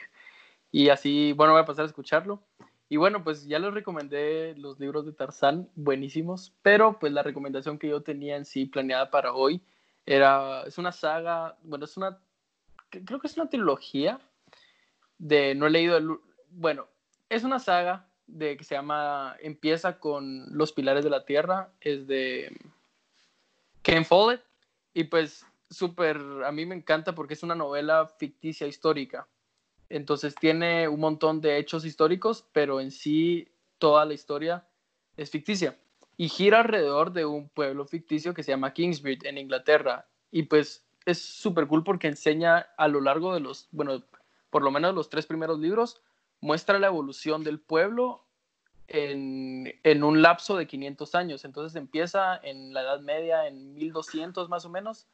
Y 0.72 0.90
así, 0.90 1.34
bueno, 1.34 1.54
voy 1.54 1.62
a 1.62 1.66
pasar 1.66 1.84
a 1.84 1.88
escucharlo. 1.88 2.42
Y 2.90 2.98
bueno, 2.98 3.24
pues 3.24 3.46
ya 3.46 3.60
les 3.60 3.74
recomendé 3.74 4.56
los 4.56 4.80
libros 4.80 5.06
de 5.06 5.12
Tarzán, 5.12 5.70
buenísimos, 5.76 6.54
pero 6.62 7.00
pues 7.00 7.12
la 7.12 7.24
recomendación 7.24 7.78
que 7.78 7.90
yo 7.90 8.02
tenía 8.02 8.38
en 8.38 8.46
sí 8.46 8.66
planeada 8.66 9.12
para 9.12 9.34
hoy 9.34 9.62
era, 10.06 10.64
es 10.64 10.78
una 10.78 10.94
saga, 10.94 11.58
bueno, 11.64 11.84
es 11.84 11.98
una, 11.98 12.18
creo 12.90 13.20
que 13.20 13.28
es 13.28 13.36
una 13.36 13.50
trilogía 13.50 14.22
de, 15.18 15.54
no 15.54 15.68
he 15.68 15.70
leído, 15.70 15.98
el, 15.98 16.18
bueno, 16.50 16.88
es 17.30 17.44
una 17.44 17.60
saga 17.60 18.08
de 18.26 18.56
que 18.56 18.64
se 18.64 18.76
llama, 18.76 19.36
empieza 19.42 20.00
con 20.00 20.46
Los 20.56 20.72
Pilares 20.72 21.04
de 21.04 21.10
la 21.10 21.26
Tierra, 21.26 21.72
es 21.82 22.08
de 22.08 22.56
Ken 23.82 24.06
Follett, 24.06 24.44
y 24.94 25.06
pues 25.06 25.46
súper, 25.70 26.18
a 26.46 26.52
mí 26.54 26.66
me 26.66 26.76
encanta 26.76 27.14
porque 27.14 27.34
es 27.34 27.44
una 27.44 27.56
novela 27.56 28.08
ficticia 28.08 28.66
histórica. 28.66 29.28
Entonces 29.90 30.36
tiene 30.36 30.88
un 30.88 31.00
montón 31.00 31.42
de 31.42 31.58
hechos 31.58 31.86
históricos, 31.86 32.46
pero 32.52 32.80
en 32.80 32.92
sí 32.92 33.48
toda 33.78 34.06
la 34.06 34.14
historia 34.14 34.68
es 35.16 35.32
ficticia. 35.32 35.78
Y 36.18 36.30
gira 36.30 36.60
alrededor 36.60 37.14
de 37.14 37.26
un 37.26 37.50
pueblo 37.50 37.86
ficticio 37.86 38.34
que 38.34 38.44
se 38.44 38.52
llama 38.52 38.74
Kingsbridge 38.74 39.26
en 39.26 39.38
Inglaterra. 39.38 40.08
Y 40.32 40.44
pues 40.44 40.86
es 41.06 41.22
súper 41.22 41.68
cool 41.68 41.84
porque 41.84 42.08
enseña 42.08 42.68
a 42.78 42.88
lo 42.88 43.02
largo 43.02 43.34
de 43.34 43.40
los, 43.40 43.68
bueno, 43.72 44.04
por 44.50 44.64
lo 44.64 44.72
menos 44.72 44.96
los 44.96 45.10
tres 45.10 45.26
primeros 45.26 45.60
libros, 45.60 46.02
muestra 46.42 46.80
la 46.80 46.88
evolución 46.88 47.44
del 47.44 47.60
pueblo 47.60 48.26
en, 48.88 49.74
en, 49.84 50.04
un 50.04 50.22
lapso 50.22 50.58
de 50.58 50.68
500 50.68 51.16
años. 51.16 51.46
Entonces 51.46 51.76
empieza 51.76 52.38
en 52.38 52.74
la 52.74 52.82
Edad 52.82 53.00
Media, 53.02 53.48
en 53.48 53.74
1200 53.76 54.50
más 54.50 54.66
o 54.66 54.70
menos, 54.70 55.08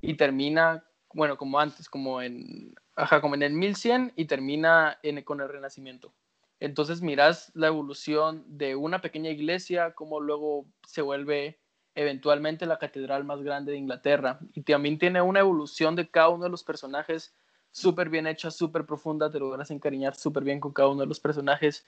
y 0.00 0.14
termina, 0.14 0.84
bueno, 1.12 1.36
como 1.36 1.58
antes, 1.58 1.88
como 1.88 2.20
en 2.20 2.74
ajá, 2.96 3.20
como 3.20 3.34
en 3.34 3.42
el 3.42 3.52
1100 3.52 4.12
y 4.16 4.24
termina 4.24 4.98
con 5.24 5.40
el 5.40 5.48
Renacimiento. 5.48 6.12
Entonces 6.58 7.02
miras 7.02 7.52
la 7.54 7.66
evolución 7.66 8.44
de 8.46 8.76
una 8.76 9.02
pequeña 9.02 9.30
iglesia, 9.30 9.94
cómo 9.94 10.20
luego 10.20 10.66
se 10.86 11.02
vuelve 11.02 11.58
eventualmente 11.94 12.66
la 12.66 12.78
catedral 12.78 13.24
más 13.24 13.42
grande 13.42 13.72
de 13.72 13.78
Inglaterra. 13.78 14.38
Y 14.54 14.62
también 14.62 14.98
tiene 14.98 15.20
una 15.20 15.40
evolución 15.40 15.94
de 15.96 16.08
cada 16.08 16.30
uno 16.30 16.44
de 16.44 16.50
los 16.50 16.64
personajes 16.64 17.34
súper 17.70 18.08
bien 18.08 18.26
hecha, 18.26 18.50
súper 18.50 18.86
profunda, 18.86 19.30
te 19.30 19.38
logras 19.38 19.70
encariñar 19.70 20.14
súper 20.14 20.44
bien 20.44 20.60
con 20.60 20.72
cada 20.72 20.88
uno 20.88 21.00
de 21.00 21.06
los 21.06 21.20
personajes. 21.20 21.86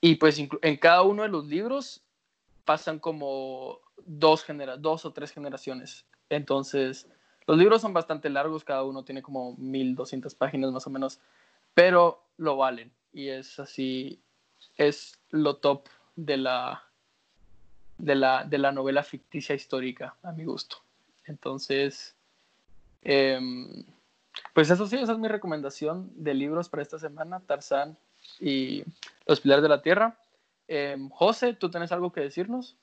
Y 0.00 0.16
pues 0.16 0.38
en 0.38 0.76
cada 0.76 1.02
uno 1.02 1.22
de 1.22 1.28
los 1.30 1.46
libros 1.46 2.02
pasan 2.66 2.98
como 2.98 3.80
dos, 4.04 4.44
genera 4.44 4.76
dos 4.76 5.06
o 5.06 5.12
tres 5.12 5.32
generaciones. 5.32 6.04
Entonces, 6.28 7.08
los 7.46 7.58
libros 7.58 7.80
son 7.80 7.92
bastante 7.92 8.28
largos, 8.28 8.64
cada 8.64 8.82
uno 8.82 9.04
tiene 9.04 9.22
como 9.22 9.54
1200 9.56 10.34
páginas 10.34 10.72
más 10.72 10.86
o 10.86 10.90
menos, 10.90 11.20
pero 11.74 12.24
lo 12.36 12.56
valen 12.56 12.92
y 13.12 13.28
es 13.28 13.58
así, 13.58 14.20
es 14.76 15.18
lo 15.30 15.56
top 15.56 15.88
de 16.16 16.36
la, 16.36 16.84
de 17.98 18.14
la, 18.14 18.44
de 18.44 18.58
la 18.58 18.72
novela 18.72 19.02
ficticia 19.02 19.54
histórica, 19.54 20.16
a 20.22 20.32
mi 20.32 20.44
gusto. 20.44 20.78
Entonces, 21.24 22.14
em, 23.02 23.84
pues 24.52 24.70
eso 24.70 24.86
sí, 24.86 24.96
esa 24.96 25.12
es 25.12 25.18
mi 25.18 25.28
recomendación 25.28 26.10
de 26.14 26.34
libros 26.34 26.68
para 26.68 26.82
esta 26.82 26.98
semana, 26.98 27.40
Tarzán 27.40 27.96
y 28.40 28.84
Los 29.26 29.40
Pilares 29.40 29.62
de 29.62 29.68
la 29.68 29.82
Tierra. 29.82 30.18
Em, 30.68 31.08
José, 31.10 31.54
¿tú 31.54 31.70
tienes 31.70 31.92
algo 31.92 32.12
que 32.12 32.20
decirnos? 32.20 32.76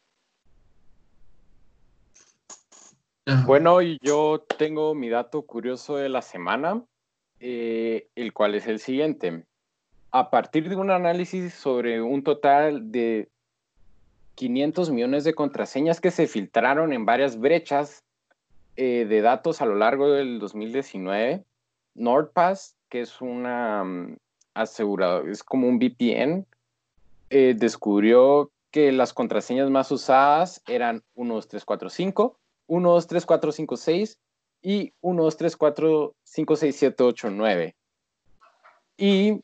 Bueno, 3.46 3.82
y 3.82 3.98
yo 4.02 4.46
tengo 4.58 4.94
mi 4.96 5.10
dato 5.10 5.44
curioso 5.44 5.96
de 5.96 6.10
la 6.10 6.22
semana, 6.22 6.84
eh, 7.40 8.08
el 8.16 8.34
cual 8.34 8.56
es 8.56 8.68
el 8.68 8.80
siguiente. 8.80 9.46
A 10.12 10.30
partir 10.30 10.68
de 10.68 10.76
un 10.76 10.92
análisis 10.92 11.54
sobre 11.54 12.02
un 12.02 12.24
total 12.24 12.92
de 12.92 13.30
500 14.36 14.90
millones 14.90 15.24
de 15.24 15.34
contraseñas 15.34 16.02
que 16.02 16.12
se 16.12 16.28
filtraron 16.28 16.92
en 16.92 17.06
varias 17.06 17.40
brechas 17.40 18.04
eh, 18.76 19.06
de 19.08 19.22
datos 19.22 19.62
a 19.62 19.66
lo 19.66 19.76
largo 19.76 20.12
del 20.12 20.40
2019, 20.40 21.46
NordPass, 21.96 22.76
que 22.90 23.02
es 23.02 23.22
una 23.22 23.84
um, 23.84 24.18
aseguradora, 24.54 25.32
es 25.32 25.44
como 25.44 25.68
un 25.68 25.78
VPN, 25.78 26.46
eh, 27.30 27.56
descubrió 27.58 28.52
que 28.72 28.92
las 28.92 29.14
contraseñas 29.14 29.70
más 29.70 29.92
usadas 29.92 30.62
eran 30.68 31.04
1235, 31.16 32.40
1, 32.74 32.90
2, 32.90 33.08
3, 33.08 33.26
4, 33.26 33.52
5, 33.52 33.78
6 33.78 34.20
y 34.64 34.94
1, 35.02 35.24
2, 35.24 35.38
3, 35.38 35.58
4, 35.58 36.16
5, 36.24 36.56
6, 36.56 36.76
7, 36.76 37.04
8, 37.04 37.30
9. 37.30 37.76
Y, 38.98 39.42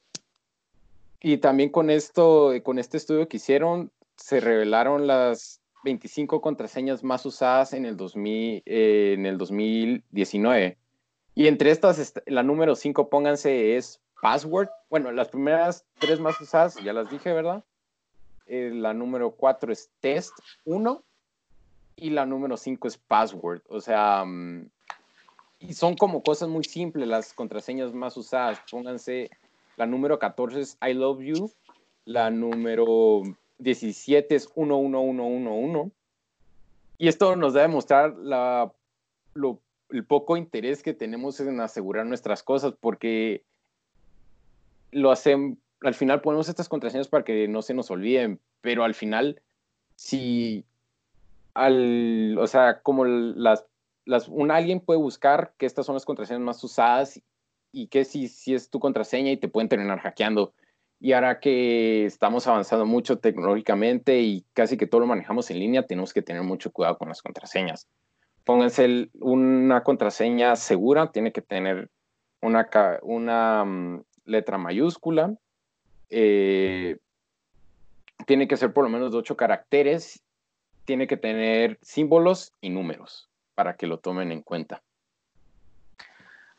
y 1.22 1.38
también 1.38 1.70
con 1.70 1.92
esto, 1.92 2.52
con 2.64 2.80
este 2.80 2.98
estudio 2.98 3.28
que 3.28 3.38
hicieron, 3.38 3.92
se 4.16 4.40
revelaron 4.40 5.06
las 5.06 5.62
25 5.84 6.42
contraseñas 6.42 7.04
más 7.04 7.24
usadas 7.26 7.74
en 7.74 7.86
el, 7.86 7.98
2000, 7.98 8.64
eh, 8.66 9.14
en 9.16 9.26
el 9.28 9.38
2019. 9.38 10.78
Y 11.36 11.48
entre 11.48 11.70
estas, 11.70 12.14
la 12.26 12.42
número 12.42 12.76
5, 12.76 13.10
pónganse, 13.10 13.78
es 13.78 14.02
password. 14.24 14.70
Bueno, 14.90 15.12
las 15.12 15.30
primeras 15.30 15.86
tres 16.00 16.20
más 16.20 16.42
usadas, 16.42 16.76
ya 16.84 16.94
las 16.94 17.12
dije, 17.12 17.32
¿verdad? 17.32 17.64
Eh, 18.48 18.72
la 18.74 18.96
número 18.96 19.32
4 19.32 19.72
es 19.72 19.92
test 20.02 20.34
1 20.66 21.04
y 22.02 22.10
la 22.10 22.26
número 22.26 22.58
5 22.58 22.88
es 22.88 22.97
password. 22.97 23.62
O 23.70 23.82
sea, 23.82 24.24
mm, 24.26 24.70
y 25.60 25.74
son 25.74 25.95
como 25.95 26.24
cosas 26.24 26.50
muy 26.50 26.64
simples 26.64 27.08
las 27.08 27.34
contraseñas 27.34 27.93
más 27.93 28.16
usadas. 28.18 28.62
Pónganse, 28.72 29.30
la 29.78 29.86
número 29.86 30.20
14 30.20 30.62
es 30.62 30.78
I 30.82 30.93
love 30.93 31.20
you, 31.22 31.52
la 32.06 32.30
número 32.32 33.22
17 33.60 34.36
es 34.36 34.50
11111. 34.56 35.91
Y 36.97 37.08
esto 37.08 37.36
nos 37.36 37.54
da 37.54 37.62
a 37.62 37.68
demostrar 37.68 38.16
la, 38.18 38.72
lo, 39.34 39.60
el 39.89 40.06
poco 40.06 40.38
interés 40.38 40.84
que 40.84 40.93
tenemos 40.93 41.39
en 41.39 41.60
asegurar 41.60 42.06
nuestras 42.06 42.43
cosas, 42.43 42.74
porque 42.80 43.43
lo 44.91 45.12
hacen, 45.12 45.60
al 45.82 45.93
final 45.93 46.22
ponemos 46.22 46.50
estas 46.50 46.70
contraseñas 46.70 47.08
para 47.08 47.24
que 47.24 47.47
no 47.47 47.62
se 47.62 47.74
nos 47.74 47.91
olviden, 47.91 48.39
pero 48.62 48.84
al 48.84 48.95
final, 48.95 49.41
si 49.95 50.66
al, 51.60 52.38
o 52.38 52.47
sea, 52.47 52.82
como 52.82 53.05
las, 53.05 53.66
las, 54.05 54.28
un 54.28 54.51
alguien 54.51 54.80
puede 54.80 54.99
buscar 54.99 55.53
que 55.57 55.66
estas 55.66 55.86
son 55.86 55.95
las 55.95 56.05
contraseñas 56.05 56.41
más 56.41 56.64
usadas 56.64 57.22
y 57.72 57.88
que 57.88 58.05
si, 58.05 58.28
si 58.28 58.53
es 58.53 58.70
tu 58.70 58.80
contraseña 58.80 59.32
y 59.32 59.38
te 59.38 59.47
pueden 59.47 59.70
terminar 59.70 59.99
hackeando. 59.99 60.53
Y 60.99 61.14
ahora 61.14 61.39
que 61.39 62.05
estamos 62.05 62.45
avanzando 62.47 62.86
mucho 62.86 63.20
tecnológicamente 63.20 64.20
y 64.20 64.45
casi 64.53 64.76
que 64.76 64.88
todo 64.88 65.01
lo 65.01 65.07
manejamos 65.07 65.49
en 65.49 65.60
línea, 65.60 65.86
tenemos 65.86 66.14
que 66.14 66.22
tener 66.22 66.43
mucho 66.43 66.72
cuidado 66.72 66.97
con 66.97 67.07
las 67.07 67.22
contraseñas. 67.22 67.88
Pónganse 68.43 69.10
una 69.20 69.84
contraseña 69.84 70.55
segura, 70.55 71.12
tiene 71.12 71.32
que 71.32 71.41
tener 71.41 71.89
una, 72.41 72.68
una, 73.03 73.64
mm, 73.64 74.03
letra 74.26 74.57
mayúscula. 74.57 75.36
Eh, 76.10 76.97
tiene 78.26 78.47
que 78.47 78.57
ser 78.57 78.74
por 78.74 78.84
lo 78.84 78.89
menos 78.89 79.12
de 79.12 79.18
ocho 79.18 79.38
caracteres. 79.38 80.22
Tiene 80.90 81.06
que 81.06 81.18
tener 81.18 81.78
símbolos 81.84 82.52
y 82.62 82.72
números 82.72 83.30
para 83.54 83.76
que 83.76 83.86
lo 83.86 84.00
tomen 84.00 84.32
en 84.32 84.42
cuenta. 84.42 84.82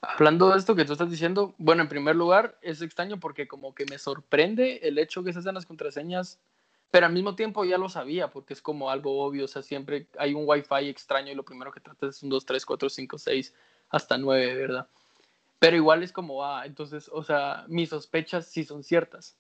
Hablando 0.01 0.51
de 0.51 0.59
esto 0.59 0.77
que 0.77 0.85
tú 0.85 0.93
estás 0.93 1.11
diciendo, 1.11 1.53
bueno, 1.59 1.83
en 1.83 1.89
primer 1.89 2.15
lugar, 2.15 2.57
es 2.63 2.81
extraño 2.81 3.19
porque 3.19 3.49
como 3.49 3.75
que 3.75 3.87
me 3.87 3.99
sorprende 3.99 4.83
el 4.85 4.99
hecho 4.99 5.25
que 5.25 5.33
se 5.33 5.41
hacen 5.41 5.57
las 5.57 5.67
contraseñas, 5.67 6.39
pero 6.93 7.07
al 7.07 7.13
mismo 7.13 7.35
tiempo 7.35 7.65
ya 7.65 7.77
lo 7.77 7.89
sabía 7.89 8.31
porque 8.31 8.55
es 8.55 8.63
como 8.63 8.89
algo 8.89 9.21
obvio, 9.21 9.47
o 9.47 9.49
sea, 9.49 9.63
siempre 9.63 10.07
hay 10.17 10.33
un 10.35 10.45
wifi 10.47 10.89
extraño 10.89 11.33
y 11.33 11.35
lo 11.35 11.45
primero 11.45 11.73
que 11.73 11.81
tratas 11.81 12.15
es 12.15 12.23
un 12.23 12.31
2, 12.31 12.47
3, 12.47 12.65
4, 12.65 12.89
5, 12.89 13.19
6, 13.19 13.55
hasta 13.89 14.17
9, 14.17 14.55
¿verdad? 14.55 14.87
Pero 15.59 15.75
igual 15.75 16.05
es 16.05 16.13
como, 16.13 16.45
ah, 16.45 16.67
entonces, 16.67 17.11
o 17.13 17.25
sea, 17.25 17.65
mis 17.67 17.89
sospechas 17.89 18.47
sí 18.47 18.63
son 18.63 18.85
ciertas. 18.85 19.37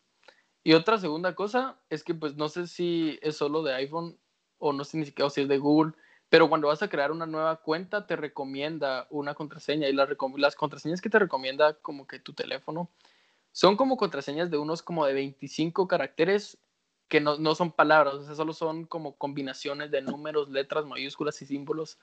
Y 0.64 0.72
otra 0.72 0.98
segunda 0.98 1.36
cosa 1.36 1.76
es 1.90 2.02
que 2.02 2.12
pues 2.12 2.34
no 2.34 2.48
sé 2.48 2.66
si 2.66 3.20
es 3.22 3.36
solo 3.36 3.62
de 3.62 3.74
iPhone 3.74 4.18
o 4.60 4.72
no 4.72 4.84
sé 4.84 4.98
ni 4.98 5.06
siquiera 5.06 5.28
si 5.30 5.40
es 5.40 5.48
de 5.48 5.58
Google, 5.58 5.94
pero 6.28 6.48
cuando 6.48 6.68
vas 6.68 6.82
a 6.82 6.88
crear 6.88 7.10
una 7.10 7.26
nueva 7.26 7.56
cuenta 7.56 8.06
te 8.06 8.14
recomienda 8.14 9.08
una 9.10 9.34
contraseña 9.34 9.88
y 9.88 9.92
las, 9.92 10.54
contraseñas 10.54 11.00
que 11.00 11.10
te 11.10 11.18
recomienda 11.18 11.74
como 11.74 12.06
que 12.06 12.20
tu 12.20 12.32
teléfono 12.32 12.88
son 13.50 13.76
como 13.76 13.96
contraseñas 13.96 14.48
de 14.48 14.56
unos 14.56 14.80
como 14.80 15.04
de 15.04 15.12
25 15.12 15.88
caracteres 15.88 16.56
que 17.08 17.20
no, 17.20 17.36
no 17.36 17.56
son 17.56 17.72
palabras, 17.72 18.14
o 18.14 18.24
sea, 18.24 18.36
solo 18.36 18.52
son 18.52 18.84
como 18.84 19.16
combinaciones 19.16 19.90
de 19.90 20.02
números, 20.02 20.48
letras, 20.48 20.86
mayúsculas 20.86 21.42
y 21.42 21.46
símbolos. 21.46 21.98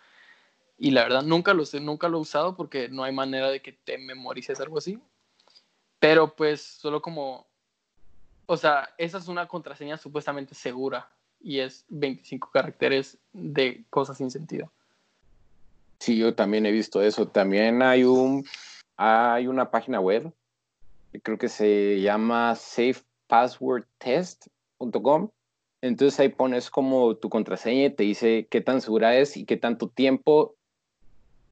Y 0.77 0.91
la 0.91 1.03
verdad 1.03 1.23
nunca 1.23 1.53
lo, 1.53 1.63
nunca 1.79 2.09
lo 2.09 2.17
he 2.17 2.21
usado 2.21 2.57
porque 2.57 2.89
no 2.89 3.05
hay 3.05 3.13
manera 3.13 3.49
de 3.49 3.61
que 3.61 3.71
te 3.71 3.97
memorices 3.97 4.59
algo 4.59 4.77
así. 4.77 4.99
Pero 5.99 6.35
pues 6.35 6.61
solo 6.61 7.01
como, 7.01 7.47
o 8.45 8.57
sea, 8.57 8.93
esa 8.97 9.17
es 9.17 9.29
una 9.29 9.47
contraseña 9.47 9.97
supuestamente 9.97 10.53
segura 10.53 11.09
y 11.39 11.59
es 11.59 11.85
25 11.89 12.49
caracteres 12.51 13.17
de 13.33 13.83
cosas 13.89 14.17
sin 14.17 14.31
sentido. 14.31 14.71
Sí, 15.99 16.17
yo 16.17 16.35
también 16.35 16.65
he 16.65 16.71
visto 16.71 17.01
eso. 17.01 17.27
También 17.27 17.81
hay 17.81 18.03
un 18.03 18.45
hay 18.97 19.47
una 19.47 19.69
página 19.69 19.99
web, 19.99 20.33
creo 21.21 21.37
que 21.37 21.49
se 21.49 22.01
llama 22.01 22.55
safepasswordtest.com. 22.55 25.29
Entonces 25.81 26.19
ahí 26.19 26.29
pones 26.29 26.71
como 26.71 27.17
tu 27.17 27.29
contraseña 27.29 27.85
y 27.85 27.91
te 27.91 28.01
dice 28.03 28.47
qué 28.49 28.61
tan 28.61 28.81
segura 28.81 29.15
es 29.15 29.37
y 29.37 29.45
qué 29.45 29.57
tanto 29.57 29.89
tiempo 29.89 30.55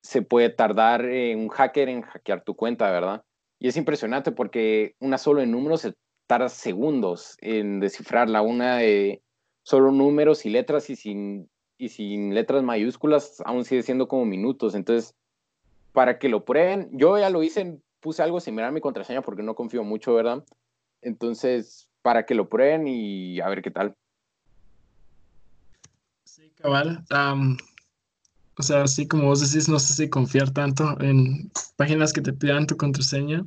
se 0.01 0.23
puede 0.23 0.49
tardar 0.49 1.03
un 1.03 1.49
hacker 1.49 1.89
en 1.89 2.01
hackear 2.01 2.43
tu 2.43 2.55
cuenta, 2.55 2.89
¿verdad? 2.91 3.23
Y 3.59 3.67
es 3.67 3.77
impresionante 3.77 4.31
porque 4.31 4.95
una 4.99 5.19
solo 5.19 5.41
en 5.41 5.51
números 5.51 5.81
se 5.81 5.93
tarda 6.27 6.49
segundos 6.49 7.37
en 7.41 7.79
descifrarla. 7.79 8.41
Una 8.41 8.77
de 8.77 9.21
solo 9.65 9.91
números 9.91 10.45
y 10.45 10.49
letras 10.51 10.89
y 10.91 10.95
sin, 10.95 11.49
y 11.77 11.89
sin 11.89 12.33
letras 12.33 12.63
mayúsculas 12.63 13.41
aún 13.45 13.65
sigue 13.65 13.81
siendo 13.81 14.07
como 14.07 14.23
minutos. 14.23 14.75
Entonces, 14.75 15.15
para 15.91 16.19
que 16.19 16.29
lo 16.29 16.45
prueben, 16.45 16.89
yo 16.93 17.17
ya 17.17 17.31
lo 17.31 17.41
hice, 17.41 17.79
puse 17.99 18.21
algo 18.21 18.39
similar 18.39 18.69
a 18.69 18.71
mi 18.71 18.79
contraseña 18.79 19.23
porque 19.23 19.41
no 19.41 19.55
confío 19.55 19.83
mucho, 19.83 20.13
¿verdad? 20.13 20.45
Entonces, 21.01 21.89
para 22.03 22.25
que 22.27 22.35
lo 22.35 22.47
prueben 22.47 22.87
y 22.87 23.39
a 23.41 23.49
ver 23.49 23.63
qué 23.63 23.71
tal. 23.71 23.95
Sí, 26.25 26.51
cabal. 26.55 27.03
o 28.57 28.63
sea, 28.63 28.83
así 28.83 29.07
como 29.07 29.25
vos 29.25 29.41
decís, 29.41 29.67
no 29.67 29.79
sé 29.79 29.95
si 29.95 30.09
confiar 30.09 30.51
tanto 30.51 30.95
en 31.01 31.51
páginas 31.75 32.13
que 32.13 32.21
te 32.21 32.33
pidan 32.33 32.67
tu 32.67 32.77
contraseña. 32.77 33.43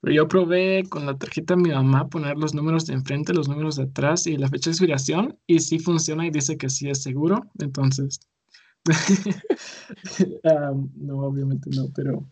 Pero 0.00 0.14
yo 0.14 0.28
probé 0.28 0.84
con 0.88 1.06
la 1.06 1.16
tarjeta 1.16 1.54
de 1.54 1.62
mi 1.62 1.70
mamá 1.70 2.08
poner 2.08 2.36
los 2.36 2.54
números 2.54 2.86
de 2.86 2.94
enfrente, 2.94 3.32
los 3.32 3.48
números 3.48 3.76
de 3.76 3.84
atrás 3.84 4.26
y 4.26 4.36
la 4.36 4.48
fecha 4.48 4.70
de 4.70 4.74
expiración 4.74 5.38
y 5.46 5.60
sí 5.60 5.78
funciona 5.78 6.26
y 6.26 6.30
dice 6.30 6.56
que 6.56 6.68
sí 6.68 6.88
es 6.88 7.02
seguro. 7.02 7.40
Entonces, 7.58 8.20
no, 10.96 11.18
obviamente 11.18 11.70
no, 11.74 11.88
pero 11.94 12.26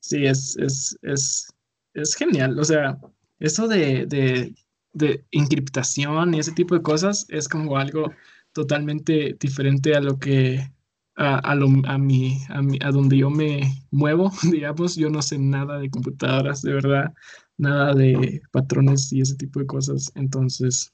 sí, 0.00 0.26
es, 0.26 0.56
es, 0.58 0.98
es, 1.02 1.48
es 1.94 2.14
genial. 2.14 2.58
O 2.58 2.64
sea, 2.64 2.98
eso 3.38 3.66
de, 3.66 4.06
de, 4.06 4.54
de 4.92 5.24
encriptación 5.30 6.34
y 6.34 6.40
ese 6.40 6.52
tipo 6.52 6.74
de 6.74 6.82
cosas 6.82 7.26
es 7.28 7.48
como 7.48 7.78
algo 7.78 8.12
totalmente 8.52 9.36
diferente 9.40 9.94
a 9.94 10.00
lo 10.00 10.18
que 10.18 10.70
a, 11.20 11.38
a, 11.38 11.54
lo, 11.54 11.68
a, 11.86 11.98
mi, 11.98 12.38
a, 12.48 12.62
mi, 12.62 12.78
a 12.82 12.90
donde 12.90 13.18
yo 13.18 13.28
me 13.28 13.60
muevo, 13.90 14.32
digamos, 14.50 14.96
yo 14.96 15.10
no 15.10 15.20
sé 15.20 15.38
nada 15.38 15.78
de 15.78 15.90
computadoras, 15.90 16.62
de 16.62 16.72
verdad, 16.72 17.12
nada 17.58 17.92
de 17.92 18.40
patrones 18.52 19.12
y 19.12 19.20
ese 19.20 19.34
tipo 19.36 19.60
de 19.60 19.66
cosas. 19.66 20.10
Entonces, 20.14 20.90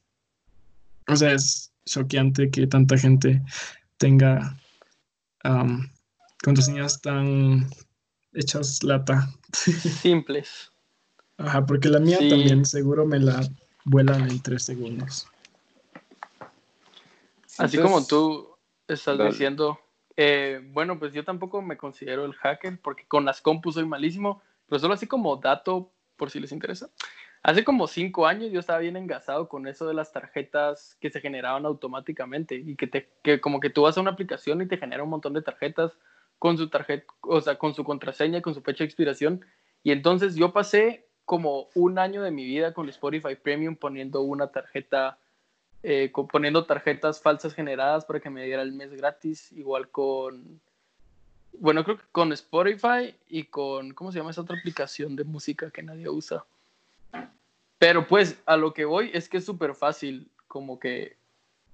o 1.06 1.14
sea, 1.14 1.32
es 1.32 1.72
choqueante 1.86 2.50
que 2.50 2.66
tanta 2.66 2.98
gente 2.98 3.40
tenga 3.98 4.58
um, 5.44 5.88
contraseñas 6.42 7.00
tan 7.00 7.70
hechas 8.32 8.82
lata. 8.82 9.32
Simples. 9.52 10.72
Ajá, 11.38 11.64
porque 11.64 11.88
la 11.88 12.00
mía 12.00 12.18
también 12.18 12.64
seguro 12.64 13.06
me 13.06 13.20
la 13.20 13.48
vuelan 13.84 14.28
en 14.28 14.42
tres 14.42 14.64
segundos. 14.64 15.28
Así 17.58 17.78
como 17.78 18.04
tú 18.04 18.56
estás 18.88 19.18
diciendo, 19.18 19.78
eh, 20.16 20.60
bueno, 20.72 20.98
pues 20.98 21.12
yo 21.12 21.24
tampoco 21.24 21.62
me 21.62 21.76
considero 21.76 22.24
el 22.24 22.34
hacker 22.34 22.80
porque 22.80 23.06
con 23.06 23.24
las 23.24 23.40
compus 23.40 23.74
soy 23.74 23.86
malísimo, 23.86 24.42
pero 24.66 24.78
solo 24.78 24.94
así 24.94 25.06
como 25.06 25.36
dato 25.36 25.92
por 26.16 26.30
si 26.30 26.40
les 26.40 26.52
interesa. 26.52 26.90
Hace 27.42 27.62
como 27.62 27.86
cinco 27.86 28.26
años 28.26 28.50
yo 28.50 28.58
estaba 28.58 28.80
bien 28.80 28.96
engasado 28.96 29.48
con 29.48 29.68
eso 29.68 29.86
de 29.86 29.94
las 29.94 30.12
tarjetas 30.12 30.96
que 31.00 31.10
se 31.10 31.20
generaban 31.20 31.64
automáticamente 31.64 32.56
y 32.56 32.74
que, 32.74 32.86
te, 32.86 33.08
que 33.22 33.40
como 33.40 33.60
que 33.60 33.70
tú 33.70 33.82
vas 33.82 33.96
a 33.96 34.00
una 34.00 34.10
aplicación 34.10 34.60
y 34.62 34.66
te 34.66 34.78
genera 34.78 35.04
un 35.04 35.10
montón 35.10 35.32
de 35.34 35.42
tarjetas 35.42 35.96
con 36.38 36.58
su 36.58 36.68
tarjeta, 36.68 37.06
o 37.20 37.40
sea, 37.40 37.56
con 37.56 37.74
su 37.74 37.84
contraseña, 37.84 38.42
con 38.42 38.54
su 38.54 38.62
fecha 38.62 38.78
de 38.78 38.86
expiración. 38.86 39.44
Y 39.82 39.92
entonces 39.92 40.34
yo 40.34 40.52
pasé 40.52 41.06
como 41.24 41.68
un 41.74 41.98
año 41.98 42.22
de 42.22 42.30
mi 42.30 42.44
vida 42.44 42.72
con 42.74 42.88
Spotify 42.88 43.36
Premium 43.36 43.76
poniendo 43.76 44.22
una 44.22 44.48
tarjeta 44.48 45.18
eh, 45.88 46.10
poniendo 46.32 46.66
tarjetas 46.66 47.20
falsas 47.20 47.54
generadas 47.54 48.04
para 48.04 48.18
que 48.18 48.28
me 48.28 48.44
diera 48.44 48.62
el 48.62 48.72
mes 48.72 48.92
gratis, 48.92 49.52
igual 49.52 49.88
con, 49.88 50.60
bueno, 51.60 51.84
creo 51.84 51.98
que 51.98 52.04
con 52.10 52.32
Spotify 52.32 53.14
y 53.28 53.44
con, 53.44 53.94
¿cómo 53.94 54.10
se 54.10 54.18
llama 54.18 54.32
esa 54.32 54.40
otra 54.40 54.58
aplicación 54.58 55.14
de 55.14 55.22
música 55.22 55.70
que 55.70 55.84
nadie 55.84 56.08
usa? 56.08 56.44
Pero 57.78 58.04
pues 58.08 58.36
a 58.46 58.56
lo 58.56 58.74
que 58.74 58.84
voy 58.84 59.12
es 59.14 59.28
que 59.28 59.36
es 59.36 59.44
súper 59.44 59.76
fácil 59.76 60.28
como 60.48 60.80
que 60.80 61.16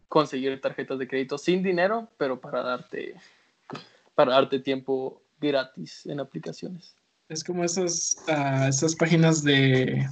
conseguir 0.09 0.61
tarjetas 0.61 0.99
de 0.99 1.09
crédito 1.09 1.39
sin 1.39 1.63
dinero, 1.63 2.07
pero 2.19 2.39
para 2.39 2.61
darte, 2.61 3.15
para 4.15 4.33
darte 4.33 4.59
tiempo 4.59 5.23
gratis 5.41 6.05
en 6.05 6.21
aplicaciones. 6.21 6.95
Es 7.31 7.43
como 7.43 7.65
esas, 7.65 8.19
uh, 8.29 8.69
esas 8.69 8.95
páginas 8.95 9.43
de 9.43 10.07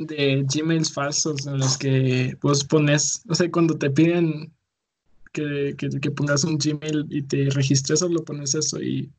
de 0.00 0.44
Gmails 0.52 0.92
falsos 0.92 1.46
en 1.46 1.58
los 1.58 1.76
que 1.76 2.36
vos 2.40 2.64
pones, 2.64 3.22
o 3.28 3.34
sea, 3.34 3.50
cuando 3.50 3.76
te 3.76 3.90
piden 3.90 4.52
que, 5.32 5.76
que, 5.76 6.10
pongas 6.10 6.44
un 6.44 6.58
Gmail 6.58 7.06
y 7.10 7.22
te 7.22 7.50
registres, 7.50 8.00
solo 8.00 8.24
pones 8.24 8.54
eso 8.54 8.80
y 8.80 9.10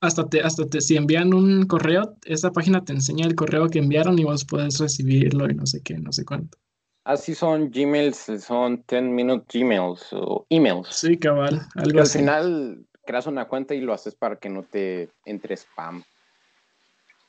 hasta 0.00 0.28
te, 0.28 0.42
hasta 0.42 0.66
te, 0.66 0.80
si 0.80 0.96
envían 0.96 1.32
un 1.32 1.66
correo, 1.66 2.16
esa 2.24 2.50
página 2.52 2.84
te 2.84 2.92
enseña 2.92 3.26
el 3.26 3.34
correo 3.34 3.68
que 3.68 3.78
enviaron 3.78 4.18
y 4.18 4.24
vos 4.24 4.44
puedes 4.44 4.78
recibirlo 4.78 5.48
y 5.48 5.54
no 5.54 5.66
sé 5.66 5.80
qué, 5.82 5.96
no 5.98 6.12
sé 6.12 6.24
cuánto. 6.24 6.58
Así 7.04 7.34
son 7.36 7.70
Gmails, 7.70 8.30
son 8.44 8.84
10 8.88 9.02
minute 9.04 9.46
Gmails 9.52 10.08
o 10.12 10.44
emails. 10.50 10.88
Sí, 10.90 11.16
cabal, 11.16 11.62
algo 11.76 12.00
Al 12.00 12.06
final 12.08 12.84
creas 13.06 13.26
una 13.26 13.46
cuenta 13.46 13.74
y 13.74 13.80
lo 13.80 13.94
haces 13.94 14.16
para 14.16 14.36
que 14.36 14.48
no 14.48 14.64
te 14.64 15.08
entre 15.24 15.56
spam. 15.56 16.02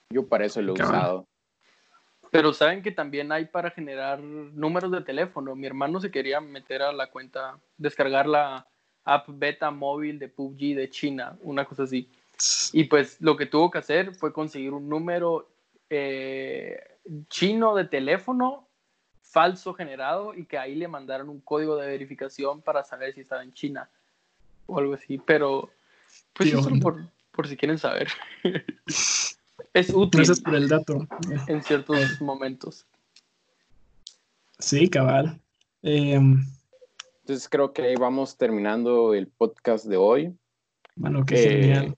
Yo 0.10 0.28
para 0.28 0.46
eso 0.46 0.62
lo 0.62 0.76
he 0.76 0.82
usado. 0.82 1.28
Pero 2.32 2.54
saben 2.54 2.82
que 2.82 2.92
también 2.92 3.32
hay 3.32 3.46
para 3.46 3.72
generar 3.72 4.20
números 4.20 4.92
de 4.92 5.02
teléfono. 5.02 5.56
Mi 5.56 5.68
hermano 5.68 6.00
se 6.00 6.12
quería 6.12 6.42
meter 6.42 6.82
a 6.82 6.92
la 6.92 7.08
cuenta, 7.08 7.58
descargar 7.78 8.28
la 8.28 8.68
app 9.06 9.26
beta 9.30 9.72
móvil 9.72 10.20
de 10.20 10.28
PUBG 10.28 10.76
de 10.76 10.90
China, 10.90 11.38
una 11.42 11.66
cosa 11.66 11.84
así. 11.84 12.10
Y 12.74 12.84
pues 12.86 13.20
lo 13.22 13.38
que 13.38 13.46
tuvo 13.46 13.72
que 13.72 13.78
hacer 13.80 14.14
fue 14.14 14.34
conseguir 14.34 14.74
un 14.74 14.90
número 14.90 15.50
eh, 15.90 16.80
chino 17.30 17.76
de 17.76 17.86
teléfono 17.86 18.68
falso 19.22 19.74
generado 19.74 20.34
y 20.34 20.46
que 20.46 20.58
ahí 20.58 20.76
le 20.76 20.88
mandaron 20.88 21.30
un 21.30 21.42
código 21.42 21.78
de 21.78 21.88
verificación 21.88 22.62
para 22.62 22.84
saber 22.84 23.14
si 23.14 23.22
estaba 23.22 23.44
en 23.44 23.54
China 23.54 23.90
o 24.66 24.78
algo 24.78 24.94
así. 24.94 25.18
Pero 25.18 25.72
pues 26.34 26.54
eso 26.54 26.70
por, 26.82 27.04
por 27.32 27.48
si 27.48 27.56
quieren 27.56 27.78
saber. 27.78 28.10
es 29.80 29.90
útil. 29.90 30.20
Gracias 30.20 30.42
por 30.42 30.56
el 30.56 30.68
dato. 30.68 31.08
En 31.48 31.64
ciertos 31.64 32.22
momentos. 32.22 32.86
Sí, 34.60 34.90
cabal. 34.90 35.40
Em, 35.84 36.44
Entonces 37.22 37.48
creo 37.50 37.74
que 37.74 37.84
ahí 37.84 37.96
vamos 37.96 38.38
terminando 38.38 39.14
el 39.14 39.28
podcast 39.28 39.86
de 39.86 39.98
hoy. 39.98 40.36
Bueno, 40.96 41.26
qué 41.26 41.38
genial. 41.38 41.96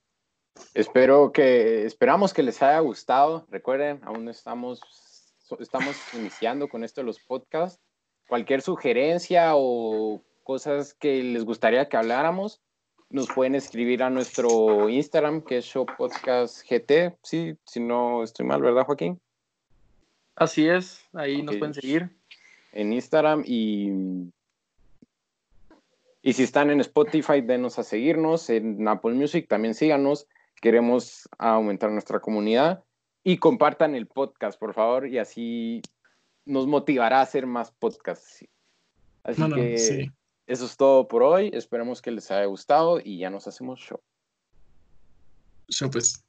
Espero 0.74 1.32
que, 1.32 1.86
esperamos 1.86 2.34
que 2.34 2.44
les 2.44 2.62
haya 2.62 2.80
gustado. 2.80 3.48
Recuerden, 3.50 4.02
aún 4.04 4.28
estamos, 4.28 4.82
estamos 5.60 5.96
iniciando 6.14 6.68
con 6.68 6.84
esto 6.84 7.02
de 7.02 7.06
los 7.06 7.20
podcasts. 7.20 7.80
Cualquier 8.28 8.62
sugerencia 8.62 9.52
o 9.56 10.22
cosas 10.44 10.94
que 10.94 11.24
les 11.24 11.46
gustaría 11.46 11.88
que 11.88 11.98
habláramos, 11.98 12.62
nos 13.10 13.28
pueden 13.28 13.56
escribir 13.56 14.04
a 14.04 14.10
nuestro 14.10 14.90
Instagram, 14.90 15.42
que 15.42 15.58
es 15.58 15.66
Show 15.66 15.86
Podcast 15.98 16.62
GT. 16.70 17.18
Sí, 17.24 17.56
si 17.66 17.80
no 17.80 18.24
estoy 18.24 18.46
mal, 18.46 18.62
¿verdad, 18.62 18.86
Joaquín? 18.86 19.20
Así 20.36 20.68
es, 20.68 21.04
ahí 21.14 21.42
nos 21.42 21.58
pueden 21.58 21.74
seguir. 21.74 22.10
En 22.72 22.94
Instagram 22.94 23.44
y 23.46 24.32
y 26.22 26.34
si 26.34 26.44
están 26.44 26.70
en 26.70 26.82
Spotify, 26.82 27.42
denos 27.42 27.80
a 27.80 27.84
seguirnos. 27.84 28.50
En 28.50 28.88
Apple 28.88 29.14
Music 29.14 29.48
también 29.48 29.74
síganos. 29.74 30.28
Queremos 30.62 31.30
aumentar 31.38 31.92
nuestra 31.92 32.20
comunidad. 32.20 32.84
Y 33.24 33.38
compartan 33.38 33.96
el 33.96 34.08
podcast, 34.08 34.60
por 34.60 34.74
favor, 34.74 35.08
y 35.08 35.18
así 35.18 35.82
nos 36.46 36.68
motivará 36.68 37.20
a 37.20 37.24
hacer 37.24 37.46
más 37.46 37.72
podcasts. 37.72 38.46
Así 39.24 39.54
que 39.54 40.12
eso 40.50 40.66
es 40.66 40.76
todo 40.78 41.08
por 41.08 41.22
hoy. 41.22 41.52
Esperemos 41.54 42.02
que 42.02 42.10
les 42.10 42.32
haya 42.32 42.46
gustado 42.46 43.00
y 43.00 43.20
ya 43.20 43.30
nos 43.30 43.48
hacemos 43.48 43.80
show. 43.80 44.00
Show 45.70 45.92
pues. 45.92 46.26